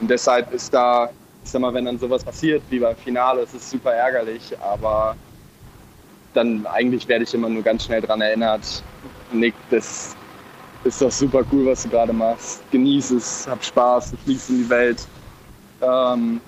Und 0.00 0.10
deshalb 0.10 0.52
ist 0.52 0.74
da, 0.74 1.10
ich 1.44 1.50
sag 1.50 1.60
mal, 1.60 1.72
wenn 1.74 1.84
dann 1.84 1.98
sowas 1.98 2.22
passiert 2.24 2.62
wie 2.70 2.78
beim 2.78 2.96
Finale, 2.96 3.42
es 3.42 3.54
ist 3.54 3.70
super 3.70 3.92
ärgerlich, 3.92 4.56
aber 4.60 5.16
dann 6.34 6.66
eigentlich 6.66 7.08
werde 7.08 7.24
ich 7.24 7.34
immer 7.34 7.48
nur 7.48 7.62
ganz 7.62 7.84
schnell 7.84 8.00
daran 8.00 8.20
erinnert, 8.20 8.82
Nick, 9.32 9.54
das 9.70 10.16
ist 10.84 11.02
doch 11.02 11.10
super 11.10 11.44
cool, 11.52 11.66
was 11.66 11.82
du 11.82 11.88
gerade 11.88 12.12
machst. 12.12 12.62
Genieß 12.70 13.10
es, 13.12 13.46
hab 13.48 13.64
Spaß, 13.64 14.12
du 14.12 14.16
fliegst 14.18 14.50
in 14.50 14.58
die 14.58 14.70
Welt. 14.70 15.06
Ähm, 15.82 16.40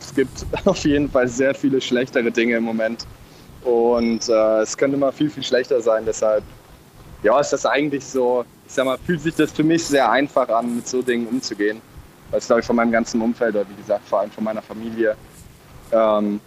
es 0.00 0.14
gibt 0.14 0.46
auf 0.64 0.84
jeden 0.84 1.10
Fall 1.10 1.28
sehr 1.28 1.54
viele 1.54 1.80
schlechtere 1.80 2.30
Dinge 2.30 2.56
im 2.56 2.64
Moment. 2.64 3.06
Und 3.62 4.28
äh, 4.28 4.60
es 4.60 4.76
könnte 4.76 4.96
mal 4.96 5.12
viel, 5.12 5.30
viel 5.30 5.42
schlechter 5.42 5.80
sein. 5.80 6.04
Deshalb, 6.04 6.42
ja, 7.22 7.38
ist 7.38 7.52
das 7.52 7.64
eigentlich 7.64 8.04
so, 8.04 8.44
ich 8.66 8.72
sag 8.72 8.84
mal, 8.84 8.98
fühlt 8.98 9.20
sich 9.20 9.34
das 9.34 9.52
für 9.52 9.62
mich 9.62 9.84
sehr 9.84 10.10
einfach 10.10 10.48
an, 10.48 10.76
mit 10.76 10.88
so 10.88 11.02
Dingen 11.02 11.28
umzugehen. 11.28 11.80
Weil 12.32 12.38
es, 12.38 12.46
glaube 12.46 12.60
ich, 12.60 12.66
von 12.66 12.76
meinem 12.76 12.90
ganzen 12.90 13.20
Umfeld 13.20 13.54
oder 13.54 13.68
wie 13.68 13.74
gesagt, 13.74 14.08
vor 14.08 14.20
allem 14.20 14.30
von 14.30 14.42
meiner 14.42 14.62
Familie 14.62 15.14
ähm, 15.92 16.40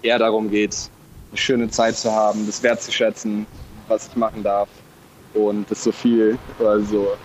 eher 0.00 0.18
darum 0.18 0.48
geht, 0.48 0.88
eine 1.30 1.38
schöne 1.38 1.68
Zeit 1.68 1.96
zu 1.96 2.10
haben, 2.10 2.46
das 2.46 2.62
wertzuschätzen, 2.62 3.44
was 3.88 4.06
ich 4.06 4.16
machen 4.16 4.42
darf. 4.44 4.68
Und 5.34 5.68
das 5.70 5.82
so 5.82 5.90
viel, 5.90 6.38
also 6.60 7.16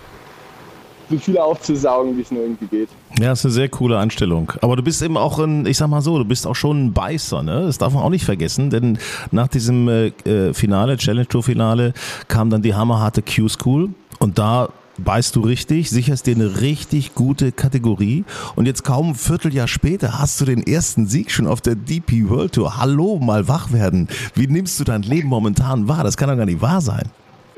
so 1.09 1.17
viel 1.19 1.37
aufzusaugen, 1.37 2.17
wie 2.17 2.21
es 2.21 2.31
nur 2.31 2.41
irgendwie 2.41 2.65
geht. 2.65 2.89
Ja, 3.19 3.31
ist 3.31 3.45
eine 3.45 3.53
sehr 3.53 3.69
coole 3.69 3.97
Einstellung. 3.99 4.51
Aber 4.61 4.75
du 4.75 4.81
bist 4.81 5.01
eben 5.03 5.15
auch 5.15 5.39
ein, 5.39 5.65
ich 5.67 5.77
sag 5.77 5.87
mal 5.87 6.01
so, 6.01 6.17
du 6.17 6.25
bist 6.25 6.47
auch 6.47 6.55
schon 6.55 6.87
ein 6.87 6.93
Beißer, 6.93 7.43
ne? 7.43 7.63
Das 7.65 7.77
darf 7.77 7.93
man 7.93 8.03
auch 8.03 8.09
nicht 8.09 8.25
vergessen, 8.25 8.71
denn 8.71 8.97
nach 9.31 9.47
diesem 9.47 9.87
äh, 9.87 10.07
äh 10.25 10.53
Finale, 10.53 10.97
Challenge 10.97 11.27
Tour 11.27 11.43
Finale, 11.43 11.93
kam 12.27 12.49
dann 12.49 12.63
die 12.63 12.73
hammerharte 12.73 13.21
Q-School 13.21 13.89
und 14.19 14.39
da 14.39 14.69
beißt 14.97 15.35
du 15.35 15.41
richtig, 15.41 15.89
sicherst 15.89 16.27
dir 16.27 16.35
eine 16.35 16.61
richtig 16.61 17.15
gute 17.15 17.51
Kategorie 17.51 18.25
und 18.55 18.65
jetzt 18.65 18.83
kaum 18.83 19.09
ein 19.09 19.15
Vierteljahr 19.15 19.67
später 19.67 20.19
hast 20.19 20.41
du 20.41 20.45
den 20.45 20.65
ersten 20.65 21.07
Sieg 21.07 21.31
schon 21.31 21.47
auf 21.47 21.61
der 21.61 21.75
DP 21.75 22.29
World 22.29 22.53
Tour. 22.53 22.77
Hallo, 22.77 23.19
mal 23.19 23.47
wach 23.47 23.71
werden. 23.71 24.07
Wie 24.35 24.47
nimmst 24.47 24.79
du 24.79 24.83
dein 24.83 25.03
Leben 25.03 25.29
momentan 25.29 25.87
wahr? 25.87 26.03
Das 26.03 26.17
kann 26.17 26.29
doch 26.29 26.37
gar 26.37 26.45
nicht 26.45 26.61
wahr 26.61 26.81
sein 26.81 27.09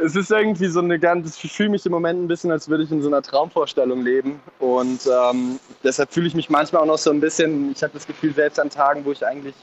es 0.02 0.16
ist 0.16 0.32
irgendwie 0.32 0.68
so 0.68 0.80
eine 0.80 0.98
ganz, 0.98 1.44
ich 1.44 1.52
fühle 1.52 1.70
mich 1.70 1.86
im 1.86 1.92
Moment 1.92 2.24
ein 2.24 2.28
bisschen, 2.28 2.52
als 2.52 2.70
würde 2.70 2.84
ich 2.84 2.92
in 2.92 3.02
so 3.02 3.10
einer 3.10 3.22
Traumvorstellung 3.22 4.02
leben. 4.02 4.40
Und 4.60 5.08
ähm, 5.08 5.60
deshalb 5.84 6.14
fühle 6.14 6.28
ich 6.28 6.36
mich 6.36 6.50
manchmal 6.50 6.84
auch 6.84 6.88
noch 6.88 6.98
so 6.98 7.12
ein 7.12 7.20
bisschen, 7.20 7.72
ich 7.72 7.84
habe 7.84 7.94
das 7.94 8.08
Gefühl, 8.08 8.34
selbst 8.34 8.60
an 8.60 8.70
Tagen, 8.70 9.04
wo 9.04 9.12
ich 9.12 9.26
eigentlich 9.26 9.56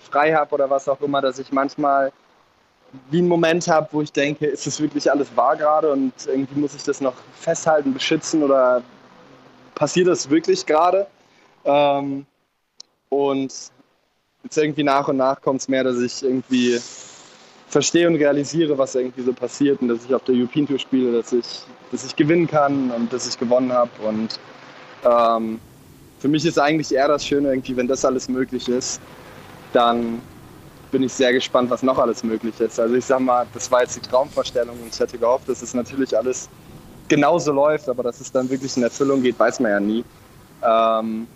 frei 0.00 0.34
habe 0.34 0.54
oder 0.54 0.68
was 0.68 0.88
auch 0.88 1.00
immer, 1.00 1.20
dass 1.20 1.38
ich 1.38 1.52
manchmal 1.52 2.12
wie 3.10 3.18
einen 3.18 3.28
Moment 3.28 3.68
habe, 3.68 3.88
wo 3.92 4.02
ich 4.02 4.12
denke, 4.12 4.46
ist 4.46 4.66
das 4.66 4.80
wirklich 4.80 5.10
alles 5.10 5.28
wahr 5.36 5.56
gerade 5.56 5.92
und 5.92 6.12
irgendwie 6.26 6.58
muss 6.60 6.74
ich 6.74 6.82
das 6.82 7.00
noch 7.00 7.14
festhalten, 7.34 7.92
beschützen 7.92 8.42
oder 8.42 8.82
passiert 9.74 10.08
das 10.08 10.28
wirklich 10.28 10.66
gerade? 10.66 11.06
Ähm, 11.64 12.26
und 13.08 13.52
jetzt 14.42 14.56
irgendwie 14.56 14.82
nach 14.82 15.08
und 15.08 15.18
nach 15.18 15.40
kommt 15.40 15.60
es 15.60 15.68
mehr, 15.68 15.84
dass 15.84 15.98
ich 15.98 16.22
irgendwie 16.22 16.80
verstehe 17.68 18.08
und 18.08 18.16
realisiere, 18.16 18.76
was 18.76 18.94
irgendwie 18.94 19.22
so 19.22 19.32
passiert 19.32 19.80
und 19.80 19.88
dass 19.88 20.04
ich 20.04 20.14
auf 20.14 20.24
der 20.24 20.34
European 20.34 20.66
Tour 20.66 20.78
spiele, 20.78 21.12
dass 21.12 21.32
ich, 21.32 21.46
dass 21.92 22.04
ich 22.04 22.16
gewinnen 22.16 22.48
kann 22.48 22.90
und 22.90 23.12
dass 23.12 23.28
ich 23.28 23.38
gewonnen 23.38 23.72
habe. 23.72 23.90
Und 24.06 24.40
ähm, 25.04 25.60
für 26.18 26.28
mich 26.28 26.44
ist 26.44 26.58
eigentlich 26.58 26.92
eher 26.92 27.08
das 27.08 27.24
Schöne, 27.24 27.48
irgendwie, 27.50 27.76
wenn 27.76 27.86
das 27.86 28.04
alles 28.04 28.28
möglich 28.28 28.68
ist, 28.68 29.00
dann 29.72 30.20
bin 30.90 31.02
ich 31.02 31.12
sehr 31.12 31.32
gespannt, 31.32 31.70
was 31.70 31.82
noch 31.82 31.98
alles 31.98 32.22
möglich 32.22 32.58
ist. 32.60 32.78
Also 32.78 32.94
ich 32.94 33.04
sag 33.04 33.20
mal, 33.20 33.46
das 33.54 33.70
war 33.70 33.82
jetzt 33.82 33.96
die 33.96 34.00
Traumvorstellung 34.00 34.76
und 34.80 34.92
ich 34.92 34.98
hätte 34.98 35.18
gehofft, 35.18 35.48
dass 35.48 35.62
es 35.62 35.74
natürlich 35.74 36.16
alles 36.16 36.48
genauso 37.08 37.52
läuft, 37.52 37.88
aber 37.88 38.02
dass 38.02 38.20
es 38.20 38.30
dann 38.30 38.48
wirklich 38.48 38.76
in 38.76 38.82
Erfüllung 38.82 39.22
geht, 39.22 39.38
weiß 39.38 39.60
man 39.60 39.70
ja 39.70 39.80
nie. 39.80 40.04
Ähm, 40.62 41.26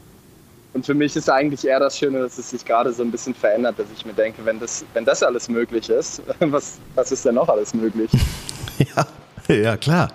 und 0.73 0.85
für 0.85 0.95
mich 0.95 1.15
ist 1.15 1.31
eigentlich 1.31 1.65
eher 1.65 1.79
das 1.79 1.97
Schöne, 1.97 2.21
dass 2.21 2.37
es 2.37 2.51
sich 2.51 2.65
gerade 2.65 2.93
so 2.93 3.03
ein 3.03 3.11
bisschen 3.11 3.35
verändert, 3.35 3.79
dass 3.79 3.87
ich 3.97 4.05
mir 4.05 4.13
denke, 4.13 4.45
wenn 4.45 4.59
das, 4.59 4.85
wenn 4.93 5.05
das 5.05 5.23
alles 5.23 5.49
möglich 5.49 5.89
ist, 5.89 6.21
was, 6.41 6.79
was 6.95 7.13
ist 7.13 7.25
denn 7.25 7.37
noch 7.37 7.49
alles 7.49 7.75
möglich? 7.75 8.11
ja. 8.79 9.07
Ja, 9.49 9.77
klar. 9.77 10.11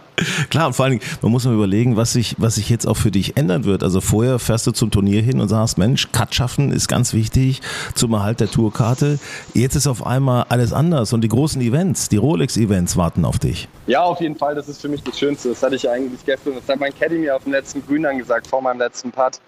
Klar, 0.50 0.68
und 0.68 0.74
vor 0.74 0.86
allen 0.86 1.00
Dingen, 1.00 1.12
man 1.22 1.32
muss 1.32 1.46
mal 1.46 1.54
überlegen, 1.54 1.96
was 1.96 2.12
sich, 2.12 2.36
was 2.40 2.56
sich 2.56 2.70
jetzt 2.70 2.86
auch 2.86 2.98
für 2.98 3.12
dich 3.12 3.38
ändern 3.38 3.64
wird. 3.64 3.84
Also 3.84 4.02
vorher 4.02 4.38
fährst 4.38 4.68
du 4.68 4.72
zum 4.72 4.92
Turnier 4.92 5.22
hin 5.22 5.40
und 5.40 5.48
sagst, 5.48 5.78
Mensch, 5.78 6.12
Cut 6.12 6.36
schaffen 6.36 6.74
ist 6.74 6.90
ganz 6.90 7.14
wichtig 7.14 7.62
zum 7.96 8.14
Erhalt 8.14 8.42
der 8.42 8.50
Tourkarte. 8.50 9.18
Jetzt 9.54 9.76
ist 9.76 9.88
auf 9.88 10.06
einmal 10.06 10.46
alles 10.50 10.74
anders 10.74 11.14
und 11.14 11.22
die 11.22 11.30
großen 11.30 11.62
Events, 11.62 12.10
die 12.10 12.18
Rolex-Events 12.18 12.98
warten 12.98 13.24
auf 13.24 13.40
dich. 13.40 13.70
Ja, 13.88 14.02
auf 14.02 14.20
jeden 14.20 14.36
Fall, 14.36 14.56
das 14.56 14.68
ist 14.68 14.82
für 14.82 14.90
mich 14.90 15.04
das 15.04 15.18
Schönste. 15.18 15.50
Das 15.50 15.64
hatte 15.64 15.76
ich 15.76 15.90
eigentlich 15.90 16.26
gestern, 16.26 16.56
das 16.56 16.68
hat 16.68 16.80
mein 16.80 16.94
Caddy 16.94 17.20
mir 17.20 17.36
auf 17.36 17.44
dem 17.44 17.54
letzten 17.54 17.86
Grün 17.86 18.04
dann 18.04 18.18
gesagt, 18.18 18.48
vor 18.48 18.62
meinem 18.62 18.80
letzten 18.80 19.12
Putt 19.12 19.40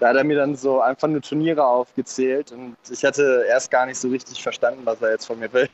da 0.00 0.08
hat 0.08 0.16
er 0.16 0.24
mir 0.24 0.36
dann 0.36 0.56
so 0.56 0.80
einfach 0.80 1.08
nur 1.08 1.22
Turniere 1.22 1.64
aufgezählt 1.64 2.52
und 2.52 2.76
ich 2.90 3.04
hatte 3.04 3.44
erst 3.48 3.70
gar 3.70 3.86
nicht 3.86 3.98
so 3.98 4.08
richtig 4.08 4.42
verstanden, 4.42 4.80
was 4.84 5.00
er 5.00 5.12
jetzt 5.12 5.26
von 5.26 5.38
mir 5.38 5.52
will. 5.52 5.68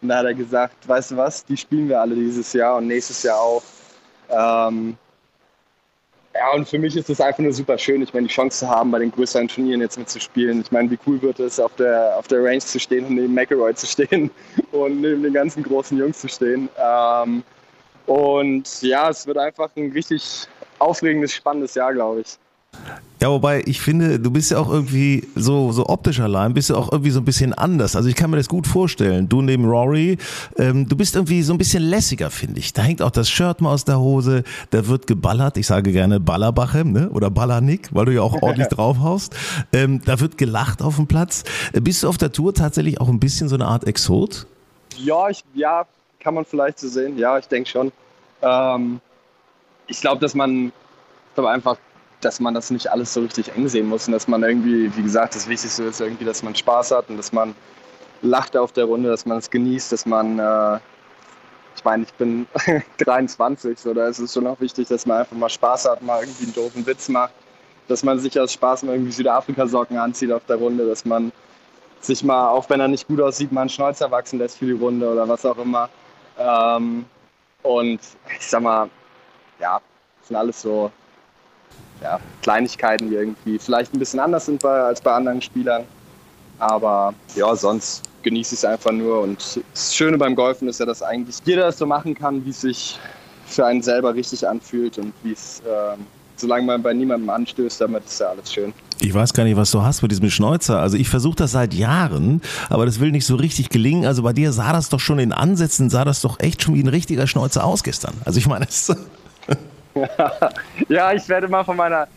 Und 0.00 0.08
da 0.08 0.18
hat 0.18 0.26
er 0.26 0.34
gesagt, 0.34 0.88
weißt 0.88 1.12
du 1.12 1.16
was, 1.16 1.44
die 1.44 1.56
spielen 1.56 1.88
wir 1.88 2.00
alle 2.00 2.14
dieses 2.14 2.52
Jahr 2.52 2.76
und 2.76 2.86
nächstes 2.86 3.22
Jahr 3.22 3.40
auch. 3.40 3.62
Ähm, 4.30 4.96
ja, 6.34 6.52
und 6.52 6.68
für 6.68 6.78
mich 6.78 6.96
ist 6.96 7.10
es 7.10 7.20
einfach 7.20 7.40
nur 7.40 7.52
super 7.52 7.76
schön, 7.76 8.00
ich 8.00 8.14
meine, 8.14 8.28
die 8.28 8.32
Chance 8.32 8.60
zu 8.60 8.68
haben, 8.68 8.92
bei 8.92 9.00
den 9.00 9.10
größeren 9.10 9.48
Turnieren 9.48 9.80
jetzt 9.80 9.98
mitzuspielen. 9.98 10.60
Ich 10.60 10.70
meine, 10.70 10.88
wie 10.90 10.98
cool 11.06 11.20
wird 11.20 11.40
es, 11.40 11.58
auf 11.58 11.74
der, 11.76 12.16
auf 12.16 12.28
der 12.28 12.44
Range 12.44 12.60
zu 12.60 12.78
stehen 12.78 13.06
und 13.06 13.16
neben 13.16 13.34
McElroy 13.34 13.74
zu 13.74 13.86
stehen 13.86 14.30
und 14.72 15.00
neben 15.00 15.22
den 15.22 15.32
ganzen 15.32 15.64
großen 15.64 15.98
Jungs 15.98 16.20
zu 16.20 16.28
stehen. 16.28 16.68
Ähm, 16.78 17.42
und 18.06 18.82
ja, 18.82 19.10
es 19.10 19.26
wird 19.26 19.36
einfach 19.36 19.70
ein 19.76 19.90
richtig 19.90 20.46
aufregendes, 20.78 21.34
spannendes 21.34 21.74
Jahr, 21.74 21.92
glaube 21.92 22.20
ich. 22.20 22.38
Ja, 23.20 23.30
wobei 23.30 23.64
ich 23.66 23.80
finde, 23.80 24.20
du 24.20 24.30
bist 24.30 24.52
ja 24.52 24.58
auch 24.58 24.70
irgendwie 24.70 25.26
so, 25.34 25.72
so 25.72 25.88
optisch 25.88 26.20
allein, 26.20 26.54
bist 26.54 26.70
ja 26.70 26.76
auch 26.76 26.92
irgendwie 26.92 27.10
so 27.10 27.18
ein 27.18 27.24
bisschen 27.24 27.52
anders. 27.52 27.96
Also 27.96 28.08
ich 28.08 28.14
kann 28.14 28.30
mir 28.30 28.36
das 28.36 28.48
gut 28.48 28.68
vorstellen. 28.68 29.28
Du 29.28 29.42
neben 29.42 29.64
Rory, 29.64 30.18
ähm, 30.56 30.88
du 30.88 30.96
bist 30.96 31.16
irgendwie 31.16 31.42
so 31.42 31.52
ein 31.52 31.58
bisschen 31.58 31.82
lässiger, 31.82 32.30
finde 32.30 32.60
ich. 32.60 32.72
Da 32.74 32.82
hängt 32.82 33.02
auch 33.02 33.10
das 33.10 33.28
Shirt 33.28 33.60
mal 33.60 33.72
aus 33.72 33.84
der 33.84 33.98
Hose, 33.98 34.44
da 34.70 34.86
wird 34.86 35.08
geballert. 35.08 35.56
Ich 35.56 35.66
sage 35.66 35.90
gerne 35.90 36.20
Ballerbachem 36.20 36.92
ne? 36.92 37.10
oder 37.10 37.28
Ballernick, 37.28 37.88
weil 37.92 38.04
du 38.04 38.14
ja 38.14 38.22
auch 38.22 38.40
ordentlich 38.40 38.68
draufhaust. 38.70 39.34
Ähm, 39.72 40.00
da 40.04 40.20
wird 40.20 40.38
gelacht 40.38 40.80
auf 40.80 40.94
dem 40.94 41.08
Platz. 41.08 41.42
Äh, 41.72 41.80
bist 41.80 42.04
du 42.04 42.08
auf 42.08 42.18
der 42.18 42.30
Tour 42.30 42.54
tatsächlich 42.54 43.00
auch 43.00 43.08
ein 43.08 43.18
bisschen 43.18 43.48
so 43.48 43.56
eine 43.56 43.66
Art 43.66 43.84
Exot? 43.84 44.46
Ja, 44.96 45.28
ich, 45.28 45.42
ja 45.54 45.86
kann 46.20 46.34
man 46.34 46.44
vielleicht 46.44 46.78
so 46.78 46.86
sehen. 46.86 47.18
Ja, 47.18 47.36
ich 47.36 47.48
denke 47.48 47.68
schon. 47.68 47.90
Ähm, 48.42 49.00
ich 49.88 50.00
glaube, 50.00 50.20
dass 50.20 50.36
man 50.36 50.70
ich 51.36 51.44
einfach 51.44 51.76
dass 52.20 52.40
man 52.40 52.54
das 52.54 52.70
nicht 52.70 52.90
alles 52.90 53.14
so 53.14 53.20
richtig 53.20 53.54
eng 53.54 53.68
sehen 53.68 53.86
muss 53.86 54.06
und 54.06 54.12
dass 54.12 54.26
man 54.26 54.42
irgendwie, 54.42 54.94
wie 54.96 55.02
gesagt, 55.02 55.34
das 55.34 55.48
Wichtigste 55.48 55.84
ist 55.84 56.00
irgendwie, 56.00 56.24
dass 56.24 56.42
man 56.42 56.54
Spaß 56.54 56.90
hat 56.90 57.08
und 57.10 57.16
dass 57.16 57.32
man 57.32 57.54
lacht 58.22 58.56
auf 58.56 58.72
der 58.72 58.84
Runde, 58.84 59.08
dass 59.08 59.24
man 59.24 59.38
es 59.38 59.50
genießt, 59.50 59.92
dass 59.92 60.04
man, 60.04 60.38
äh, 60.38 60.78
ich 61.76 61.84
meine, 61.84 62.02
ich 62.02 62.12
bin 62.14 62.46
23, 62.98 63.78
so, 63.78 63.94
da 63.94 64.08
ist 64.08 64.18
es 64.18 64.32
schon 64.34 64.46
auch 64.46 64.60
wichtig, 64.60 64.88
dass 64.88 65.06
man 65.06 65.18
einfach 65.18 65.36
mal 65.36 65.48
Spaß 65.48 65.88
hat, 65.88 66.02
mal 66.02 66.20
irgendwie 66.20 66.44
einen 66.44 66.54
doofen 66.54 66.86
Witz 66.86 67.08
macht, 67.08 67.32
dass 67.86 68.02
man 68.02 68.18
sich 68.18 68.38
aus 68.38 68.52
Spaß 68.52 68.82
mal 68.82 68.92
irgendwie 68.92 69.12
Südafrika-Socken 69.12 69.96
anzieht 69.96 70.32
auf 70.32 70.44
der 70.46 70.56
Runde, 70.56 70.86
dass 70.86 71.04
man 71.04 71.32
sich 72.00 72.22
mal, 72.24 72.48
auch 72.48 72.68
wenn 72.68 72.80
er 72.80 72.88
nicht 72.88 73.06
gut 73.06 73.20
aussieht, 73.20 73.52
mal 73.52 73.62
einen 73.62 73.70
Schnäuzer 73.70 74.10
wachsen 74.10 74.38
lässt 74.38 74.58
für 74.58 74.66
die 74.66 74.72
Runde 74.72 75.08
oder 75.08 75.28
was 75.28 75.44
auch 75.44 75.58
immer. 75.58 75.88
Ähm, 76.38 77.04
und 77.62 78.00
ich 78.38 78.46
sag 78.46 78.62
mal, 78.62 78.88
ja, 79.58 79.80
das 80.20 80.28
sind 80.28 80.36
alles 80.36 80.62
so 80.62 80.90
ja, 82.02 82.20
Kleinigkeiten, 82.42 83.08
die 83.10 83.16
irgendwie 83.16 83.58
vielleicht 83.58 83.92
ein 83.94 83.98
bisschen 83.98 84.20
anders 84.20 84.46
sind 84.46 84.62
bei, 84.62 84.80
als 84.80 85.00
bei 85.00 85.12
anderen 85.12 85.42
Spielern. 85.42 85.84
Aber 86.58 87.14
ja, 87.34 87.54
sonst 87.54 88.02
genieße 88.22 88.54
ich 88.54 88.60
es 88.60 88.64
einfach 88.64 88.92
nur. 88.92 89.20
Und 89.20 89.60
das 89.72 89.94
Schöne 89.94 90.18
beim 90.18 90.34
Golfen 90.34 90.68
ist 90.68 90.80
ja, 90.80 90.86
dass 90.86 91.02
eigentlich 91.02 91.36
jeder 91.44 91.68
es 91.68 91.78
so 91.78 91.86
machen 91.86 92.14
kann, 92.14 92.44
wie 92.44 92.50
es 92.50 92.60
sich 92.60 92.98
für 93.46 93.66
einen 93.66 93.82
selber 93.82 94.14
richtig 94.14 94.46
anfühlt 94.46 94.98
und 94.98 95.12
wie 95.22 95.32
es, 95.32 95.60
äh, 95.60 95.96
solange 96.36 96.66
man 96.66 96.82
bei 96.82 96.92
niemandem 96.92 97.30
anstößt, 97.30 97.80
damit 97.80 98.04
ist 98.04 98.20
ja 98.20 98.28
alles 98.28 98.52
schön. 98.52 98.72
Ich 99.00 99.14
weiß 99.14 99.32
gar 99.32 99.44
nicht, 99.44 99.56
was 99.56 99.70
du 99.70 99.82
hast 99.82 100.02
mit 100.02 100.10
diesem 100.10 100.28
Schnäuzer. 100.28 100.80
Also 100.80 100.96
ich 100.96 101.08
versuche 101.08 101.36
das 101.36 101.52
seit 101.52 101.72
Jahren, 101.72 102.42
aber 102.68 102.84
das 102.84 102.98
will 102.98 103.12
nicht 103.12 103.26
so 103.26 103.36
richtig 103.36 103.68
gelingen. 103.68 104.04
Also 104.04 104.22
bei 104.22 104.32
dir 104.32 104.52
sah 104.52 104.72
das 104.72 104.88
doch 104.88 105.00
schon 105.00 105.20
in 105.20 105.32
Ansätzen, 105.32 105.88
sah 105.88 106.04
das 106.04 106.20
doch 106.20 106.40
echt 106.40 106.62
schon 106.62 106.74
wie 106.74 106.82
ein 106.82 106.88
richtiger 106.88 107.26
Schnäuzer 107.26 107.64
aus 107.64 107.84
gestern. 107.84 108.14
Also 108.24 108.38
ich 108.38 108.48
meine, 108.48 108.66
es 108.68 108.94
ja, 110.88 111.12
ich 111.12 111.28
werde 111.28 111.48
mal 111.48 111.64
von 111.64 111.76
meiner, 111.76 112.08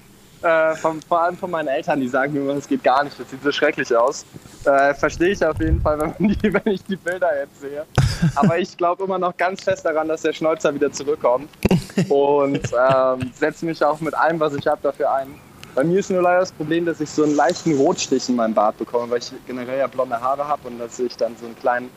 äh, 0.41 0.76
von, 0.76 1.02
vor 1.02 1.22
allem 1.22 1.38
von 1.38 1.52
meinen 1.52 1.67
Eltern, 1.67 2.00
die 2.00 2.08
sagen 2.08 2.34
mir, 2.34 2.52
es 2.54 2.67
geht 2.67 2.84
gar 2.84 3.04
nicht, 3.04 3.20
das 3.20 3.30
sieht 3.30 3.44
so 3.44 3.52
schrecklich 3.52 3.96
aus. 3.96 4.26
Äh, 4.65 4.94
Verstehe 4.94 5.30
ich 5.30 5.46
auf 5.46 5.60
jeden 5.60 5.82
Fall, 5.82 6.00
wenn, 6.00 6.28
die, 6.30 6.54
wenn, 6.54 6.74
ich 6.74 6.84
die 6.84 6.96
Bilder 6.96 7.30
jetzt 7.39 7.62
sehe. 7.62 7.86
Aber 8.36 8.58
ich 8.58 8.76
glaube 8.78 9.04
immer 9.04 9.20
noch 9.20 9.36
ganz 9.38 9.63
fest 9.63 9.86
daran, 9.86 10.08
dass 10.08 10.22
der 10.22 10.34
Schnäuzer 10.34 10.74
wieder 10.74 10.91
zurückkommt. 10.91 11.50
Und 12.10 12.62
ähm, 12.89 13.32
setze 13.34 13.65
mich 13.65 13.84
auch 13.84 14.00
mit 14.00 14.13
allem, 14.13 14.39
was 14.39 14.54
ich 14.54 14.65
habe, 14.67 14.80
dafür 14.82 15.12
ein. 15.13 15.28
Bei 15.74 15.84
mir 15.84 16.00
ist 16.00 16.12
nur 16.12 16.22
leider 16.22 16.41
das 16.41 16.52
Problem, 16.52 16.86
dass 16.86 17.00
ich 17.00 17.10
so 17.10 17.24
einen 17.24 17.36
leichten 17.36 17.78
Rotstich 17.78 18.28
in 18.28 18.36
meinem 18.36 18.54
Bart 18.54 18.78
bekomme, 18.78 19.10
weil 19.10 19.20
ich 19.20 19.32
generell 19.48 19.80
ja 19.80 19.88
blonde 19.88 20.20
Haare 20.20 20.46
habe 20.46 20.67
und 20.67 20.80
dass 20.80 21.00
ich 21.00 21.15
dann 21.15 21.36
so 21.38 21.46
einen 21.46 21.56
kleinen 21.58 21.89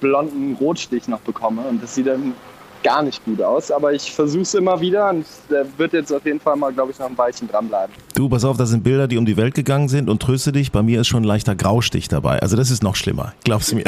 blonden 0.00 0.54
Rotstich 0.54 1.06
noch 1.08 1.20
bekomme. 1.20 1.62
Und 1.62 1.82
das 1.82 1.94
sieht 1.94 2.06
dann 2.06 2.34
gar 2.82 3.02
nicht 3.02 3.24
gut 3.24 3.40
aus, 3.42 3.70
aber 3.70 3.92
ich 3.92 4.12
versuche 4.12 4.42
es 4.42 4.54
immer 4.54 4.80
wieder 4.80 5.10
und 5.10 5.26
der 5.50 5.66
wird 5.78 5.92
jetzt 5.92 6.12
auf 6.12 6.24
jeden 6.24 6.40
Fall 6.40 6.56
mal, 6.56 6.72
glaube 6.72 6.92
ich, 6.92 6.98
noch 6.98 7.08
ein 7.08 7.18
Weilchen 7.18 7.48
dranbleiben. 7.48 7.94
Du, 8.14 8.28
pass 8.28 8.44
auf, 8.44 8.56
das 8.56 8.70
sind 8.70 8.82
Bilder, 8.84 9.08
die 9.08 9.18
um 9.18 9.26
die 9.26 9.36
Welt 9.36 9.54
gegangen 9.54 9.88
sind 9.88 10.08
und 10.08 10.20
tröste 10.22 10.52
dich, 10.52 10.72
bei 10.72 10.82
mir 10.82 11.00
ist 11.00 11.08
schon 11.08 11.22
ein 11.22 11.26
leichter 11.26 11.54
Graustich 11.54 12.08
dabei. 12.08 12.40
Also 12.40 12.56
das 12.56 12.70
ist 12.70 12.82
noch 12.82 12.96
schlimmer, 12.96 13.34
glaubst 13.44 13.72
du 13.72 13.76
mir. 13.76 13.84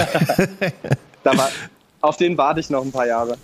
da 1.24 1.36
war, 1.36 1.48
auf 2.00 2.16
den 2.16 2.38
warte 2.38 2.60
ich 2.60 2.70
noch 2.70 2.84
ein 2.84 2.92
paar 2.92 3.06
Jahre. 3.06 3.36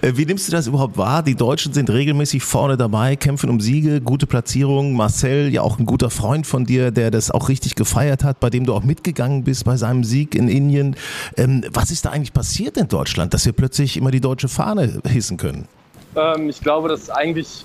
Äh, 0.00 0.12
wie 0.16 0.26
nimmst 0.26 0.48
du 0.48 0.52
das 0.52 0.66
überhaupt 0.66 0.96
wahr? 0.96 1.22
Die 1.22 1.34
Deutschen 1.34 1.72
sind 1.72 1.90
regelmäßig 1.90 2.42
vorne 2.42 2.76
dabei, 2.76 3.16
kämpfen 3.16 3.50
um 3.50 3.60
Siege, 3.60 4.00
gute 4.00 4.26
Platzierungen. 4.26 4.94
Marcel, 4.94 5.52
ja 5.52 5.62
auch 5.62 5.78
ein 5.78 5.86
guter 5.86 6.10
Freund 6.10 6.46
von 6.46 6.64
dir, 6.64 6.90
der 6.90 7.10
das 7.10 7.30
auch 7.30 7.48
richtig 7.48 7.74
gefeiert 7.74 8.24
hat, 8.24 8.40
bei 8.40 8.50
dem 8.50 8.66
du 8.66 8.74
auch 8.74 8.82
mitgegangen 8.82 9.44
bist 9.44 9.64
bei 9.64 9.76
seinem 9.76 10.04
Sieg 10.04 10.34
in 10.34 10.48
Indien. 10.48 10.96
Ähm, 11.36 11.64
was 11.72 11.90
ist 11.90 12.04
da 12.04 12.10
eigentlich 12.10 12.32
passiert 12.32 12.76
in 12.76 12.88
Deutschland, 12.88 13.34
dass 13.34 13.46
wir 13.46 13.52
plötzlich 13.52 13.96
immer 13.96 14.10
die 14.10 14.20
deutsche 14.20 14.48
Fahne 14.48 15.00
hissen 15.06 15.36
können? 15.36 15.68
Ähm, 16.16 16.48
ich 16.48 16.60
glaube, 16.60 16.88
dass 16.88 17.10
eigentlich 17.10 17.64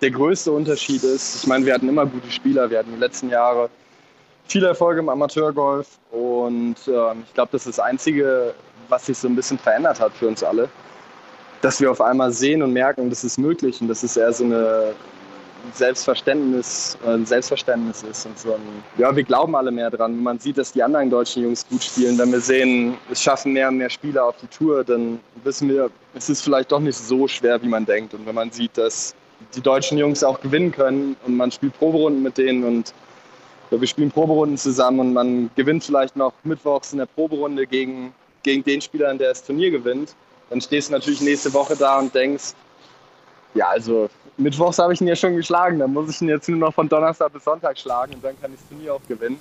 der 0.00 0.10
größte 0.10 0.50
Unterschied 0.52 1.02
ist, 1.02 1.42
ich 1.42 1.46
meine, 1.46 1.66
wir 1.66 1.74
hatten 1.74 1.88
immer 1.88 2.06
gute 2.06 2.30
Spieler, 2.30 2.70
wir 2.70 2.78
hatten 2.78 2.92
die 2.94 3.00
letzten 3.00 3.28
Jahre 3.28 3.68
viele 4.46 4.68
Erfolge 4.68 5.00
im 5.00 5.08
Amateurgolf 5.08 5.98
und 6.10 6.76
ähm, 6.88 7.22
ich 7.26 7.34
glaube, 7.34 7.50
das 7.52 7.66
ist 7.66 7.78
das 7.78 7.84
Einzige, 7.84 8.54
was 8.90 9.06
sich 9.06 9.16
so 9.16 9.28
ein 9.28 9.36
bisschen 9.36 9.58
verändert 9.58 10.00
hat 10.00 10.12
für 10.12 10.28
uns 10.28 10.42
alle. 10.42 10.68
Dass 11.62 11.80
wir 11.80 11.90
auf 11.90 12.00
einmal 12.00 12.32
sehen 12.32 12.62
und 12.62 12.72
merken, 12.72 13.10
das 13.10 13.24
ist 13.24 13.38
möglich 13.38 13.80
und 13.80 13.88
dass 13.88 14.02
es 14.02 14.16
eher 14.16 14.32
so 14.32 14.44
eine 14.44 14.94
Selbstverständnis, 15.74 16.96
ein 17.06 17.26
Selbstverständnis 17.26 18.02
ist 18.02 18.26
und 18.26 18.38
so 18.38 18.54
ein, 18.54 18.60
ja, 18.96 19.14
wir 19.14 19.24
glauben 19.24 19.54
alle 19.54 19.70
mehr 19.70 19.90
dran. 19.90 20.16
Wenn 20.16 20.22
man 20.22 20.38
sieht, 20.38 20.58
dass 20.58 20.72
die 20.72 20.82
anderen 20.82 21.10
deutschen 21.10 21.42
Jungs 21.42 21.66
gut 21.68 21.82
spielen, 21.82 22.18
wenn 22.18 22.32
wir 22.32 22.40
sehen, 22.40 22.96
es 23.10 23.22
schaffen 23.22 23.52
mehr 23.52 23.68
und 23.68 23.76
mehr 23.76 23.90
Spieler 23.90 24.24
auf 24.24 24.36
die 24.40 24.46
Tour, 24.46 24.84
dann 24.84 25.20
wissen 25.44 25.68
wir, 25.68 25.90
es 26.14 26.28
ist 26.30 26.42
vielleicht 26.42 26.72
doch 26.72 26.80
nicht 26.80 26.96
so 26.96 27.28
schwer, 27.28 27.62
wie 27.62 27.68
man 27.68 27.84
denkt. 27.84 28.14
Und 28.14 28.26
wenn 28.26 28.34
man 28.34 28.50
sieht, 28.50 28.76
dass 28.78 29.14
die 29.54 29.60
deutschen 29.60 29.98
Jungs 29.98 30.24
auch 30.24 30.40
gewinnen 30.40 30.72
können 30.72 31.16
und 31.26 31.36
man 31.36 31.50
spielt 31.50 31.78
Proberunden 31.78 32.22
mit 32.22 32.38
denen 32.38 32.64
und 32.64 32.92
wir 33.70 33.86
spielen 33.86 34.10
Proberunden 34.10 34.56
zusammen 34.56 35.00
und 35.00 35.12
man 35.12 35.50
gewinnt 35.54 35.84
vielleicht 35.84 36.16
noch 36.16 36.32
mittwochs 36.42 36.92
in 36.92 36.98
der 36.98 37.06
Proberunde 37.06 37.66
gegen 37.66 38.12
gegen 38.42 38.62
den 38.64 38.80
Spieler, 38.80 39.14
der 39.14 39.30
das 39.30 39.44
Turnier 39.44 39.70
gewinnt, 39.70 40.14
dann 40.48 40.60
stehst 40.60 40.88
du 40.88 40.92
natürlich 40.92 41.20
nächste 41.20 41.52
Woche 41.52 41.76
da 41.76 41.98
und 41.98 42.14
denkst, 42.14 42.54
ja, 43.54 43.68
also 43.68 44.08
Mittwochs 44.36 44.78
habe 44.78 44.92
ich 44.92 45.00
ihn 45.00 45.08
ja 45.08 45.16
schon 45.16 45.36
geschlagen, 45.36 45.78
dann 45.78 45.92
muss 45.92 46.08
ich 46.10 46.20
ihn 46.20 46.28
jetzt 46.28 46.48
nur 46.48 46.58
noch 46.58 46.74
von 46.74 46.88
Donnerstag 46.88 47.32
bis 47.32 47.44
Sonntag 47.44 47.78
schlagen 47.78 48.14
und 48.14 48.24
dann 48.24 48.40
kann 48.40 48.52
ich 48.52 48.60
das 48.60 48.68
Turnier 48.68 48.94
auch 48.94 49.00
gewinnen. 49.08 49.38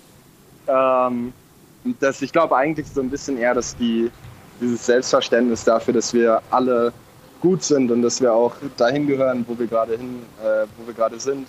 Ähm, 0.68 1.34
das, 2.00 2.22
ich 2.22 2.32
glaube 2.32 2.56
eigentlich 2.56 2.88
so 2.88 3.02
ein 3.02 3.10
bisschen 3.10 3.38
eher, 3.38 3.54
dass 3.54 3.76
die, 3.76 4.12
dieses 4.60 4.86
Selbstverständnis 4.86 5.64
dafür, 5.64 5.94
dass 5.94 6.14
wir 6.14 6.42
alle 6.52 6.92
gut 7.42 7.64
sind 7.64 7.90
und 7.92 8.02
dass 8.02 8.22
wir 8.22 8.34
auch 8.34 8.54
dahin 8.78 9.08
gehören, 9.08 9.46
wo 9.48 9.58
wir 9.58 9.68
gerade 9.68 9.98
hin, 9.98 10.24
äh, 10.44 10.66
wo 10.78 10.88
wir 10.88 10.94
gerade 10.94 11.20
sind, 11.20 11.48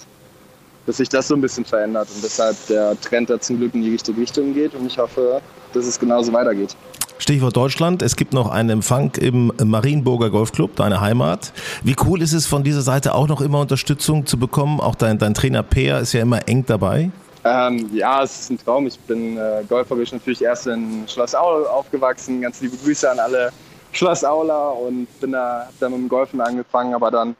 dass 0.86 0.98
sich 0.98 1.08
das 1.08 1.28
so 1.28 1.34
ein 1.34 1.40
bisschen 1.40 1.64
verändert 1.64 2.08
und 2.14 2.22
deshalb 2.22 2.56
der 2.68 2.98
Trend 3.00 3.30
da 3.30 3.40
zum 3.40 3.58
Glück 3.58 3.74
in 3.74 3.82
die 3.82 3.90
richtige 3.90 4.20
Richtung 4.20 4.54
geht 4.54 4.74
und 4.74 4.86
ich 4.86 4.98
hoffe, 4.98 5.40
dass 5.72 5.86
es 5.86 5.98
genauso 5.98 6.32
weitergeht. 6.32 6.76
Stichwort 7.20 7.56
Deutschland. 7.56 8.02
Es 8.02 8.16
gibt 8.16 8.32
noch 8.32 8.50
einen 8.50 8.70
Empfang 8.70 9.12
im 9.16 9.52
Marienburger 9.62 10.30
Golfclub, 10.30 10.74
deine 10.76 11.00
Heimat. 11.00 11.52
Wie 11.84 11.94
cool 12.04 12.22
ist 12.22 12.32
es 12.32 12.46
von 12.46 12.64
dieser 12.64 12.80
Seite 12.80 13.14
auch 13.14 13.28
noch 13.28 13.40
immer 13.40 13.60
Unterstützung 13.60 14.26
zu 14.26 14.38
bekommen? 14.38 14.80
Auch 14.80 14.94
dein, 14.94 15.18
dein 15.18 15.34
Trainer 15.34 15.62
Peer 15.62 16.00
ist 16.00 16.14
ja 16.14 16.22
immer 16.22 16.48
eng 16.48 16.64
dabei. 16.66 17.10
Ähm, 17.44 17.90
ja, 17.92 18.22
es 18.22 18.40
ist 18.40 18.50
ein 18.50 18.58
Traum. 18.58 18.86
Ich 18.86 18.98
bin 19.00 19.36
äh, 19.36 19.62
golferisch 19.68 20.12
natürlich 20.12 20.42
erst 20.42 20.66
in 20.66 21.04
Schloss 21.08 21.34
Aul 21.34 21.66
aufgewachsen. 21.66 22.40
Ganz 22.40 22.60
liebe 22.60 22.76
Grüße 22.76 23.10
an 23.10 23.18
alle 23.18 23.50
Schloss 23.92 24.24
Aula 24.24 24.68
und 24.70 25.06
bin 25.20 25.32
da, 25.32 25.66
hab 25.66 25.78
dann 25.80 25.92
mit 25.92 26.00
dem 26.00 26.08
Golfen 26.08 26.40
angefangen, 26.40 26.94
aber 26.94 27.10
dann 27.10 27.36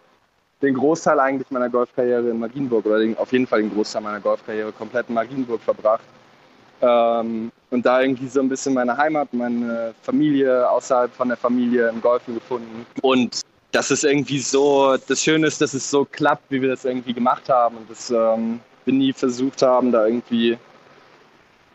den 0.62 0.74
Großteil 0.74 1.18
eigentlich 1.20 1.50
meiner 1.50 1.70
Golfkarriere 1.70 2.28
in 2.28 2.38
Marienburg 2.38 2.84
oder 2.84 2.98
den, 2.98 3.16
auf 3.16 3.32
jeden 3.32 3.46
Fall 3.46 3.62
den 3.62 3.72
Großteil 3.72 4.02
meiner 4.02 4.20
Golfkarriere 4.20 4.72
komplett 4.72 5.08
in 5.08 5.14
Marienburg 5.14 5.62
verbracht. 5.62 6.02
Ähm, 6.82 7.52
und 7.70 7.86
da 7.86 8.00
irgendwie 8.00 8.26
so 8.28 8.40
ein 8.40 8.48
bisschen 8.48 8.74
meine 8.74 8.96
Heimat, 8.96 9.32
meine 9.32 9.94
Familie 10.02 10.68
außerhalb 10.68 11.12
von 11.14 11.28
der 11.28 11.36
Familie 11.36 11.88
im 11.88 12.00
Golfen 12.00 12.34
gefunden. 12.34 12.86
Und 13.02 13.42
das 13.72 13.90
ist 13.90 14.04
irgendwie 14.04 14.40
so, 14.40 14.96
das 14.96 15.22
Schöne 15.22 15.46
ist, 15.46 15.60
dass 15.60 15.74
es 15.74 15.88
so 15.90 16.04
klappt, 16.04 16.50
wie 16.50 16.60
wir 16.60 16.70
das 16.70 16.84
irgendwie 16.84 17.12
gemacht 17.12 17.48
haben 17.48 17.76
und 17.76 17.90
dass 17.90 18.10
ähm, 18.10 18.60
wir 18.84 18.94
nie 18.94 19.12
versucht 19.12 19.62
haben, 19.62 19.92
da 19.92 20.06
irgendwie, 20.06 20.58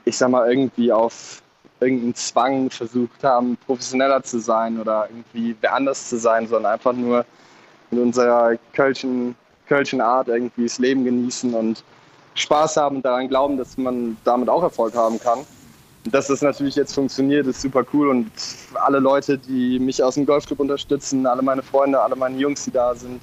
ich 0.04 0.18
sag 0.18 0.30
mal, 0.30 0.50
irgendwie 0.50 0.92
auf 0.92 1.42
irgendeinen 1.80 2.16
Zwang 2.16 2.70
versucht 2.70 3.24
haben, 3.24 3.58
professioneller 3.66 4.24
zu 4.24 4.40
sein 4.40 4.80
oder 4.80 5.08
irgendwie 5.10 5.56
wer 5.62 5.74
anders 5.74 6.10
zu 6.10 6.18
sein, 6.18 6.48
sondern 6.48 6.74
einfach 6.74 6.94
nur 6.94 7.26
in 7.92 8.00
unserer 8.00 8.58
Kölschen, 8.74 9.36
Kölschen 9.68 10.02
Art 10.02 10.28
irgendwie 10.28 10.64
das 10.64 10.80
Leben 10.80 11.06
genießen 11.06 11.54
und 11.54 11.84
Spaß 12.36 12.78
haben 12.78 12.98
und 12.98 13.06
daran 13.06 13.28
glauben, 13.28 13.58
dass 13.58 13.78
man 13.78 14.18
damit 14.24 14.50
auch 14.50 14.62
Erfolg 14.62 14.96
haben 14.96 15.20
kann. 15.20 15.40
Und 16.06 16.14
dass 16.14 16.28
das 16.28 16.42
natürlich 16.42 16.76
jetzt 16.76 16.94
funktioniert, 16.94 17.48
ist 17.48 17.62
super 17.62 17.84
cool. 17.94 18.10
Und 18.10 18.30
alle 18.76 19.00
Leute, 19.00 19.38
die 19.38 19.80
mich 19.80 20.04
aus 20.04 20.16
dem 20.16 20.26
Golfclub 20.26 20.60
unterstützen, 20.60 21.26
alle 21.26 21.42
meine 21.42 21.64
Freunde, 21.64 22.00
alle 22.00 22.16
meine 22.16 22.38
Jungs, 22.38 22.66
die 22.66 22.72
da 22.72 22.94
sind, 22.94 23.22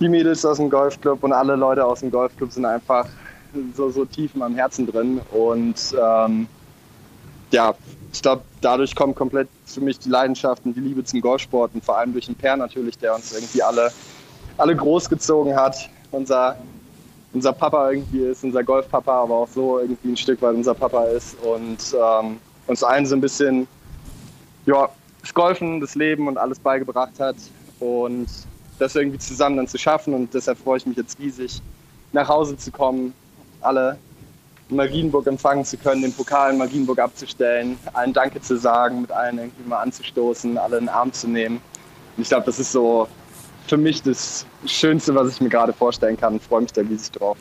die 0.00 0.08
Mädels 0.08 0.44
aus 0.44 0.56
dem 0.56 0.70
Golfclub 0.70 1.22
und 1.22 1.32
alle 1.32 1.56
Leute 1.56 1.84
aus 1.84 2.00
dem 2.00 2.10
Golfclub 2.10 2.50
sind 2.50 2.64
einfach 2.64 3.06
so, 3.74 3.90
so 3.90 4.04
tief 4.04 4.34
in 4.34 4.40
meinem 4.40 4.56
Herzen 4.56 4.86
drin. 4.86 5.20
Und 5.30 5.94
ähm, 6.00 6.48
ja, 7.50 7.74
ich 8.12 8.22
glaube, 8.22 8.42
dadurch 8.60 8.94
kommt 8.96 9.16
komplett 9.16 9.48
für 9.66 9.80
mich 9.80 9.98
die 9.98 10.08
Leidenschaft 10.08 10.64
und 10.64 10.74
die 10.74 10.80
Liebe 10.80 11.04
zum 11.04 11.20
Golfsport 11.20 11.72
und 11.74 11.84
vor 11.84 11.98
allem 11.98 12.12
durch 12.12 12.26
den 12.26 12.34
Per 12.34 12.56
natürlich, 12.56 12.98
der 12.98 13.14
uns 13.14 13.32
irgendwie 13.32 13.62
alle 13.62 13.90
alle 14.58 14.76
großgezogen 14.76 15.56
hat. 15.56 15.88
Unser, 16.10 16.56
unser 17.32 17.52
Papa 17.52 17.90
irgendwie 17.90 18.20
ist, 18.20 18.44
unser 18.44 18.64
Golfpapa, 18.64 19.22
aber 19.22 19.34
auch 19.34 19.48
so 19.48 19.78
irgendwie 19.78 20.12
ein 20.12 20.16
Stück 20.16 20.40
weit 20.42 20.54
unser 20.54 20.74
Papa 20.74 21.04
ist 21.04 21.36
und 21.42 21.78
ähm, 21.94 22.38
uns 22.66 22.82
allen 22.82 23.06
so 23.06 23.14
ein 23.14 23.20
bisschen 23.20 23.66
ja, 24.66 24.88
das 25.20 25.34
Golfen, 25.34 25.80
das 25.80 25.94
Leben 25.94 26.28
und 26.28 26.38
alles 26.38 26.58
beigebracht 26.58 27.18
hat 27.18 27.36
und 27.80 28.26
das 28.78 28.94
irgendwie 28.94 29.18
zusammen 29.18 29.56
dann 29.56 29.68
zu 29.68 29.78
schaffen 29.78 30.14
und 30.14 30.32
deshalb 30.32 30.58
freue 30.58 30.78
ich 30.78 30.86
mich 30.86 30.96
jetzt 30.96 31.18
riesig, 31.18 31.60
nach 32.12 32.28
Hause 32.28 32.56
zu 32.56 32.70
kommen, 32.70 33.12
alle 33.60 33.98
in 34.70 34.76
Marienburg 34.76 35.26
empfangen 35.26 35.64
zu 35.64 35.76
können, 35.76 36.02
den 36.02 36.12
Pokal 36.12 36.52
in 36.52 36.58
Marienburg 36.58 36.98
abzustellen, 36.98 37.78
allen 37.94 38.12
Danke 38.12 38.40
zu 38.40 38.56
sagen, 38.56 39.00
mit 39.02 39.10
allen 39.10 39.38
irgendwie 39.38 39.68
mal 39.68 39.80
anzustoßen, 39.80 40.58
alle 40.58 40.78
in 40.78 40.84
den 40.84 40.88
Arm 40.90 41.12
zu 41.12 41.28
nehmen. 41.28 41.60
Und 42.16 42.22
ich 42.22 42.28
glaube, 42.28 42.46
das 42.46 42.58
ist 42.58 42.72
so 42.72 43.08
für 43.68 43.76
mich 43.76 44.02
das 44.02 44.46
Schönste, 44.66 45.14
was 45.14 45.32
ich 45.32 45.40
mir 45.40 45.48
gerade 45.48 45.72
vorstellen 45.72 46.16
kann. 46.16 46.36
Ich 46.36 46.42
freue 46.42 46.62
mich 46.62 46.72
da 46.72 46.82
riesig 46.82 47.12
drauf. 47.12 47.36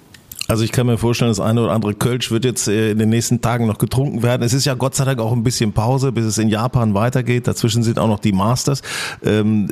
Also 0.50 0.64
ich 0.64 0.72
kann 0.72 0.88
mir 0.88 0.98
vorstellen, 0.98 1.30
das 1.30 1.42
eine 1.42 1.62
oder 1.62 1.74
andere 1.74 1.94
Kölsch 1.94 2.32
wird 2.32 2.46
jetzt 2.46 2.70
äh, 2.70 2.92
in 2.92 3.00
den 3.00 3.10
nächsten 3.10 3.42
Tagen 3.42 3.68
noch 3.68 3.80
getrunken 3.80 4.24
werden. 4.24 4.44
Es 4.44 4.54
ist 4.54 4.66
ja 4.66 4.76
Gott 4.76 4.96
sei 4.96 5.04
Dank 5.04 5.20
auch 5.20 5.34
ein 5.34 5.44
bisschen 5.44 5.74
Pause, 5.74 6.14
bis 6.14 6.26
es 6.26 6.38
in 6.38 6.48
Japan 6.48 6.94
weitergeht. 6.94 7.48
Dazwischen 7.48 7.84
sind 7.84 8.00
auch 8.00 8.08
noch 8.08 8.20
die 8.20 8.32
Masters. 8.32 8.82
Ähm, 9.26 9.70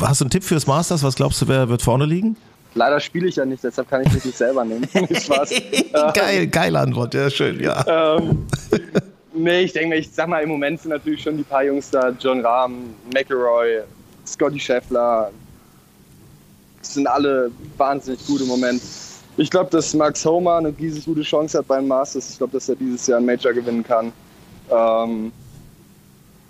hast 0.00 0.20
du 0.20 0.24
einen 0.24 0.30
Tipp 0.30 0.44
fürs 0.44 0.68
Masters? 0.68 1.02
Was 1.02 1.16
glaubst 1.16 1.42
du, 1.42 1.48
wer 1.48 1.68
wird 1.68 1.82
vorne 1.82 2.06
liegen? 2.06 2.36
Leider 2.74 3.00
spiele 3.00 3.28
ich 3.28 3.36
ja 3.36 3.44
nicht, 3.44 3.62
deshalb 3.62 3.88
kann 3.88 4.02
ich 4.02 4.12
mich 4.12 4.24
nicht 4.24 4.36
selber 4.36 4.64
nehmen. 4.64 4.86
Spaß. 4.92 5.50
Geil, 6.14 6.48
geile 6.48 6.80
Antwort, 6.80 7.14
ja 7.14 7.30
schön, 7.30 7.60
ja. 7.60 8.16
Ähm, 8.18 8.46
nee, 9.32 9.60
ich 9.62 9.72
denke, 9.72 9.96
ich 9.96 10.10
sag 10.10 10.28
mal, 10.28 10.42
im 10.42 10.48
Moment 10.48 10.80
sind 10.80 10.90
natürlich 10.90 11.22
schon 11.22 11.36
die 11.36 11.44
paar 11.44 11.62
Jungs 11.62 11.90
da, 11.90 12.10
John 12.18 12.44
Rahm, 12.44 12.94
McElroy, 13.12 13.82
Scotty 14.26 14.58
Scheffler, 14.58 15.30
sind 16.86 17.06
alle 17.06 17.50
wahnsinnig 17.76 18.26
gut 18.26 18.40
im 18.40 18.48
Moment. 18.48 18.80
Ich 19.36 19.50
glaube, 19.50 19.70
dass 19.70 19.94
Max 19.94 20.24
Homer 20.24 20.56
eine 20.56 20.72
riesig 20.78 21.06
gute 21.06 21.22
Chance 21.22 21.58
hat 21.58 21.66
beim 21.66 21.88
Masters. 21.88 22.30
Ich 22.30 22.38
glaube, 22.38 22.52
dass 22.52 22.68
er 22.68 22.76
dieses 22.76 23.06
Jahr 23.06 23.18
ein 23.18 23.26
Major 23.26 23.52
gewinnen 23.52 23.82
kann. 23.82 24.12
Ähm, 24.70 25.32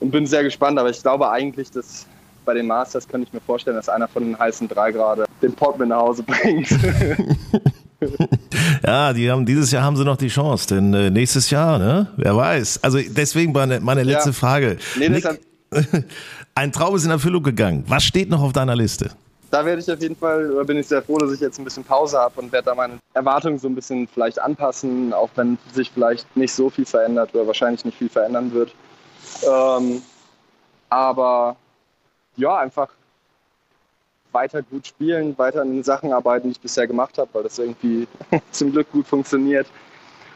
und 0.01 0.11
bin 0.11 0.27
sehr 0.27 0.43
gespannt, 0.43 0.79
aber 0.79 0.91
ich 0.91 1.01
glaube 1.01 1.31
eigentlich, 1.31 1.71
dass 1.71 2.07
bei 2.45 2.53
den 2.53 2.67
Masters 2.67 3.09
könnte 3.09 3.27
ich 3.27 3.33
mir 3.33 3.41
vorstellen, 3.41 3.77
dass 3.77 3.89
einer 3.89 4.07
von 4.07 4.23
den 4.23 4.39
heißen 4.39 4.69
drei 4.69 4.93
gerade 4.93 5.25
den 5.41 5.55
Pop 5.55 5.79
mit 5.79 5.89
nach 5.89 6.01
Hause 6.01 6.23
bringt. 6.23 6.69
ja, 8.87 9.13
die 9.15 9.31
haben 9.31 9.47
dieses 9.47 9.71
Jahr 9.71 9.83
haben 9.83 9.97
sie 9.97 10.05
noch 10.05 10.19
die 10.19 10.29
Chance, 10.29 10.69
denn 10.69 10.93
äh, 10.93 11.11
nächstes 11.11 11.49
Jahr, 11.51 11.79
ne? 11.79 12.09
Wer 12.17 12.37
weiß. 12.37 12.81
Also 12.83 12.99
deswegen 12.99 13.53
meine, 13.53 13.81
meine 13.81 14.03
letzte 14.03 14.31
ja. 14.31 14.35
Frage. 14.35 14.77
Nee, 14.99 15.09
Nick, 15.09 15.27
ein 16.55 16.73
Traum 16.73 16.97
ist 16.97 17.05
in 17.05 17.11
Erfüllung 17.11 17.43
gegangen. 17.43 17.85
Was 17.89 18.05
steht 18.05 18.29
noch 18.29 18.43
auf 18.43 18.53
deiner 18.53 18.77
Liste? 18.77 19.11
Da 19.55 19.65
werde 19.65 19.81
ich 19.81 19.93
auf 19.93 20.01
jeden 20.01 20.17
Fall, 20.17 20.51
oder 20.51 20.65
bin 20.65 20.79
ich 20.79 20.89
sehr 20.89 21.01
froh, 21.01 21.17
dass 21.17 21.31
ich 21.31 21.39
jetzt 21.39 21.61
ein 21.61 21.65
bisschen 21.65 21.85
Pause 21.85 22.19
habe 22.19 22.41
und 22.41 22.51
werde 22.51 22.67
da 22.67 22.75
meine 22.75 22.99
Erwartungen 23.13 23.57
so 23.57 23.69
ein 23.69 23.77
bisschen 23.77 24.09
vielleicht 24.09 24.41
anpassen, 24.41 25.13
auch 25.13 25.31
wenn 25.37 25.59
sich 25.73 25.93
vielleicht 25.93 26.37
nicht 26.37 26.53
so 26.53 26.71
viel 26.71 26.85
verändert 26.85 27.33
oder 27.35 27.47
wahrscheinlich 27.47 27.85
nicht 27.85 27.97
viel 27.97 28.09
verändern 28.09 28.53
wird. 28.53 28.75
Ähm, 29.49 30.03
aber 30.89 31.55
ja, 32.37 32.59
einfach 32.59 32.89
weiter 34.33 34.61
gut 34.61 34.89
spielen, 34.89 35.39
weiter 35.39 35.63
an 35.63 35.71
den 35.71 35.85
Sachen 35.85 36.13
arbeiten, 36.13 36.49
die 36.49 36.53
ich 36.53 36.61
bisher 36.61 36.89
gemacht 36.89 37.17
habe, 37.17 37.31
weil 37.35 37.45
das 37.45 37.57
irgendwie 37.57 38.09
zum 38.51 38.73
Glück 38.73 38.91
gut 38.91 39.07
funktioniert. 39.07 39.69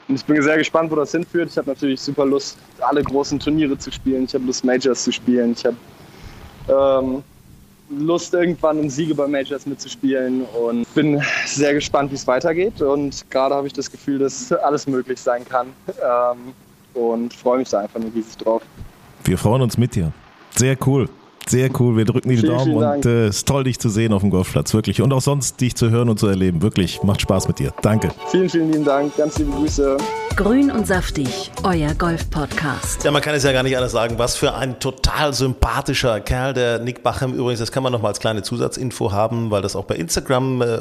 Und 0.07 0.15
ich 0.15 0.25
bin 0.25 0.41
sehr 0.41 0.59
gespannt, 0.59 0.93
wo 0.93 0.95
das 0.95 1.11
hinführt. 1.11 1.51
Ich 1.51 1.59
habe 1.59 1.69
natürlich 1.69 2.01
super 2.01 2.25
Lust, 2.25 2.57
alle 2.79 3.03
großen 3.03 3.41
Turniere 3.41 3.77
zu 3.77 3.91
spielen. 3.91 4.27
Ich 4.27 4.35
habe 4.35 4.45
Lust, 4.45 4.65
Majors 4.65 5.03
zu 5.03 5.11
spielen. 5.11 5.57
Ich 5.59 5.67
habe 5.67 5.77
ähm, 6.69 7.25
Lust, 7.91 8.35
irgendwann 8.35 8.79
um 8.79 8.91
Siege 8.91 9.15
bei 9.15 9.27
Majors 9.27 9.67
mitzuspielen 9.67 10.43
und 10.43 10.87
bin 10.95 11.23
sehr 11.47 11.75
gespannt, 11.75 12.11
wie 12.11 12.17
es 12.17 12.27
weitergeht. 12.27 12.81
Und 12.83 13.25
gerade 13.31 13.55
habe 13.55 13.67
ich 13.67 13.73
das 13.73 13.91
Gefühl, 13.91 14.19
dass 14.19 14.53
alles 14.53 14.87
möglich 14.87 15.21
sein 15.21 15.45
kann 15.45 15.69
ähm, 15.87 16.53
und 16.95 17.33
freue 17.33 17.59
mich 17.59 17.69
da 17.69 17.81
einfach 17.81 18.01
nur 18.01 18.13
riesig 18.15 18.37
drauf. 18.39 18.63
Wir 19.25 19.39
freuen 19.39 19.63
uns 19.63 19.79
mit 19.79 19.95
dir. 19.95 20.13
Sehr 20.57 20.77
cool. 20.87 21.09
Sehr 21.49 21.71
cool. 21.81 21.97
Wir 21.97 22.05
drücken 22.05 22.29
die 22.29 22.37
vielen, 22.37 22.53
Daumen 22.53 22.65
vielen 22.65 22.77
und 22.77 23.07
es 23.07 23.07
äh, 23.07 23.29
ist 23.29 23.49
toll, 23.49 23.65
dich 23.65 23.79
zu 23.79 23.89
sehen 23.89 24.13
auf 24.13 24.23
dem 24.23 24.31
Golfplatz. 24.31 24.75
Wirklich. 24.75 25.01
Und 25.01 25.13
auch 25.13 25.23
sonst 25.23 25.61
dich 25.61 25.75
zu 25.75 25.91
hören 25.91 26.09
und 26.09 26.19
zu 26.19 26.27
erleben. 26.27 26.63
Wirklich. 26.63 27.03
Macht 27.03 27.23
Spaß 27.23 27.49
mit 27.49 27.59
dir. 27.59 27.73
Danke. 27.83 28.11
Vielen, 28.31 28.49
vielen 28.49 28.73
lieben 28.73 28.85
Dank. 28.85 29.17
Ganz 29.17 29.39
liebe 29.39 29.53
Grüße. 29.53 29.97
Grün 30.37 30.71
und 30.71 30.87
saftig, 30.87 31.51
euer 31.65 31.95
Golf-Podcast. 31.95 33.03
Ja, 33.03 33.11
man 33.11 33.23
kann 33.23 33.35
es 33.35 33.43
ja 33.43 33.51
gar 33.51 33.65
nicht 33.65 33.77
anders 33.77 33.91
sagen. 33.91 34.19
Was 34.19 34.37
für 34.37 34.55
ein 34.55 34.79
total 34.79 35.35
sympathischer 35.35 36.21
Kerl, 36.21 36.55
der 36.55 36.79
Nick 36.79 37.03
Bachem. 37.03 37.35
Übrigens, 37.35 37.59
das 37.59 37.73
kann 37.73 37.83
man 37.83 37.93
noch 37.93 38.03
mal 38.03 38.09
als 38.11 38.21
kleine 38.21 38.43
Zusatzinfo 38.43 39.11
haben, 39.11 39.51
weil 39.51 39.63
das 39.63 39.75
auch 39.75 39.85
bei 39.85 39.97
Instagram 39.97 40.63
äh, 40.63 40.79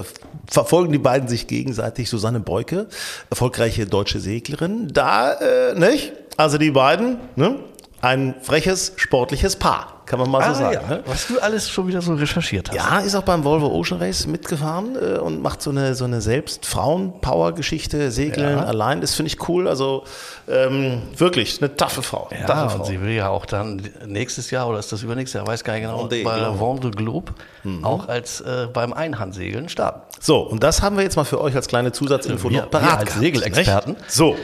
verfolgen 0.47 0.91
die 0.91 0.99
beiden 0.99 1.27
sich 1.27 1.47
gegenseitig. 1.47 2.07
Susanne 2.07 2.39
Beuke, 2.39 2.87
erfolgreiche 3.31 3.87
deutsche 3.87 4.19
Seglerin. 4.19 4.89
Da, 4.93 5.33
äh, 5.33 5.73
nicht? 5.73 6.13
Also 6.37 6.59
die 6.59 6.69
beiden, 6.69 7.17
ne? 7.35 7.55
Ein 7.99 8.35
freches, 8.43 8.93
sportliches 8.97 9.55
Paar 9.55 9.96
kann 10.07 10.19
man 10.19 10.31
mal 10.31 10.41
ah, 10.41 10.53
so 10.53 10.61
sagen. 10.61 10.79
Ja. 10.81 10.95
Ne? 10.95 11.03
Was 11.05 11.27
du 11.27 11.37
alles 11.39 11.69
schon 11.69 11.87
wieder 11.87 12.01
so 12.01 12.13
recherchiert 12.13 12.69
hast. 12.69 12.75
Ja, 12.75 12.99
ist 12.99 13.13
auch 13.13 13.23
beim 13.23 13.43
Volvo 13.43 13.67
Ocean 13.67 13.99
Race 13.99 14.25
mitgefahren 14.25 14.95
äh, 14.95 15.17
und 15.19 15.41
macht 15.41 15.61
so 15.61 15.69
eine, 15.69 15.95
so 15.95 16.05
eine 16.05 16.21
selbst 16.21 16.65
Frauen-Power-Geschichte, 16.65 18.09
Segeln 18.09 18.57
ja. 18.57 18.63
allein. 18.63 19.01
Das 19.01 19.15
finde 19.15 19.27
ich 19.27 19.49
cool. 19.49 19.67
Also 19.67 20.05
ähm, 20.47 21.01
wirklich 21.15 21.61
eine 21.61 21.75
taffe 21.75 22.01
Frau. 22.01 22.29
Ja, 22.31 22.47
taffe 22.47 22.69
Frau. 22.69 22.79
und 22.79 22.85
sie 22.85 23.01
will 23.01 23.11
ja 23.11 23.27
auch 23.27 23.45
dann 23.45 23.81
nächstes 24.05 24.49
Jahr 24.49 24.69
oder 24.69 24.79
ist 24.79 24.93
das 24.93 25.03
übernächstes 25.03 25.39
Jahr, 25.39 25.45
weiß 25.45 25.65
gar 25.65 25.73
nicht 25.73 25.83
genau, 25.83 26.05
Vendée, 26.05 26.23
bei 26.23 26.39
der 26.39 26.53
Vendée 26.53 26.91
Globe 26.91 27.33
mhm. 27.63 27.83
auch 27.83 28.07
als 28.07 28.39
äh, 28.39 28.67
beim 28.71 28.93
Einhandsegeln 28.93 29.67
starten. 29.67 30.01
So, 30.21 30.39
und 30.39 30.63
das 30.63 30.81
haben 30.81 30.95
wir 30.95 31.03
jetzt 31.03 31.17
mal 31.17 31.25
für 31.25 31.41
euch 31.41 31.55
als 31.55 31.67
kleine 31.67 31.91
Zusatzinfo 31.91 32.49
wir, 32.49 32.61
noch 32.61 32.71
parat. 32.71 32.91
Wir 32.91 32.99
als 32.99 33.15
Segelexperten. 33.15 33.97
So, 34.07 34.37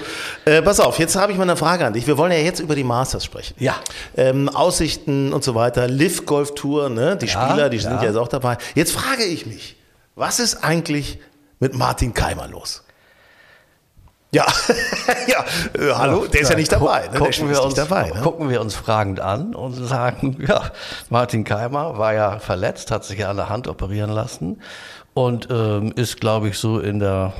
äh, 0.44 0.62
pass 0.62 0.82
auf, 0.82 1.00
jetzt 1.00 1.16
habe 1.16 1.32
ich 1.32 1.38
mal 1.38 1.46
eine 1.46 1.56
Frage 1.56 1.86
an 1.86 1.94
dich. 1.94 2.06
Wir 2.06 2.18
wollen 2.18 2.34
ja 2.34 2.40
jetzt 2.40 2.60
über 2.60 2.76
die 2.76 2.84
Masters 2.84 3.24
sprechen. 3.24 3.56
Ja. 3.60 3.76
Ähm, 4.18 4.50
Aussichten 4.50 5.32
und 5.32 5.44
so 5.44 5.53
weiter, 5.56 5.88
Liv 5.88 6.26
Golf 6.26 6.56
Tour, 6.56 6.90
ne? 6.90 7.18
die 7.18 7.26
ja, 7.26 7.32
Spieler, 7.32 7.70
die 7.70 7.78
ja. 7.78 7.84
sind 7.84 8.02
ja 8.02 8.08
jetzt 8.08 8.18
auch 8.18 8.28
dabei. 8.28 8.58
Jetzt 8.76 8.92
frage 8.92 9.24
ich 9.24 9.46
mich, 9.46 9.78
was 10.16 10.40
ist 10.40 10.64
eigentlich 10.64 11.20
mit 11.60 11.74
Martin 11.76 12.14
Keimer 12.14 12.48
los? 12.48 12.84
Ja, 14.34 14.48
ja, 15.28 15.46
äh, 15.80 15.94
hallo, 15.94 16.26
der 16.26 16.42
ist 16.42 16.50
ja 16.50 16.56
nicht 16.56 16.72
dabei. 16.72 17.08
Ne? 17.08 17.20
Gucken, 17.20 17.50
wir 17.50 17.64
uns, 17.64 17.76
dabei 17.76 18.10
ne? 18.10 18.22
gucken 18.22 18.50
wir 18.50 18.62
uns 18.62 18.74
fragend 18.74 19.20
an 19.20 19.54
und 19.54 19.74
sagen, 19.74 20.44
ja, 20.48 20.72
Martin 21.10 21.44
Keimer 21.44 22.00
war 22.00 22.14
ja 22.16 22.40
verletzt, 22.40 22.90
hat 22.90 23.06
sich 23.06 23.20
ja 23.20 23.30
an 23.30 23.38
der 23.38 23.50
Hand 23.50 23.68
operieren 23.68 24.10
lassen 24.10 24.60
und 25.14 25.50
ähm, 25.52 25.94
ist, 25.96 26.20
glaube 26.20 26.50
ich, 26.50 26.58
so 26.58 26.80
in 26.80 27.00
der 27.00 27.34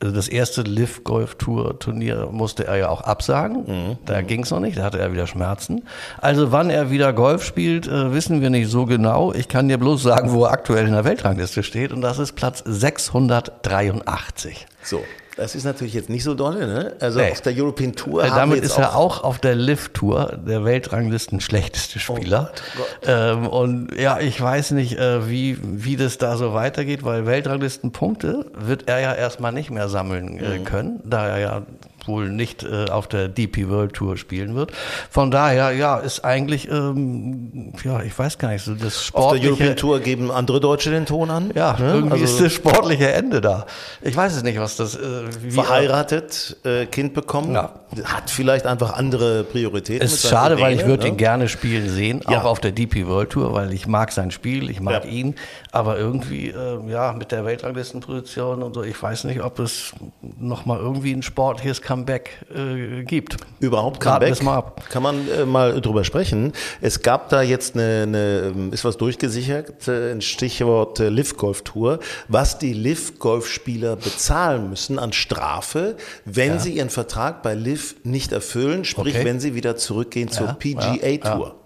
also 0.00 0.14
das 0.14 0.28
erste 0.28 0.62
Live 0.62 1.02
Golf 1.02 1.34
Tour 1.34 1.78
Turnier 1.78 2.28
musste 2.30 2.66
er 2.66 2.76
ja 2.76 2.88
auch 2.88 3.00
absagen. 3.00 3.64
Mhm. 3.66 3.98
Da 4.04 4.22
ging 4.22 4.44
es 4.44 4.50
noch 4.50 4.60
nicht, 4.60 4.78
da 4.78 4.84
hatte 4.84 5.00
er 5.00 5.12
wieder 5.12 5.26
Schmerzen. 5.26 5.84
Also 6.20 6.52
wann 6.52 6.70
er 6.70 6.90
wieder 6.90 7.12
Golf 7.12 7.44
spielt, 7.44 7.88
äh, 7.88 8.12
wissen 8.12 8.40
wir 8.40 8.50
nicht 8.50 8.70
so 8.70 8.86
genau. 8.86 9.32
Ich 9.32 9.48
kann 9.48 9.68
dir 9.68 9.78
bloß 9.78 10.02
sagen, 10.02 10.32
wo 10.32 10.44
er 10.44 10.52
aktuell 10.52 10.86
in 10.86 10.92
der 10.92 11.04
Weltrangliste 11.04 11.64
steht 11.64 11.92
und 11.92 12.00
das 12.00 12.18
ist 12.18 12.32
Platz 12.32 12.62
683. 12.64 14.66
So. 14.82 15.02
Das 15.38 15.54
ist 15.54 15.62
natürlich 15.62 15.94
jetzt 15.94 16.10
nicht 16.10 16.24
so 16.24 16.34
dolle, 16.34 16.66
ne? 16.66 16.96
Also 16.98 17.20
nee. 17.20 17.30
auf 17.30 17.40
der 17.40 17.54
European 17.56 17.94
Tour. 17.94 18.24
Äh, 18.24 18.28
damit 18.28 18.64
ist 18.64 18.76
er 18.76 18.96
auch 18.96 19.22
auf 19.22 19.38
der 19.38 19.54
Live 19.54 19.90
Tour 19.90 20.36
der 20.44 20.64
Weltranglisten 20.64 21.40
schlechteste 21.40 22.00
Spieler. 22.00 22.50
Oh 22.50 22.78
Gott, 22.78 22.98
oh 23.02 23.08
ähm, 23.08 23.46
und 23.46 23.96
ja, 23.96 24.18
ich 24.18 24.40
weiß 24.40 24.72
nicht, 24.72 24.98
äh, 24.98 25.30
wie, 25.30 25.56
wie 25.62 25.96
das 25.96 26.18
da 26.18 26.36
so 26.36 26.54
weitergeht, 26.54 27.04
weil 27.04 27.24
Weltranglistenpunkte 27.24 28.46
wird 28.52 28.88
er 28.88 28.98
ja 28.98 29.14
erstmal 29.14 29.52
nicht 29.52 29.70
mehr 29.70 29.88
sammeln 29.88 30.38
äh, 30.38 30.58
mhm. 30.58 30.64
können, 30.64 31.00
da 31.04 31.28
er 31.28 31.38
ja 31.38 31.62
wohl 32.08 32.30
nicht 32.30 32.64
äh, 32.64 32.86
auf 32.86 33.06
der 33.06 33.28
DP 33.28 33.68
World 33.68 33.92
Tour 33.92 34.16
spielen 34.16 34.54
wird. 34.54 34.72
Von 35.10 35.30
daher, 35.30 35.72
ja, 35.72 35.98
ist 35.98 36.24
eigentlich, 36.24 36.68
ähm, 36.70 37.72
ja, 37.84 38.02
ich 38.02 38.18
weiß 38.18 38.38
gar 38.38 38.50
nicht, 38.50 38.64
so 38.64 38.74
das 38.74 39.04
sportliche... 39.04 39.52
Auf 39.52 39.58
der 39.58 39.66
European 39.66 39.76
Tour 39.76 40.00
geben 40.00 40.30
andere 40.30 40.60
Deutsche 40.60 40.90
den 40.90 41.06
Ton 41.06 41.30
an? 41.30 41.52
Ja, 41.54 41.76
ne? 41.78 41.92
irgendwie 41.94 42.12
also 42.12 42.24
ist 42.24 42.40
das 42.40 42.52
sportliche 42.52 43.12
Ende 43.12 43.40
da. 43.40 43.66
Ich 44.02 44.16
weiß 44.16 44.34
es 44.36 44.42
nicht, 44.42 44.58
was 44.58 44.76
das... 44.76 44.96
Äh, 44.96 45.28
verheiratet, 45.50 46.56
äh, 46.64 46.86
Kind 46.86 47.14
bekommen, 47.14 47.54
ja. 47.54 47.72
hat 48.04 48.30
vielleicht 48.30 48.66
einfach 48.66 48.94
andere 48.94 49.44
Prioritäten. 49.44 50.04
Ist 50.04 50.26
schade, 50.26 50.60
weil 50.60 50.74
ich 50.74 50.86
würde 50.86 51.04
ne? 51.04 51.10
ihn 51.10 51.16
gerne 51.16 51.48
spielen 51.48 51.88
sehen, 51.88 52.20
ja. 52.28 52.40
auch 52.40 52.44
auf 52.44 52.60
der 52.60 52.72
DP 52.72 53.06
World 53.06 53.30
Tour, 53.30 53.52
weil 53.52 53.72
ich 53.72 53.86
mag 53.86 54.12
sein 54.12 54.30
Spiel, 54.30 54.70
ich 54.70 54.80
mag 54.80 55.04
ja. 55.04 55.10
ihn, 55.10 55.34
aber 55.72 55.98
irgendwie, 55.98 56.48
äh, 56.48 56.78
ja, 56.88 57.12
mit 57.12 57.32
der 57.32 57.44
Weltranglistenposition 57.44 58.62
und 58.62 58.74
so, 58.74 58.82
ich 58.82 59.00
weiß 59.00 59.24
nicht, 59.24 59.42
ob 59.42 59.58
es 59.58 59.92
nochmal 60.38 60.78
irgendwie 60.78 61.12
ein 61.12 61.22
sportliches 61.22 61.82
Kampf 61.82 61.97
Comeback 61.98 62.30
äh, 62.54 63.02
gibt. 63.02 63.36
Überhaupt 63.60 64.00
Comeback? 64.00 64.42
Mal 64.42 64.56
ab. 64.56 64.84
Kann 64.88 65.02
man 65.02 65.28
äh, 65.28 65.44
mal 65.44 65.80
drüber 65.80 66.04
sprechen. 66.04 66.52
Es 66.80 67.02
gab 67.02 67.28
da 67.28 67.42
jetzt 67.42 67.74
eine, 67.74 68.04
eine 68.04 68.52
ähm, 68.54 68.72
ist 68.72 68.84
was 68.84 68.96
durchgesichert, 68.96 69.88
äh, 69.88 70.12
ein 70.12 70.20
Stichwort 70.20 71.00
äh, 71.00 71.08
Live 71.08 71.36
Golf 71.36 71.62
Tour, 71.62 71.98
was 72.28 72.58
die 72.58 72.72
Live 72.72 73.18
Golf 73.18 73.48
Spieler 73.48 73.96
bezahlen 73.96 74.70
müssen 74.70 74.98
an 74.98 75.12
Strafe, 75.12 75.96
wenn 76.24 76.54
ja. 76.54 76.58
sie 76.58 76.72
ihren 76.74 76.90
Vertrag 76.90 77.42
bei 77.42 77.54
Liv 77.54 77.96
nicht 78.04 78.32
erfüllen, 78.32 78.84
sprich 78.84 79.16
okay. 79.16 79.24
wenn 79.24 79.40
sie 79.40 79.54
wieder 79.54 79.76
zurückgehen 79.76 80.28
zur 80.28 80.46
ja, 80.46 80.52
PGA 80.52 81.16
Tour. 81.16 81.56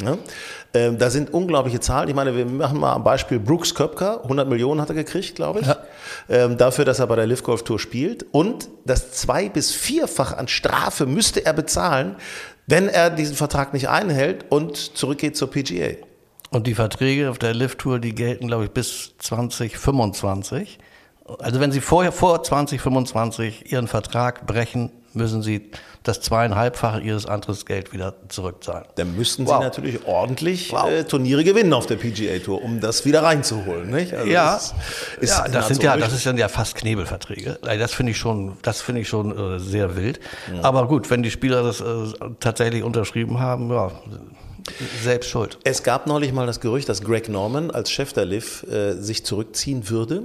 Ja, 0.00 0.06
Ja? 0.06 0.18
Ähm, 0.74 0.98
da 0.98 1.08
sind 1.08 1.32
unglaubliche 1.32 1.78
Zahlen. 1.80 2.08
Ich 2.08 2.14
meine, 2.14 2.36
wir 2.36 2.44
machen 2.46 2.78
mal 2.80 2.92
am 2.92 3.04
Beispiel 3.04 3.38
Brooks 3.38 3.74
Köpker. 3.74 4.22
100 4.24 4.48
Millionen 4.48 4.80
hat 4.80 4.88
er 4.88 4.96
gekriegt, 4.96 5.36
glaube 5.36 5.60
ich. 5.60 5.66
Ja. 5.66 5.76
Ähm, 6.28 6.58
dafür, 6.58 6.84
dass 6.84 6.98
er 6.98 7.06
bei 7.06 7.14
der 7.16 7.26
Live 7.26 7.44
Golf 7.44 7.62
Tour 7.62 7.78
spielt. 7.78 8.26
Und 8.32 8.68
das 8.84 9.12
zwei- 9.12 9.48
bis 9.48 9.70
vierfach 9.72 10.36
an 10.36 10.48
Strafe 10.48 11.06
müsste 11.06 11.46
er 11.46 11.52
bezahlen, 11.52 12.16
wenn 12.66 12.88
er 12.88 13.10
diesen 13.10 13.36
Vertrag 13.36 13.72
nicht 13.72 13.88
einhält 13.88 14.46
und 14.50 14.76
zurückgeht 14.76 15.36
zur 15.36 15.50
PGA. 15.50 15.96
Und 16.50 16.66
die 16.66 16.74
Verträge 16.74 17.30
auf 17.30 17.38
der 17.38 17.54
Live 17.54 17.76
Tour, 17.76 17.98
die 17.98 18.14
gelten, 18.14 18.48
glaube 18.48 18.64
ich, 18.64 18.70
bis 18.70 19.12
2025. 19.18 20.78
Also 21.38 21.60
wenn 21.60 21.72
Sie 21.72 21.80
vorher 21.80 22.12
vor 22.12 22.42
2025 22.42 23.72
Ihren 23.72 23.88
Vertrag 23.88 24.46
brechen, 24.46 24.90
müssen 25.14 25.42
Sie 25.42 25.70
das 26.02 26.20
zweieinhalbfache 26.20 27.00
Ihres 27.00 27.26
Antrittsgeld 27.26 27.92
wieder 27.92 28.14
zurückzahlen. 28.28 28.86
Dann 28.96 29.16
müssten 29.16 29.46
Sie 29.46 29.52
wow. 29.52 29.62
natürlich 29.62 30.06
ordentlich 30.06 30.72
wow. 30.72 30.90
äh, 30.90 31.04
Turniere 31.04 31.44
gewinnen 31.44 31.72
auf 31.72 31.86
der 31.86 31.96
PGA 31.96 32.38
Tour, 32.38 32.62
um 32.62 32.80
das 32.80 33.04
wieder 33.04 33.22
reinzuholen, 33.22 33.90
nicht? 33.90 34.12
Also 34.12 34.30
ja, 34.30 34.54
das, 34.54 34.74
ist, 35.20 35.30
ja, 35.30 35.48
das 35.48 35.68
sind 35.68 35.82
ja, 35.82 35.96
das 35.96 36.12
ist 36.12 36.26
dann 36.26 36.36
ja 36.36 36.48
fast 36.48 36.74
Knebelverträge. 36.76 37.58
Das 37.62 37.94
finde 37.94 38.12
ich 38.12 38.18
schon, 38.18 38.56
das 38.62 38.82
finde 38.82 39.00
ich 39.00 39.08
schon 39.08 39.56
äh, 39.56 39.58
sehr 39.58 39.96
wild. 39.96 40.20
Ja. 40.52 40.62
Aber 40.62 40.86
gut, 40.88 41.10
wenn 41.10 41.22
die 41.22 41.30
Spieler 41.30 41.62
das 41.62 41.80
äh, 41.80 41.84
tatsächlich 42.40 42.82
unterschrieben 42.82 43.40
haben, 43.40 43.70
ja, 43.70 43.90
selbst 45.02 45.28
schuld. 45.30 45.58
Es 45.64 45.82
gab 45.82 46.06
neulich 46.06 46.32
mal 46.32 46.46
das 46.46 46.60
Gerücht, 46.60 46.88
dass 46.88 47.02
Greg 47.02 47.28
Norman 47.28 47.70
als 47.70 47.90
Chef 47.90 48.12
der 48.12 48.24
LIV 48.24 48.64
äh, 48.64 48.92
sich 48.94 49.24
zurückziehen 49.24 49.88
würde. 49.90 50.24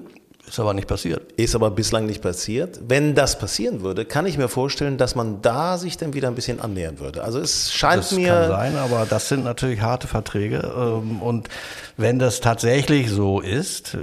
Ist 0.49 0.59
aber 0.59 0.73
nicht 0.73 0.87
passiert. 0.87 1.31
Ist 1.33 1.53
aber 1.53 1.69
bislang 1.69 2.07
nicht 2.07 2.23
passiert. 2.23 2.79
Wenn 2.87 3.13
das 3.13 3.37
passieren 3.37 3.81
würde, 3.81 4.03
kann 4.03 4.25
ich 4.25 4.37
mir 4.37 4.47
vorstellen, 4.47 4.97
dass 4.97 5.15
man 5.15 5.43
da 5.43 5.77
sich 5.77 5.95
dann 5.97 6.13
wieder 6.13 6.27
ein 6.27 6.33
bisschen 6.33 6.59
annähern 6.59 6.99
würde. 6.99 7.23
Also 7.23 7.39
es 7.39 7.71
scheint 7.71 7.99
das 7.99 8.11
mir. 8.13 8.33
Das 8.33 8.49
kann 8.49 8.57
sein, 8.57 8.77
aber 8.77 9.05
das 9.07 9.29
sind 9.29 9.43
natürlich 9.43 9.81
harte 9.81 10.07
Verträge. 10.07 10.73
Ähm, 10.75 11.21
und 11.21 11.49
wenn 11.97 12.17
das 12.17 12.41
tatsächlich 12.41 13.11
so 13.11 13.41
ist, 13.41 13.93
äh, 13.93 13.97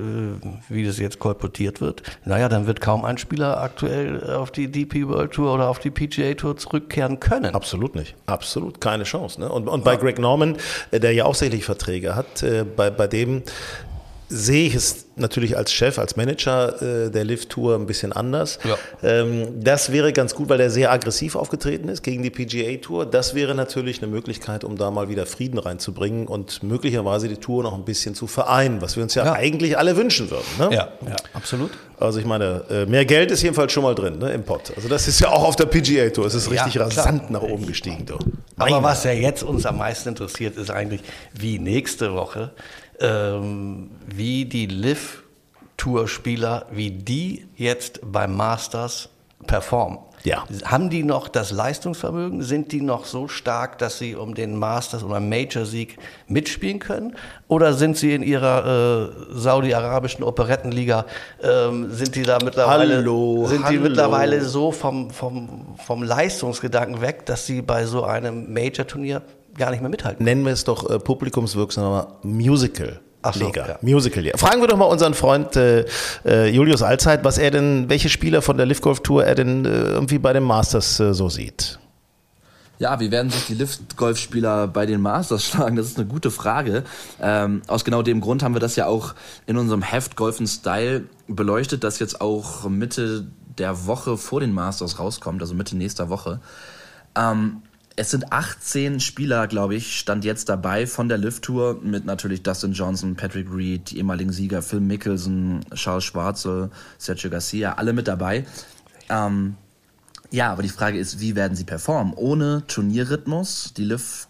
wie 0.68 0.86
das 0.86 0.98
jetzt 0.98 1.18
kolportiert 1.18 1.80
wird, 1.80 2.04
naja, 2.24 2.48
dann 2.48 2.68
wird 2.68 2.80
kaum 2.80 3.04
ein 3.04 3.18
Spieler 3.18 3.60
aktuell 3.60 4.30
auf 4.30 4.52
die 4.52 4.70
DP 4.70 5.08
World 5.08 5.32
Tour 5.32 5.52
oder 5.52 5.68
auf 5.68 5.80
die 5.80 5.90
PGA 5.90 6.34
Tour 6.34 6.56
zurückkehren 6.56 7.18
können. 7.18 7.56
Absolut 7.56 7.96
nicht. 7.96 8.14
Absolut 8.26 8.80
keine 8.80 9.02
Chance. 9.02 9.40
Ne? 9.40 9.50
Und, 9.50 9.66
und 9.66 9.82
bei 9.82 9.96
Greg 9.96 10.20
Norman, 10.20 10.58
äh, 10.92 11.00
der 11.00 11.12
ja 11.12 11.24
auch 11.24 11.34
sicherlich 11.34 11.64
Verträge 11.64 12.14
hat, 12.14 12.44
äh, 12.44 12.64
bei, 12.64 12.90
bei 12.90 13.08
dem 13.08 13.42
sehe 14.28 14.66
ich 14.66 14.74
es 14.74 15.06
natürlich 15.16 15.56
als 15.56 15.72
Chef, 15.72 15.98
als 15.98 16.16
Manager 16.16 17.06
äh, 17.06 17.10
der 17.10 17.24
Lift 17.24 17.50
Tour 17.50 17.76
ein 17.76 17.86
bisschen 17.86 18.12
anders. 18.12 18.58
Ja. 18.64 18.76
Ähm, 19.02 19.62
das 19.62 19.92
wäre 19.92 20.12
ganz 20.12 20.34
gut, 20.34 20.48
weil 20.48 20.60
er 20.60 20.70
sehr 20.70 20.90
aggressiv 20.92 21.36
aufgetreten 21.36 21.88
ist 21.88 22.02
gegen 22.02 22.22
die 22.22 22.30
PGA 22.30 22.76
Tour. 22.78 23.06
Das 23.06 23.34
wäre 23.34 23.54
natürlich 23.54 24.02
eine 24.02 24.10
Möglichkeit, 24.10 24.64
um 24.64 24.76
da 24.76 24.90
mal 24.90 25.08
wieder 25.08 25.26
Frieden 25.26 25.58
reinzubringen 25.58 26.26
und 26.26 26.62
möglicherweise 26.62 27.28
die 27.28 27.36
Tour 27.36 27.62
noch 27.62 27.74
ein 27.74 27.84
bisschen 27.84 28.14
zu 28.14 28.26
vereinen, 28.26 28.82
was 28.82 28.96
wir 28.96 29.02
uns 29.02 29.14
ja, 29.14 29.24
ja. 29.24 29.32
eigentlich 29.32 29.78
alle 29.78 29.96
wünschen 29.96 30.30
würden. 30.30 30.46
Ne? 30.58 30.68
Ja, 30.72 30.88
ja, 31.06 31.16
absolut. 31.32 31.70
Also 31.98 32.18
ich 32.18 32.26
meine, 32.26 32.62
äh, 32.68 32.84
mehr 32.84 33.06
Geld 33.06 33.30
ist 33.30 33.42
jedenfalls 33.42 33.72
schon 33.72 33.82
mal 33.82 33.94
drin 33.94 34.18
ne, 34.18 34.30
im 34.32 34.42
Pot. 34.42 34.72
Also 34.76 34.88
das 34.88 35.08
ist 35.08 35.20
ja 35.20 35.28
auch 35.28 35.44
auf 35.44 35.56
der 35.56 35.64
PGA 35.66 36.10
Tour. 36.10 36.26
Es 36.26 36.34
ist 36.34 36.50
richtig 36.50 36.74
ja, 36.74 36.84
rasant 36.84 37.30
nach 37.30 37.42
oben 37.42 37.66
gestiegen. 37.66 38.04
Du. 38.04 38.18
Aber 38.58 38.82
was 38.82 39.04
ja 39.04 39.12
jetzt 39.12 39.42
uns 39.42 39.64
am 39.64 39.78
meisten 39.78 40.10
interessiert, 40.10 40.56
ist 40.56 40.70
eigentlich, 40.70 41.00
wie 41.32 41.58
nächste 41.58 42.12
Woche 42.12 42.50
ähm, 43.00 43.90
wie 44.06 44.44
die 44.44 44.66
Live-Tour-Spieler, 44.66 46.66
wie 46.70 46.90
die 46.90 47.46
jetzt 47.56 48.00
beim 48.02 48.36
Masters 48.36 49.08
performen. 49.46 49.98
Ja. 50.26 50.44
Haben 50.64 50.90
die 50.90 51.04
noch 51.04 51.28
das 51.28 51.52
Leistungsvermögen? 51.52 52.42
Sind 52.42 52.72
die 52.72 52.80
noch 52.80 53.04
so 53.04 53.28
stark, 53.28 53.78
dass 53.78 53.98
sie 53.98 54.16
um 54.16 54.34
den 54.34 54.56
Masters 54.56 55.04
oder 55.04 55.20
Major-Sieg 55.20 55.98
mitspielen 56.26 56.80
können? 56.80 57.14
Oder 57.46 57.74
sind 57.74 57.96
sie 57.96 58.12
in 58.12 58.24
ihrer 58.24 59.08
äh, 59.08 59.10
saudi-arabischen 59.30 60.24
Operettenliga, 60.24 61.06
ähm, 61.40 61.92
sind 61.92 62.16
die 62.16 62.22
da 62.22 62.38
mittlerweile, 62.42 62.96
hallo, 62.96 63.46
sind 63.46 63.64
hallo. 63.64 63.72
die 63.72 63.78
mittlerweile 63.78 64.44
so 64.44 64.72
vom, 64.72 65.10
vom, 65.10 65.76
vom 65.84 66.02
Leistungsgedanken 66.02 67.00
weg, 67.00 67.24
dass 67.26 67.46
sie 67.46 67.62
bei 67.62 67.86
so 67.86 68.02
einem 68.02 68.52
Major-Turnier 68.52 69.22
gar 69.56 69.70
nicht 69.70 69.80
mehr 69.80 69.90
mithalten. 69.90 70.24
Nennen 70.24 70.44
wir 70.44 70.52
es 70.52 70.64
doch 70.64 70.88
äh, 70.88 70.98
publikumswirksamer 70.98 72.18
Musical. 72.22 73.00
Ach 73.22 73.34
so, 73.34 73.50
ja. 73.54 73.78
Musical 73.80 74.22
Liga. 74.22 74.38
Fragen 74.38 74.60
wir 74.60 74.68
doch 74.68 74.76
mal 74.76 74.84
unseren 74.84 75.14
Freund 75.14 75.56
äh, 75.56 75.84
äh, 76.24 76.48
Julius 76.48 76.82
Allzeit, 76.82 77.24
was 77.24 77.38
er 77.38 77.50
denn, 77.50 77.88
welche 77.88 78.08
Spieler 78.08 78.40
von 78.40 78.56
der 78.56 78.66
Lift 78.66 78.82
Golf 78.82 79.00
Tour 79.00 79.24
er 79.24 79.34
denn 79.34 79.64
äh, 79.64 79.68
irgendwie 79.68 80.18
bei 80.18 80.32
den 80.32 80.44
Masters 80.44 81.00
äh, 81.00 81.12
so 81.12 81.28
sieht. 81.28 81.78
Ja, 82.78 83.00
wie 83.00 83.10
werden 83.10 83.30
sich 83.30 83.46
die 83.46 83.54
Lift-Golf-Spieler 83.54 84.68
bei 84.68 84.84
den 84.84 85.00
Masters 85.00 85.44
schlagen? 85.46 85.76
Das 85.76 85.86
ist 85.86 85.98
eine 85.98 86.06
gute 86.06 86.30
Frage. 86.30 86.84
Ähm, 87.20 87.62
aus 87.68 87.84
genau 87.84 88.02
dem 88.02 88.20
Grund 88.20 88.42
haben 88.42 88.54
wir 88.54 88.60
das 88.60 88.76
ja 88.76 88.86
auch 88.86 89.14
in 89.46 89.56
unserem 89.56 89.80
Heft 89.80 90.14
Golf 90.14 90.40
Style 90.46 91.04
beleuchtet, 91.26 91.84
das 91.84 91.98
jetzt 91.98 92.20
auch 92.20 92.68
Mitte 92.68 93.26
der 93.56 93.86
Woche 93.86 94.18
vor 94.18 94.40
den 94.40 94.52
Masters 94.52 94.98
rauskommt, 94.98 95.40
also 95.40 95.54
Mitte 95.54 95.74
nächster 95.74 96.10
Woche. 96.10 96.40
Ähm, 97.16 97.62
es 97.96 98.10
sind 98.10 98.30
18 98.30 99.00
Spieler, 99.00 99.46
glaube 99.46 99.74
ich, 99.74 99.98
stand 99.98 100.24
jetzt 100.24 100.50
dabei 100.50 100.86
von 100.86 101.08
der 101.08 101.16
Lift 101.16 101.44
Tour 101.44 101.80
mit 101.82 102.04
natürlich 102.04 102.42
Dustin 102.42 102.72
Johnson, 102.72 103.16
Patrick 103.16 103.48
Reed, 103.50 103.90
die 103.90 103.96
ehemaligen 103.96 104.32
Sieger 104.32 104.60
Phil 104.60 104.80
Mickelson, 104.80 105.64
Charles 105.74 106.04
Schwarze, 106.04 106.70
Sergio 106.98 107.30
Garcia, 107.30 107.72
alle 107.74 107.94
mit 107.94 108.06
dabei. 108.06 108.44
Ähm, 109.08 109.56
ja, 110.30 110.52
aber 110.52 110.62
die 110.62 110.68
Frage 110.68 110.98
ist, 110.98 111.20
wie 111.20 111.36
werden 111.36 111.56
sie 111.56 111.64
performen? 111.64 112.12
Ohne 112.14 112.64
Turnierrhythmus. 112.66 113.72
Die 113.74 113.84
Liv 113.84 114.28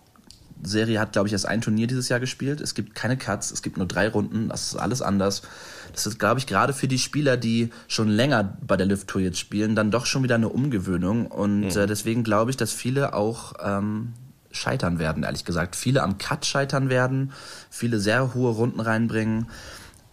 Serie 0.62 1.00
hat, 1.00 1.12
glaube 1.12 1.28
ich, 1.28 1.32
erst 1.32 1.46
ein 1.46 1.60
Turnier 1.60 1.88
dieses 1.88 2.08
Jahr 2.08 2.20
gespielt. 2.20 2.60
Es 2.60 2.74
gibt 2.74 2.94
keine 2.94 3.16
Cuts, 3.16 3.50
es 3.50 3.62
gibt 3.62 3.76
nur 3.78 3.86
drei 3.86 4.08
Runden, 4.08 4.48
das 4.48 4.68
ist 4.68 4.76
alles 4.76 5.02
anders. 5.02 5.42
Das 5.97 6.07
ist, 6.07 6.18
glaube 6.18 6.38
ich, 6.38 6.47
gerade 6.47 6.74
für 6.74 6.88
die 6.88 6.99
Spieler, 6.99 7.38
die 7.38 7.70
schon 7.88 8.09
länger 8.09 8.59
bei 8.61 8.76
der 8.76 8.84
Lift 8.84 9.09
Tour 9.09 9.22
jetzt 9.22 9.38
spielen, 9.38 9.74
dann 9.74 9.90
doch 9.90 10.05
schon 10.05 10.22
wieder 10.22 10.34
eine 10.34 10.51
Umgewöhnung. 10.51 11.26
Und 11.26 11.61
mhm. 11.61 11.68
äh, 11.68 11.86
deswegen 11.86 12.22
glaube 12.22 12.51
ich, 12.51 12.59
dass 12.59 12.70
viele 12.70 13.14
auch 13.14 13.55
ähm, 13.64 14.12
scheitern 14.53 14.99
werden, 14.99 15.22
ehrlich 15.22 15.47
gesagt. 15.47 15.74
Viele 15.74 16.03
am 16.03 16.18
Cut 16.18 16.44
scheitern 16.44 16.90
werden, 16.90 17.32
viele 17.70 17.99
sehr 17.99 18.34
hohe 18.34 18.51
Runden 18.51 18.80
reinbringen. 18.80 19.47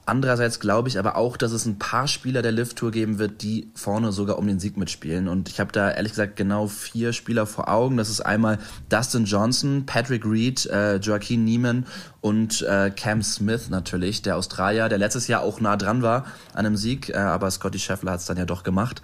Andererseits 0.05 0.59
glaube 0.59 0.89
ich 0.89 0.99
aber 0.99 1.15
auch, 1.15 1.37
dass 1.37 1.53
es 1.53 1.65
ein 1.65 1.79
paar 1.79 2.09
Spieler 2.09 2.41
der 2.41 2.51
Lift 2.51 2.77
Tour 2.77 2.91
geben 2.91 3.19
wird, 3.19 3.41
die 3.41 3.71
vorne 3.73 4.11
sogar 4.11 4.37
um 4.37 4.45
den 4.45 4.59
Sieg 4.59 4.75
mitspielen. 4.75 5.29
Und 5.29 5.47
ich 5.47 5.61
habe 5.61 5.71
da 5.71 5.91
ehrlich 5.91 6.11
gesagt 6.11 6.35
genau 6.35 6.67
vier 6.67 7.13
Spieler 7.13 7.45
vor 7.45 7.69
Augen. 7.69 7.95
Das 7.95 8.09
ist 8.09 8.19
einmal 8.19 8.59
Dustin 8.89 9.23
Johnson, 9.23 9.85
Patrick 9.85 10.25
Reed, 10.25 10.65
äh, 10.65 10.97
Joaquin 10.97 11.45
Neiman 11.45 11.85
und 12.19 12.63
äh, 12.63 12.91
Cam 12.93 13.23
Smith 13.23 13.69
natürlich, 13.69 14.21
der 14.21 14.35
Australier, 14.35 14.89
der 14.89 14.97
letztes 14.97 15.27
Jahr 15.27 15.41
auch 15.41 15.61
nah 15.61 15.77
dran 15.77 16.01
war 16.01 16.25
an 16.53 16.65
einem 16.65 16.75
Sieg, 16.75 17.09
äh, 17.09 17.13
aber 17.15 17.49
Scotty 17.49 17.79
Scheffler 17.79 18.11
hat 18.11 18.19
es 18.19 18.25
dann 18.25 18.37
ja 18.37 18.45
doch 18.45 18.63
gemacht. 18.63 19.01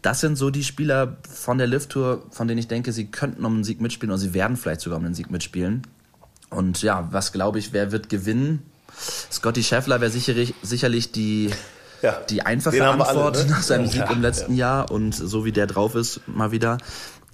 Das 0.00 0.20
sind 0.20 0.36
so 0.36 0.48
die 0.48 0.64
Spieler 0.64 1.18
von 1.28 1.58
der 1.58 1.66
Lift 1.66 1.90
Tour, 1.90 2.22
von 2.30 2.48
denen 2.48 2.58
ich 2.58 2.68
denke, 2.68 2.92
sie 2.92 3.10
könnten 3.10 3.44
um 3.44 3.56
den 3.56 3.64
Sieg 3.64 3.82
mitspielen 3.82 4.12
oder 4.12 4.18
sie 4.18 4.32
werden 4.32 4.56
vielleicht 4.56 4.80
sogar 4.80 4.98
um 4.98 5.04
den 5.04 5.14
Sieg 5.14 5.30
mitspielen. 5.30 5.82
Und 6.48 6.80
ja, 6.80 7.08
was 7.10 7.32
glaube 7.32 7.58
ich, 7.58 7.74
wer 7.74 7.92
wird 7.92 8.08
gewinnen? 8.08 8.62
Scotty 9.30 9.62
Scheffler 9.62 10.00
wäre 10.00 10.10
sicherlich, 10.10 10.54
sicherlich 10.62 11.12
die, 11.12 11.50
ja, 12.02 12.12
die 12.30 12.42
einfache 12.42 12.86
Antwort 12.86 13.36
alle, 13.36 13.44
ne? 13.44 13.50
nach 13.50 13.62
seinem 13.62 13.86
Sieg 13.86 14.00
ja, 14.00 14.10
im 14.10 14.22
letzten 14.22 14.54
ja. 14.54 14.78
Jahr 14.78 14.90
und 14.90 15.14
so 15.14 15.44
wie 15.44 15.52
der 15.52 15.66
drauf 15.66 15.94
ist, 15.94 16.20
mal 16.26 16.52
wieder. 16.52 16.78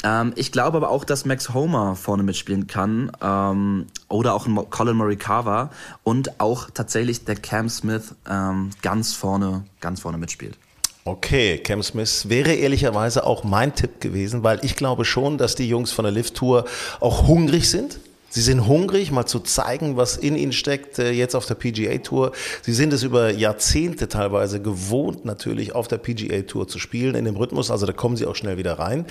Ähm, 0.04 0.32
ich 0.36 0.52
glaube 0.52 0.76
aber 0.76 0.90
auch, 0.90 1.04
dass 1.04 1.24
Max 1.24 1.54
Homer 1.54 1.96
vorne 1.96 2.22
mitspielen 2.22 2.66
kann 2.66 3.12
ähm, 3.22 3.86
oder 4.08 4.34
auch 4.34 4.46
Colin 4.70 4.96
Morikawa 4.96 5.70
und 6.02 6.40
auch 6.40 6.70
tatsächlich 6.70 7.24
der 7.24 7.36
Cam 7.36 7.68
Smith 7.68 8.14
ähm, 8.28 8.70
ganz 8.82 9.14
vorne, 9.14 9.64
ganz 9.80 10.00
vorne 10.00 10.18
mitspielt. 10.18 10.58
Okay, 11.04 11.58
Cam 11.58 11.82
Smith 11.82 12.28
wäre 12.28 12.52
ehrlicherweise 12.52 13.26
auch 13.26 13.42
mein 13.42 13.74
Tipp 13.74 14.00
gewesen, 14.00 14.44
weil 14.44 14.64
ich 14.64 14.76
glaube 14.76 15.04
schon, 15.04 15.36
dass 15.36 15.56
die 15.56 15.68
Jungs 15.68 15.90
von 15.90 16.04
der 16.04 16.12
Lift 16.12 16.36
Tour 16.36 16.64
auch 17.00 17.26
hungrig 17.26 17.68
sind 17.68 17.98
Sie 18.32 18.40
sind 18.40 18.66
hungrig, 18.66 19.10
mal 19.10 19.26
zu 19.26 19.40
zeigen, 19.40 19.98
was 19.98 20.16
in 20.16 20.36
ihnen 20.36 20.52
steckt, 20.52 20.98
äh, 20.98 21.10
jetzt 21.10 21.34
auf 21.34 21.44
der 21.44 21.54
PGA 21.54 21.98
Tour. 21.98 22.32
Sie 22.62 22.72
sind 22.72 22.90
es 22.94 23.02
über 23.02 23.30
Jahrzehnte 23.30 24.08
teilweise 24.08 24.62
gewohnt, 24.62 25.26
natürlich 25.26 25.74
auf 25.74 25.86
der 25.86 25.98
PGA 25.98 26.40
Tour 26.40 26.66
zu 26.66 26.78
spielen, 26.78 27.14
in 27.14 27.26
dem 27.26 27.36
Rhythmus, 27.36 27.70
also 27.70 27.84
da 27.84 27.92
kommen 27.92 28.16
sie 28.16 28.24
auch 28.24 28.34
schnell 28.34 28.56
wieder 28.56 28.78
rein. 28.78 29.04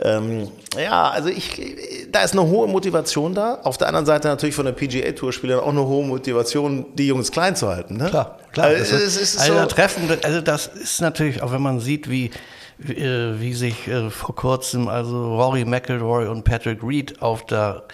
Ähm, 0.00 0.48
ja, 0.76 1.08
also 1.08 1.28
ich, 1.28 1.62
da 2.10 2.22
ist 2.22 2.32
eine 2.32 2.48
hohe 2.48 2.66
Motivation 2.66 3.32
da. 3.32 3.60
Auf 3.62 3.78
der 3.78 3.86
anderen 3.86 4.06
Seite 4.06 4.26
natürlich 4.26 4.56
von 4.56 4.64
der 4.64 4.72
PGA 4.72 5.12
Tour 5.12 5.32
Spielern 5.32 5.60
auch 5.60 5.68
eine 5.68 5.86
hohe 5.86 6.04
Motivation, 6.04 6.86
die 6.96 7.06
Jungs 7.06 7.30
klein 7.30 7.54
zu 7.54 7.68
halten. 7.68 7.96
Ne? 7.96 8.08
Klar, 8.08 8.40
klar. 8.50 8.66
Also, 8.66 8.96
es 8.96 9.16
ist, 9.16 9.38
also, 9.38 9.56
so 9.56 9.66
Treffen, 9.66 10.10
also 10.24 10.40
das 10.40 10.66
ist 10.66 11.00
natürlich, 11.00 11.42
auch 11.42 11.52
wenn 11.52 11.62
man 11.62 11.78
sieht, 11.78 12.10
wie, 12.10 12.32
wie, 12.78 12.94
äh, 12.94 13.40
wie 13.40 13.54
sich 13.54 13.86
äh, 13.86 14.10
vor 14.10 14.34
kurzem 14.34 14.88
also 14.88 15.36
Rory 15.36 15.64
McIlroy 15.64 16.26
und 16.26 16.42
Patrick 16.42 16.82
Reed 16.82 17.22
auf 17.22 17.46
der 17.46 17.84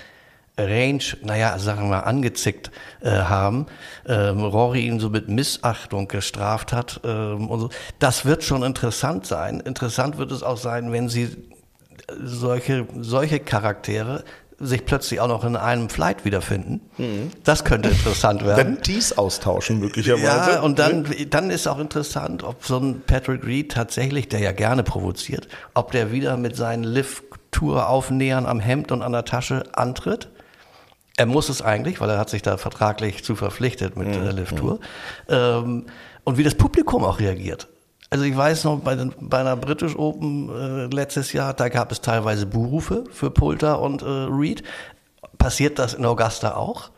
Range, 0.68 1.02
naja, 1.22 1.58
sagen 1.58 1.82
wir 1.82 1.88
mal, 1.88 2.00
angezickt 2.00 2.70
äh, 3.00 3.10
haben, 3.10 3.66
ähm, 4.06 4.40
Rory 4.40 4.86
ihn 4.86 5.00
so 5.00 5.10
mit 5.10 5.28
Missachtung 5.28 6.08
gestraft 6.08 6.72
hat 6.72 7.00
ähm, 7.04 7.48
und 7.48 7.60
so. 7.60 7.70
Das 7.98 8.24
wird 8.24 8.44
schon 8.44 8.62
interessant 8.62 9.26
sein. 9.26 9.60
Interessant 9.60 10.18
wird 10.18 10.32
es 10.32 10.42
auch 10.42 10.58
sein, 10.58 10.92
wenn 10.92 11.08
sie 11.08 11.36
solche, 12.22 12.86
solche 12.98 13.40
Charaktere 13.40 14.24
sich 14.60 14.84
plötzlich 14.84 15.20
auch 15.20 15.28
noch 15.28 15.42
in 15.44 15.56
einem 15.56 15.88
Flight 15.88 16.26
wiederfinden. 16.26 16.82
Das 17.44 17.64
könnte 17.64 17.88
interessant 17.88 18.44
werden. 18.44 18.74
Dann 18.74 18.82
Tees 18.82 19.16
austauschen 19.16 19.80
möglicherweise. 19.80 20.52
Ja, 20.52 20.60
und 20.60 20.78
dann, 20.78 21.06
dann 21.30 21.50
ist 21.50 21.66
auch 21.66 21.78
interessant, 21.78 22.42
ob 22.42 22.64
so 22.64 22.76
ein 22.76 23.00
Patrick 23.06 23.44
Reed 23.46 23.72
tatsächlich, 23.72 24.28
der 24.28 24.40
ja 24.40 24.52
gerne 24.52 24.82
provoziert, 24.82 25.48
ob 25.72 25.92
der 25.92 26.12
wieder 26.12 26.36
mit 26.36 26.56
seinen 26.56 26.84
Lift-Tour-Aufnähern 26.84 28.44
am 28.44 28.60
Hemd 28.60 28.92
und 28.92 29.00
an 29.00 29.12
der 29.12 29.24
Tasche 29.24 29.64
antritt. 29.72 30.28
Er 31.20 31.26
muss 31.26 31.50
es 31.50 31.60
eigentlich, 31.60 32.00
weil 32.00 32.08
er 32.08 32.16
hat 32.16 32.30
sich 32.30 32.40
da 32.40 32.56
vertraglich 32.56 33.22
zu 33.22 33.36
verpflichtet 33.36 33.94
mit 33.94 34.14
der 34.14 34.32
Lift-Tour. 34.32 34.80
Ähm, 35.28 35.84
und 36.24 36.38
wie 36.38 36.42
das 36.42 36.54
Publikum 36.54 37.04
auch 37.04 37.20
reagiert. 37.20 37.68
Also 38.08 38.24
ich 38.24 38.34
weiß 38.34 38.64
noch, 38.64 38.80
bei, 38.80 38.94
den, 38.94 39.12
bei 39.20 39.40
einer 39.40 39.54
British 39.54 39.94
Open 39.96 40.48
äh, 40.48 40.86
letztes 40.86 41.34
Jahr, 41.34 41.52
da 41.52 41.68
gab 41.68 41.92
es 41.92 42.00
teilweise 42.00 42.46
Buhrufe 42.46 43.04
für 43.12 43.30
Poulter 43.30 43.82
und 43.82 44.00
äh, 44.00 44.06
Reed. 44.06 44.62
Passiert 45.36 45.78
das 45.78 45.92
in 45.92 46.06
Augusta 46.06 46.54
auch? 46.54 46.90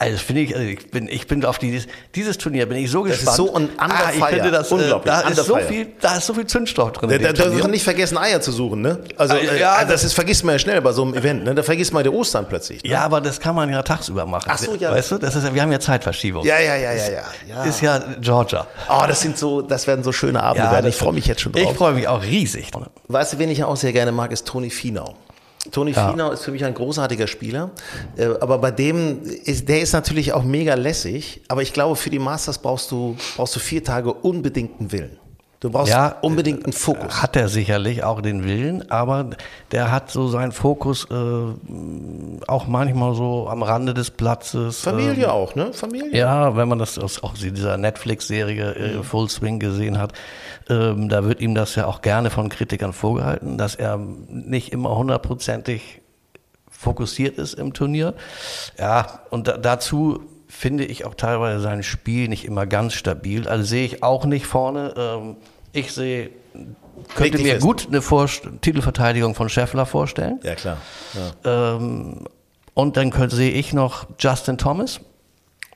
Also 0.00 0.14
das 0.14 0.22
finde 0.22 0.40
ich, 0.40 0.56
also 0.56 0.66
ich 0.66 0.90
bin, 0.90 1.08
ich 1.08 1.26
bin 1.26 1.44
auf 1.44 1.58
dieses, 1.58 1.86
dieses 2.14 2.38
Turnier 2.38 2.64
bin 2.64 2.78
ich 2.78 2.90
so 2.90 3.04
ist 3.04 3.16
gespannt. 3.16 3.36
so 3.36 3.54
ein 3.54 3.64
under 3.68 3.78
ah, 3.90 4.10
ich 4.16 4.24
finde 4.24 4.50
das, 4.50 4.70
äh, 4.70 4.74
Unglaublich, 4.74 5.12
da 5.12 5.20
under 5.20 5.42
ist 5.42 5.46
so 5.46 5.56
viel, 5.58 5.88
da 6.00 6.16
ist 6.16 6.24
so 6.26 6.32
viel 6.32 6.46
Zündstoff 6.46 6.92
drin. 6.92 7.10
Da, 7.10 7.18
da 7.18 7.32
darf 7.34 7.52
man 7.52 7.70
nicht 7.70 7.84
vergessen, 7.84 8.16
Eier 8.16 8.40
zu 8.40 8.50
suchen, 8.50 8.80
ne? 8.80 9.00
Also, 9.18 9.34
Äh, 9.36 9.46
äh, 9.56 9.60
ja, 9.60 9.84
das 9.84 10.02
ist, 10.02 10.14
vergisst 10.14 10.42
man 10.42 10.54
ja 10.54 10.58
schnell 10.58 10.80
bei 10.80 10.92
so 10.92 11.02
einem 11.02 11.12
Event, 11.12 11.44
ne? 11.44 11.54
Da 11.54 11.62
vergisst 11.62 11.92
man 11.92 12.02
ja 12.02 12.10
Ostern 12.12 12.46
plötzlich. 12.48 12.82
Ne? 12.82 12.88
Ja, 12.88 13.02
aber 13.02 13.20
das 13.20 13.38
kann 13.38 13.54
man 13.54 13.68
ja 13.68 13.82
tagsüber 13.82 14.24
machen. 14.24 14.48
Ach 14.50 14.56
so, 14.56 14.74
ja. 14.74 14.90
Weißt 14.90 15.10
du, 15.10 15.18
das 15.18 15.36
ist, 15.36 15.44
ja- 15.44 15.54
wir 15.54 15.60
haben 15.60 15.70
ja 15.70 15.80
Zeitverschiebung. 15.80 16.46
Ja, 16.46 16.58
ja, 16.58 16.76
ja, 16.76 16.92
ja, 16.94 17.10
ja. 17.10 17.22
ja. 17.46 17.64
Ist 17.64 17.82
ja 17.82 17.98
Georgia. 18.22 18.66
Oh, 18.88 19.02
das 19.06 19.20
sind 19.20 19.36
so, 19.36 19.60
das 19.60 19.86
werden 19.86 20.02
so 20.02 20.12
schöne 20.12 20.42
Abende 20.42 20.70
werden. 20.70 20.86
Ich 20.86 20.96
freue 20.96 21.12
mich 21.12 21.26
jetzt 21.26 21.42
schon 21.42 21.52
drauf. 21.52 21.72
Ich 21.72 21.76
freue 21.76 21.92
mich 21.92 22.08
auch 22.08 22.22
riesig. 22.22 22.70
Weißt 23.08 23.34
du, 23.34 23.38
wen 23.38 23.50
ich 23.50 23.58
ja 23.58 23.66
auch 23.66 23.76
sehr 23.76 23.92
gerne 23.92 24.12
mag, 24.12 24.32
ist 24.32 24.46
Toni 24.46 24.70
Finau. 24.70 25.14
Toni 25.70 25.92
Finau 25.92 26.32
ist 26.32 26.42
für 26.42 26.52
mich 26.52 26.64
ein 26.64 26.72
großartiger 26.72 27.26
Spieler, 27.26 27.70
äh, 28.16 28.24
aber 28.40 28.58
bei 28.58 28.70
dem 28.70 29.22
ist, 29.22 29.68
der 29.68 29.82
ist 29.82 29.92
natürlich 29.92 30.32
auch 30.32 30.42
mega 30.42 30.74
lässig, 30.74 31.42
aber 31.48 31.60
ich 31.60 31.74
glaube, 31.74 31.96
für 31.96 32.08
die 32.08 32.18
Masters 32.18 32.58
brauchst 32.58 32.90
du, 32.90 33.14
brauchst 33.36 33.54
du 33.56 33.60
vier 33.60 33.84
Tage 33.84 34.12
unbedingten 34.12 34.90
Willen. 34.90 35.19
Du 35.60 35.68
brauchst 35.68 35.92
Ja, 35.92 36.16
unbedingt 36.22 36.64
einen 36.64 36.72
Fokus. 36.72 37.22
Hat 37.22 37.36
er 37.36 37.48
sicherlich 37.48 38.02
auch 38.02 38.22
den 38.22 38.44
Willen, 38.44 38.90
aber 38.90 39.28
der 39.72 39.92
hat 39.92 40.10
so 40.10 40.26
seinen 40.28 40.52
Fokus 40.52 41.06
äh, 41.10 42.44
auch 42.46 42.66
manchmal 42.66 43.14
so 43.14 43.46
am 43.46 43.62
Rande 43.62 43.92
des 43.92 44.10
Platzes. 44.10 44.80
Familie 44.80 45.24
ähm, 45.24 45.30
auch, 45.30 45.54
ne? 45.54 45.74
Familie. 45.74 46.16
Ja, 46.16 46.56
wenn 46.56 46.66
man 46.66 46.78
das 46.78 46.98
aus 46.98 47.22
auch 47.22 47.34
dieser 47.34 47.76
Netflix-Serie 47.76 48.74
äh, 48.74 49.02
Full 49.02 49.28
Swing 49.28 49.58
gesehen 49.58 49.98
hat, 49.98 50.14
ähm, 50.70 51.10
da 51.10 51.24
wird 51.24 51.42
ihm 51.42 51.54
das 51.54 51.74
ja 51.74 51.84
auch 51.86 52.00
gerne 52.00 52.30
von 52.30 52.48
Kritikern 52.48 52.94
vorgehalten, 52.94 53.58
dass 53.58 53.74
er 53.74 53.98
nicht 53.98 54.72
immer 54.72 54.96
hundertprozentig 54.96 56.00
fokussiert 56.70 57.36
ist 57.36 57.52
im 57.52 57.74
Turnier. 57.74 58.14
Ja, 58.78 59.20
und 59.28 59.46
da, 59.46 59.58
dazu 59.58 60.22
finde 60.50 60.84
ich 60.84 61.04
auch 61.06 61.14
teilweise 61.14 61.60
sein 61.60 61.82
Spiel 61.82 62.28
nicht 62.28 62.44
immer 62.44 62.66
ganz 62.66 62.92
stabil. 62.94 63.48
Also 63.48 63.64
sehe 63.64 63.84
ich 63.86 64.02
auch 64.02 64.24
nicht 64.26 64.46
vorne. 64.46 64.92
Ähm, 64.96 65.36
ich 65.72 65.92
sehe, 65.92 66.30
könnte 67.14 67.38
mir 67.38 67.52
fest. 67.54 67.62
gut 67.62 67.86
eine 67.88 68.02
Vorst 68.02 68.42
Titelverteidigung 68.60 69.34
von 69.34 69.48
Scheffler 69.48 69.86
vorstellen. 69.86 70.40
Ja, 70.42 70.54
klar. 70.56 70.78
Ja. 71.44 71.76
Ähm, 71.76 72.24
und 72.74 72.96
dann 72.96 73.10
könnte, 73.10 73.36
sehe 73.36 73.52
ich 73.52 73.72
noch 73.72 74.06
Justin 74.18 74.58
Thomas. 74.58 75.00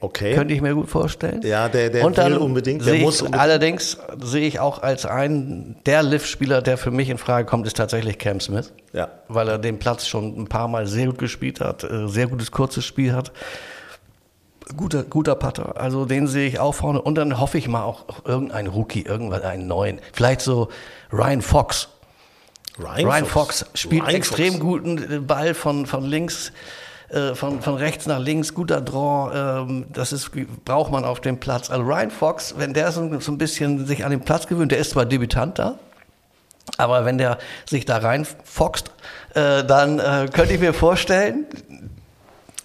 Okay. 0.01 0.35
Könnte 0.35 0.53
ich 0.53 0.61
mir 0.61 0.75
gut 0.75 0.91
vorstellen. 0.91 1.41
Ja, 1.45 1.69
der- 1.69 1.89
der 1.89 2.05
und 2.05 2.19
dann 2.19 2.33
will 2.33 2.39
unbedingt, 2.39 2.85
der 2.85 2.95
muss 2.97 3.17
ich, 3.17 3.23
unbedingt. 3.23 3.41
Allerdings 3.41 3.97
sehe 4.23 4.47
ich 4.47 4.61
auch 4.61 4.83
als 4.83 5.07
einen 5.07 5.77
der 5.87 6.03
Lift-Spieler, 6.03 6.61
der 6.61 6.77
für 6.77 6.91
mich 6.91 7.09
in 7.09 7.17
Frage 7.17 7.47
kommt, 7.47 7.67
ist 7.67 7.77
tatsächlich 7.79 8.19
Cam 8.19 8.39
Smith. 8.41 8.73
Ja. 8.93 9.09
Weil 9.29 9.49
er 9.49 9.59
den 9.59 9.79
Platz 9.79 10.07
schon 10.07 10.39
ein 10.39 10.47
paar 10.49 10.69
Mal 10.69 10.87
sehr 10.87 11.07
gut 11.07 11.19
gespielt 11.19 11.61
hat, 11.61 11.85
äh, 11.85 12.07
sehr 12.09 12.27
gutes 12.27 12.51
kurzes 12.51 12.85
Spiel 12.85 13.15
hat. 13.15 13.33
Guter, 14.77 15.03
guter 15.05 15.35
Putter. 15.35 15.79
Also 15.81 16.07
den 16.07 16.27
sehe 16.27 16.49
ich 16.49 16.59
auch 16.59 16.75
vorne. 16.75 17.01
Und 17.03 17.17
dann 17.17 17.39
hoffe 17.39 17.59
ich 17.59 17.69
mal 17.69 17.85
auch 17.85 18.05
irgendeinen 18.25 18.69
Rookie, 18.69 19.03
irgendwann 19.03 19.43
einen 19.43 19.67
neuen. 19.67 20.01
Vielleicht 20.13 20.41
so 20.41 20.69
Ryan 21.13 21.43
Fox. 21.43 21.89
Ryan 22.79 23.25
Fox, 23.25 23.67
spielt 23.75 24.03
Ryan 24.03 24.15
extrem 24.15 24.53
Fox. 24.55 24.61
guten 24.61 25.13
äh, 25.13 25.19
Ball 25.19 25.55
von, 25.55 25.87
von 25.87 26.05
links, 26.05 26.53
äh, 27.09 27.35
von, 27.35 27.63
von 27.63 27.77
rechts 27.77 28.07
nach 28.07 28.19
links, 28.19 28.53
guter 28.53 28.81
Draw. 28.81 29.63
Ähm, 29.63 29.87
das 29.93 30.13
ist, 30.13 30.31
braucht 30.65 30.91
man 30.91 31.05
auf 31.05 31.21
dem 31.21 31.39
Platz. 31.39 31.71
Also 31.71 31.85
Ryan 31.85 32.11
Fox, 32.11 32.55
wenn 32.59 32.75
der 32.75 32.91
so, 32.91 33.21
so 33.21 33.31
ein 33.31 33.39
bisschen 33.39 33.87
sich 33.87 34.05
an 34.05 34.11
den 34.11 34.21
Platz 34.23 34.49
gewöhnt, 34.49 34.73
der 34.73 34.79
ist 34.79 34.91
zwar 34.91 35.07
Debütant 35.07 35.59
da, 35.59 35.79
aber 36.77 37.05
wenn 37.05 37.19
der 37.19 37.39
sich 37.69 37.85
da 37.85 37.99
reinfoxt, 37.99 38.91
äh, 39.35 39.63
dann 39.65 40.01
äh, 40.01 40.29
könnte 40.33 40.55
ich 40.55 40.61
mir 40.61 40.75
vorstellen, 40.75 41.47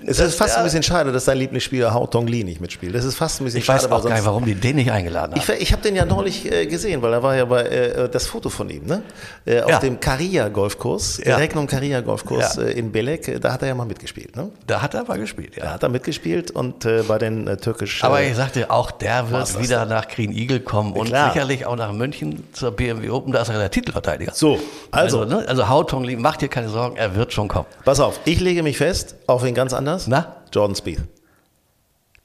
Es 0.05 0.19
ist 0.19 0.35
fast 0.35 0.57
ein 0.57 0.63
bisschen 0.63 0.83
schade, 0.83 1.11
dass 1.11 1.25
dein 1.25 1.37
Lieblingsspieler 1.37 1.93
Hao 1.93 2.07
Tong 2.07 2.27
Li 2.27 2.43
nicht 2.43 2.61
mitspielt. 2.61 2.95
Das 2.95 3.05
ist 3.05 3.15
fast 3.15 3.41
ein 3.41 3.45
bisschen 3.45 3.59
ich 3.59 3.65
schade. 3.65 3.83
weiß 3.83 3.89
weil 3.89 3.97
auch 3.99 4.03
gar 4.05 4.15
nicht, 4.15 4.25
warum 4.25 4.45
die 4.45 4.55
den 4.55 4.75
nicht 4.77 4.91
eingeladen 4.91 5.33
haben. 5.35 5.41
Ich, 5.55 5.61
ich 5.61 5.71
habe 5.71 5.81
den 5.81 5.95
ja 5.95 6.05
neulich 6.05 6.51
äh, 6.51 6.65
gesehen, 6.65 7.01
weil 7.01 7.11
da 7.11 7.21
war 7.23 7.35
ja 7.35 7.45
bei 7.45 7.61
äh, 7.63 8.09
das 8.09 8.27
Foto 8.27 8.49
von 8.49 8.69
ihm, 8.69 8.85
ne? 8.85 9.01
Äh, 9.45 9.61
auf 9.61 9.69
Ja. 9.71 9.79
dem 9.79 9.99
Caria 9.99 10.47
Golfkurs, 10.49 11.19
Ja. 11.23 11.37
Regnum 11.37 11.67
Caria 11.67 12.01
Golfkurs 12.01 12.55
Ja. 12.55 12.63
äh, 12.63 12.71
in 12.71 12.91
Belek, 12.91 13.27
äh, 13.27 13.39
da 13.39 13.53
hat 13.53 13.61
er 13.61 13.69
ja 13.69 13.75
mal 13.75 13.85
mitgespielt, 13.85 14.35
ne? 14.35 14.49
da 14.67 14.81
hat 14.81 14.93
er 14.93 15.01
aber 15.01 15.17
gespielt, 15.17 15.55
ja. 15.55 15.63
Da 15.65 15.71
hat 15.73 15.83
er 15.83 15.89
mitgespielt 15.89 16.51
und 16.51 16.85
äh, 16.85 17.03
bei 17.07 17.17
den 17.17 17.47
äh, 17.47 17.57
türkisch. 17.57 18.03
Aber 18.03 18.21
äh, 18.21 18.29
ich 18.29 18.35
sagte, 18.35 18.69
auch 18.71 18.91
der 18.91 19.29
wird 19.31 19.59
wieder 19.59 19.85
nach 19.85 20.07
Green 20.07 20.31
Eagle 20.31 20.59
kommen 20.59 20.93
und 20.93 21.07
klar. 21.07 21.31
sicherlich 21.33 21.65
auch 21.65 21.75
nach 21.75 21.91
München 21.91 22.43
zur 22.53 22.71
BMW 22.71 23.09
Open, 23.09 23.31
da 23.33 23.41
ist 23.41 23.49
er 23.49 23.57
der 23.59 23.71
Titelverteidiger. 23.71 24.31
so, 24.33 24.59
also, 24.91 25.21
Also, 25.21 25.25
ne? 25.25 25.45
also 25.47 25.67
Hao 25.67 25.83
Tong 25.83 26.03
Li, 26.03 26.15
mach 26.15 26.37
dir 26.37 26.47
keine 26.49 26.69
Sorgen, 26.69 26.95
er 26.97 27.15
wird 27.15 27.33
schon 27.33 27.47
kommen. 27.47 27.65
pass 27.85 27.99
auf, 27.99 28.19
ich 28.25 28.39
lege 28.39 28.63
mich 28.63 28.77
fest 28.77 29.15
auf 29.27 29.45
ihn 29.45 29.53
ganz 29.55 29.73
anders. 29.89 30.07
Na? 30.07 30.35
Jordan 30.53 30.75
Spieth. 30.75 31.01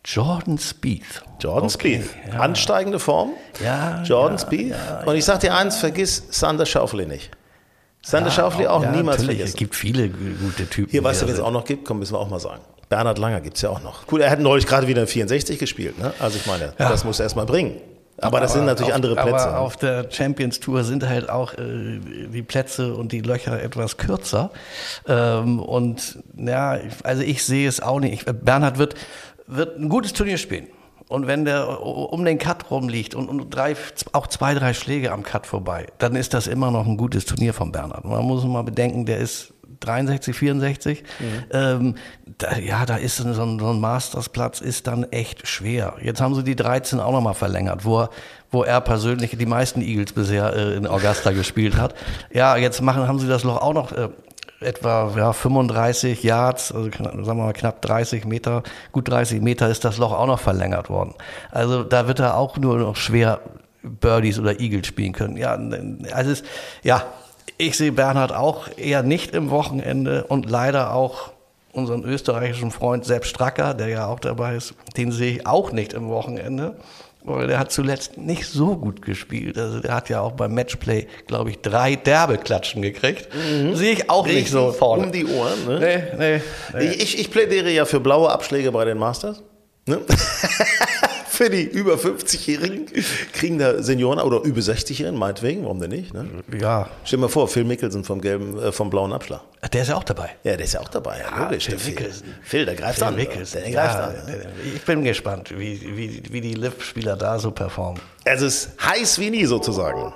Jordan 0.04 0.58
Spieth. 0.58 1.22
Jordan 1.40 1.70
Okay, 1.74 2.02
Spieth. 2.02 2.34
Ansteigende 2.38 2.98
Form. 2.98 3.30
Ja, 3.62 4.02
Jordan 4.02 4.36
ja, 4.38 4.44
Spieth. 4.46 4.70
ja, 4.70 5.02
und 5.06 5.16
ich 5.16 5.24
sag 5.24 5.40
dir 5.40 5.54
eins, 5.54 5.76
vergiss 5.76 6.22
Sander 6.30 6.66
Schaufley 6.66 7.06
nicht. 7.06 7.30
Sander 8.02 8.30
Schaufley 8.30 8.66
auch 8.66 8.82
ja, 8.82 8.90
niemals 8.90 9.18
natürlich, 9.18 9.38
vergessen. 9.38 9.54
Es 9.54 9.58
gibt 9.58 9.74
viele 9.74 10.10
gu- 10.10 10.16
gute 10.42 10.68
Typen. 10.68 10.90
Hier, 10.90 11.02
weißt 11.02 11.22
du, 11.22 11.26
wen 11.26 11.32
es 11.32 11.38
da 11.40 11.44
auch 11.46 11.50
noch 11.50 11.64
gibt? 11.64 11.86
Komm, 11.86 12.00
müssen 12.00 12.12
wir 12.14 12.18
auch 12.18 12.28
mal 12.28 12.38
sagen. 12.40 12.60
Bernhard 12.90 13.18
Langer 13.18 13.40
gibt 13.40 13.56
es 13.56 13.62
ja 13.62 13.70
auch 13.70 13.82
noch. 13.82 14.06
Gut, 14.06 14.20
er 14.20 14.30
hat 14.30 14.40
neulich 14.40 14.66
gerade 14.66 14.86
wieder 14.86 15.06
64 15.06 15.58
gespielt. 15.58 15.98
Ne? 15.98 16.12
Also 16.18 16.36
ich 16.36 16.46
meine, 16.46 16.74
das 16.76 17.02
muss 17.04 17.18
er 17.18 17.24
erst 17.24 17.36
mal 17.36 17.46
bringen. 17.46 17.80
Aber, 18.18 18.40
das 18.40 18.52
sind 18.52 18.66
natürlich 18.66 18.92
auf, 18.92 18.96
andere 18.96 19.16
Plätze. 19.16 19.48
Aber 19.48 19.58
auf 19.60 19.76
der 19.76 20.10
Champions 20.10 20.60
Tour 20.60 20.84
sind 20.84 21.08
halt 21.08 21.28
auch 21.28 21.54
äh, 21.54 21.98
die 22.32 22.42
Plätze 22.42 22.94
und 22.94 23.12
die 23.12 23.20
Löcher 23.20 23.60
etwas 23.62 23.96
kürzer. 23.96 24.50
Ähm, 25.08 25.58
und 25.58 26.18
ja, 26.36 26.78
also 27.02 27.22
ich 27.22 27.44
sehe 27.44 27.68
es 27.68 27.80
auch 27.80 28.00
nicht. 28.00 28.12
Ich, 28.12 28.24
Bernhard 28.24 28.78
wird, 28.78 28.94
wird 29.46 29.78
ein 29.78 29.88
gutes 29.88 30.12
Turnier 30.12 30.38
spielen. 30.38 30.68
Und 31.08 31.26
wenn 31.26 31.44
der 31.44 31.80
um 31.82 32.24
den 32.24 32.38
Cut 32.38 32.70
rumliegt 32.70 33.14
und, 33.14 33.28
und 33.28 33.50
drei, 33.50 33.76
auch 34.12 34.26
zwei, 34.26 34.54
drei 34.54 34.74
Schläge 34.74 35.12
am 35.12 35.22
Cut 35.22 35.46
vorbei, 35.46 35.86
dann 35.98 36.16
ist 36.16 36.34
das 36.34 36.46
immer 36.46 36.70
noch 36.70 36.86
ein 36.86 36.96
gutes 36.96 37.24
Turnier 37.26 37.52
von 37.52 37.72
Bernhard. 37.72 38.04
Man 38.04 38.24
muss 38.24 38.44
mal 38.44 38.62
bedenken, 38.62 39.06
der 39.06 39.18
ist 39.18 39.53
63, 39.80 40.36
64. 40.36 41.04
Ähm, 41.52 41.96
da, 42.38 42.56
ja, 42.58 42.86
da 42.86 42.96
ist 42.96 43.16
so 43.16 43.24
ein, 43.24 43.34
so 43.34 43.70
ein 43.70 43.80
Mastersplatz 43.80 44.60
ist 44.60 44.86
dann 44.86 45.04
echt 45.04 45.46
schwer. 45.46 45.94
Jetzt 46.02 46.20
haben 46.20 46.34
sie 46.34 46.44
die 46.44 46.56
13 46.56 47.00
auch 47.00 47.12
nochmal 47.12 47.34
verlängert, 47.34 47.84
wo 47.84 48.02
er, 48.02 48.10
wo 48.50 48.62
er 48.62 48.80
persönlich 48.80 49.36
die 49.36 49.46
meisten 49.46 49.80
Eagles 49.80 50.12
bisher 50.12 50.54
äh, 50.54 50.74
in 50.74 50.86
Augusta 50.86 51.32
gespielt 51.32 51.76
hat. 51.76 51.94
Ja, 52.32 52.56
jetzt 52.56 52.80
machen, 52.80 53.06
haben 53.08 53.18
sie 53.18 53.28
das 53.28 53.44
Loch 53.44 53.60
auch 53.60 53.74
noch 53.74 53.92
äh, 53.92 54.08
etwa 54.60 55.12
ja, 55.16 55.32
35 55.32 56.22
Yards, 56.22 56.72
also 56.72 56.90
knapp, 56.90 57.12
sagen 57.12 57.26
wir 57.26 57.34
mal 57.34 57.52
knapp 57.52 57.82
30 57.82 58.24
Meter, 58.24 58.62
gut 58.92 59.08
30 59.08 59.42
Meter 59.42 59.68
ist 59.68 59.84
das 59.84 59.98
Loch 59.98 60.12
auch 60.12 60.26
noch 60.26 60.40
verlängert 60.40 60.88
worden. 60.88 61.14
Also 61.50 61.82
da 61.82 62.08
wird 62.08 62.20
er 62.20 62.36
auch 62.36 62.56
nur 62.56 62.78
noch 62.78 62.96
schwer 62.96 63.40
Birdies 63.82 64.38
oder 64.38 64.58
Eagles 64.60 64.86
spielen 64.86 65.12
können. 65.12 65.36
Ja, 65.36 65.58
also 66.12 66.30
es, 66.30 66.42
ja, 66.82 67.04
ich 67.56 67.76
sehe 67.76 67.92
Bernhard 67.92 68.32
auch 68.32 68.68
eher 68.76 69.02
nicht 69.02 69.34
im 69.34 69.50
Wochenende 69.50 70.24
und 70.24 70.50
leider 70.50 70.94
auch 70.94 71.32
unseren 71.72 72.04
österreichischen 72.04 72.70
Freund 72.70 73.04
Sepp 73.04 73.24
Stracker, 73.24 73.74
der 73.74 73.88
ja 73.88 74.06
auch 74.06 74.20
dabei 74.20 74.56
ist, 74.56 74.74
den 74.96 75.12
sehe 75.12 75.32
ich 75.32 75.46
auch 75.46 75.72
nicht 75.72 75.92
im 75.92 76.08
Wochenende. 76.08 76.76
Weil 77.26 77.46
der 77.46 77.58
hat 77.58 77.72
zuletzt 77.72 78.18
nicht 78.18 78.44
so 78.46 78.76
gut 78.76 79.00
gespielt. 79.00 79.56
Also 79.56 79.80
der 79.80 79.94
hat 79.94 80.10
ja 80.10 80.20
auch 80.20 80.32
beim 80.32 80.52
Matchplay, 80.52 81.06
glaube 81.26 81.48
ich, 81.48 81.60
drei 81.62 81.96
Derbeklatschen 81.96 82.82
gekriegt. 82.82 83.28
Sehe 83.72 83.92
ich 83.92 84.10
auch 84.10 84.26
nicht 84.26 84.50
so 84.50 84.66
Richtig 84.66 84.78
vorne. 84.78 85.04
Um 85.04 85.12
die 85.12 85.24
Ohren. 85.24 85.66
Ne? 85.66 85.78
Nee, 85.80 86.02
nee, 86.18 86.42
nee. 86.74 86.84
Ich, 86.84 87.00
ich, 87.00 87.20
ich 87.20 87.30
plädiere 87.30 87.70
ja 87.70 87.86
für 87.86 87.98
blaue 87.98 88.30
Abschläge 88.30 88.70
bei 88.72 88.84
den 88.84 88.98
Masters. 88.98 89.42
Ne? 89.86 90.00
für 91.34 91.50
die 91.50 91.62
über 91.62 91.94
50-Jährigen 91.94 92.86
kriegen 93.32 93.58
da 93.58 93.82
Senioren 93.82 94.20
oder 94.20 94.42
über 94.42 94.60
60-Jährigen, 94.60 95.18
meinetwegen, 95.18 95.64
warum 95.64 95.80
denn 95.80 95.90
nicht? 95.90 96.14
Ne? 96.14 96.26
Ja, 96.60 96.88
Stell 97.04 97.18
dir 97.18 97.22
mal 97.22 97.28
vor, 97.28 97.48
Phil 97.48 97.64
Mickelson 97.64 98.04
vom 98.04 98.20
gelben, 98.20 98.58
äh, 98.60 98.72
vom 98.72 98.88
blauen 98.90 99.12
Abschlag. 99.12 99.40
der 99.72 99.82
ist 99.82 99.88
ja 99.88 99.96
auch 99.96 100.04
dabei. 100.04 100.30
Ja, 100.44 100.56
der 100.56 100.64
ist 100.64 100.74
ja 100.74 100.80
auch 100.80 100.88
dabei. 100.88 101.18
Ja, 101.20 101.44
logisch, 101.44 101.66
Phil 101.66 101.94
der 101.94 102.12
Phil. 102.12 102.12
Phil, 102.42 102.64
der 102.66 102.74
greift 102.74 102.98
Phil 102.98 103.04
an. 103.04 103.14
Mickelson, 103.16 103.62
Der, 103.62 103.70
greift 103.72 103.94
ja, 103.94 104.04
an. 104.04 104.14
Ich 104.74 104.82
bin 104.82 105.04
gespannt, 105.04 105.50
wie, 105.56 105.80
wie, 105.96 106.22
wie 106.30 106.40
die 106.40 106.54
Lift-Spieler 106.54 107.16
da 107.16 107.38
so 107.38 107.50
performen. 107.50 108.00
Es 108.24 108.40
ist 108.40 108.70
heiß 108.82 109.18
wie 109.18 109.30
nie 109.30 109.44
sozusagen. 109.44 110.12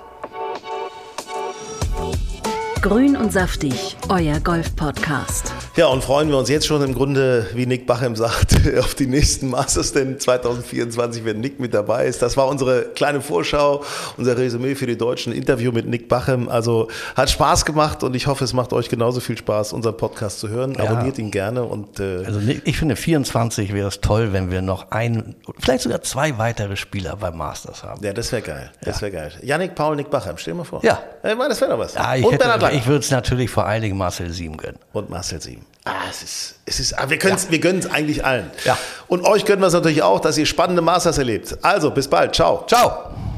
Grün 2.81 3.17
und 3.17 3.33
saftig, 3.33 3.97
euer 4.07 4.39
Golf-Podcast. 4.39 5.51
Ja, 5.75 5.87
und 5.87 6.01
freuen 6.01 6.29
wir 6.29 6.37
uns 6.37 6.47
jetzt 6.47 6.65
schon 6.65 6.81
im 6.81 6.93
Grunde, 6.93 7.47
wie 7.53 7.65
Nick 7.65 7.85
Bachem 7.85 8.15
sagt, 8.15 8.55
auf 8.79 8.95
die 8.95 9.07
nächsten 9.07 9.49
Masters, 9.49 9.91
denn 9.91 10.17
2024, 10.17 11.25
wenn 11.25 11.41
Nick 11.41 11.59
mit 11.59 11.73
dabei 11.73 12.05
ist. 12.05 12.21
Das 12.21 12.37
war 12.37 12.47
unsere 12.47 12.83
kleine 12.95 13.19
Vorschau, 13.19 13.83
unser 14.15 14.37
Resümee 14.37 14.75
für 14.75 14.87
die 14.87 14.97
Deutschen, 14.97 15.33
Interview 15.33 15.73
mit 15.73 15.87
Nick 15.87 16.07
Bachem. 16.07 16.47
Also 16.47 16.87
hat 17.15 17.29
Spaß 17.29 17.65
gemacht 17.65 18.01
und 18.03 18.15
ich 18.15 18.27
hoffe, 18.27 18.45
es 18.45 18.53
macht 18.53 18.71
euch 18.71 18.87
genauso 18.87 19.19
viel 19.19 19.37
Spaß, 19.37 19.73
unseren 19.73 19.97
Podcast 19.97 20.39
zu 20.39 20.47
hören. 20.47 20.75
Ja. 20.75 20.85
Abonniert 20.85 21.17
ihn 21.19 21.31
gerne 21.31 21.63
und 21.63 21.99
äh, 21.99 22.23
Also 22.25 22.39
ich 22.63 22.77
finde 22.77 22.95
24 22.95 23.73
wäre 23.73 23.89
es 23.89 23.99
toll, 23.99 24.31
wenn 24.31 24.51
wir 24.51 24.61
noch 24.61 24.91
ein, 24.91 25.35
vielleicht 25.59 25.83
sogar 25.83 26.01
zwei 26.01 26.37
weitere 26.37 26.77
Spieler 26.77 27.17
beim 27.17 27.37
Masters 27.37 27.83
haben. 27.83 28.01
ja, 28.03 28.13
das 28.13 28.31
wäre 28.31 28.41
geil. 28.41 28.71
Das 28.81 29.01
wäre 29.01 29.11
geil. 29.11 29.33
Yannick, 29.41 29.75
Paul, 29.75 29.97
Nick 29.97 30.09
Bachem, 30.09 30.37
stell 30.37 30.53
dir 30.53 30.59
mal 30.59 30.63
vor. 30.63 30.83
Ja. 30.83 30.99
Ich 31.21 31.35
meine, 31.35 31.49
das 31.49 31.59
wäre 31.59 31.71
doch 31.71 31.79
was. 31.79 31.93
Ja, 31.95 32.15
ich, 32.15 32.23
und 32.23 32.31
hätte, 32.31 32.45
Bernhard 32.45 32.68
Langer. 32.69 32.81
ich 32.81 32.87
würde 32.87 33.03
es 33.03 33.11
natürlich 33.11 33.49
vor 33.49 33.65
allen 33.65 33.81
Dingen 33.81 33.97
Marcel 33.97 34.31
Sieben 34.31 34.57
gönnen. 34.57 34.79
und 34.93 35.09
Marcel 35.09 35.41
Sieben. 35.41 35.65
Ah, 35.85 35.91
es 36.09 36.21
ist, 36.21 36.55
es 36.65 36.79
ist, 36.79 36.99
ah, 36.99 37.09
wir 37.09 37.17
können 37.17 37.35
es 37.35 37.49
wir 37.49 37.59
gönnen 37.59 37.79
es 37.79 37.89
eigentlich 37.89 38.23
allen. 38.23 38.51
Ja. 38.65 38.77
Und 39.07 39.25
euch 39.25 39.45
gönnen 39.45 39.61
wir 39.61 39.67
es 39.67 39.73
natürlich 39.73 40.03
auch, 40.03 40.19
dass 40.19 40.37
ihr 40.37 40.45
spannende 40.45 40.81
Masters 40.81 41.17
erlebt. 41.17 41.57
Also, 41.61 41.89
bis 41.91 42.07
bald. 42.07 42.35
Ciao. 42.35 42.65
Ciao! 42.67 43.28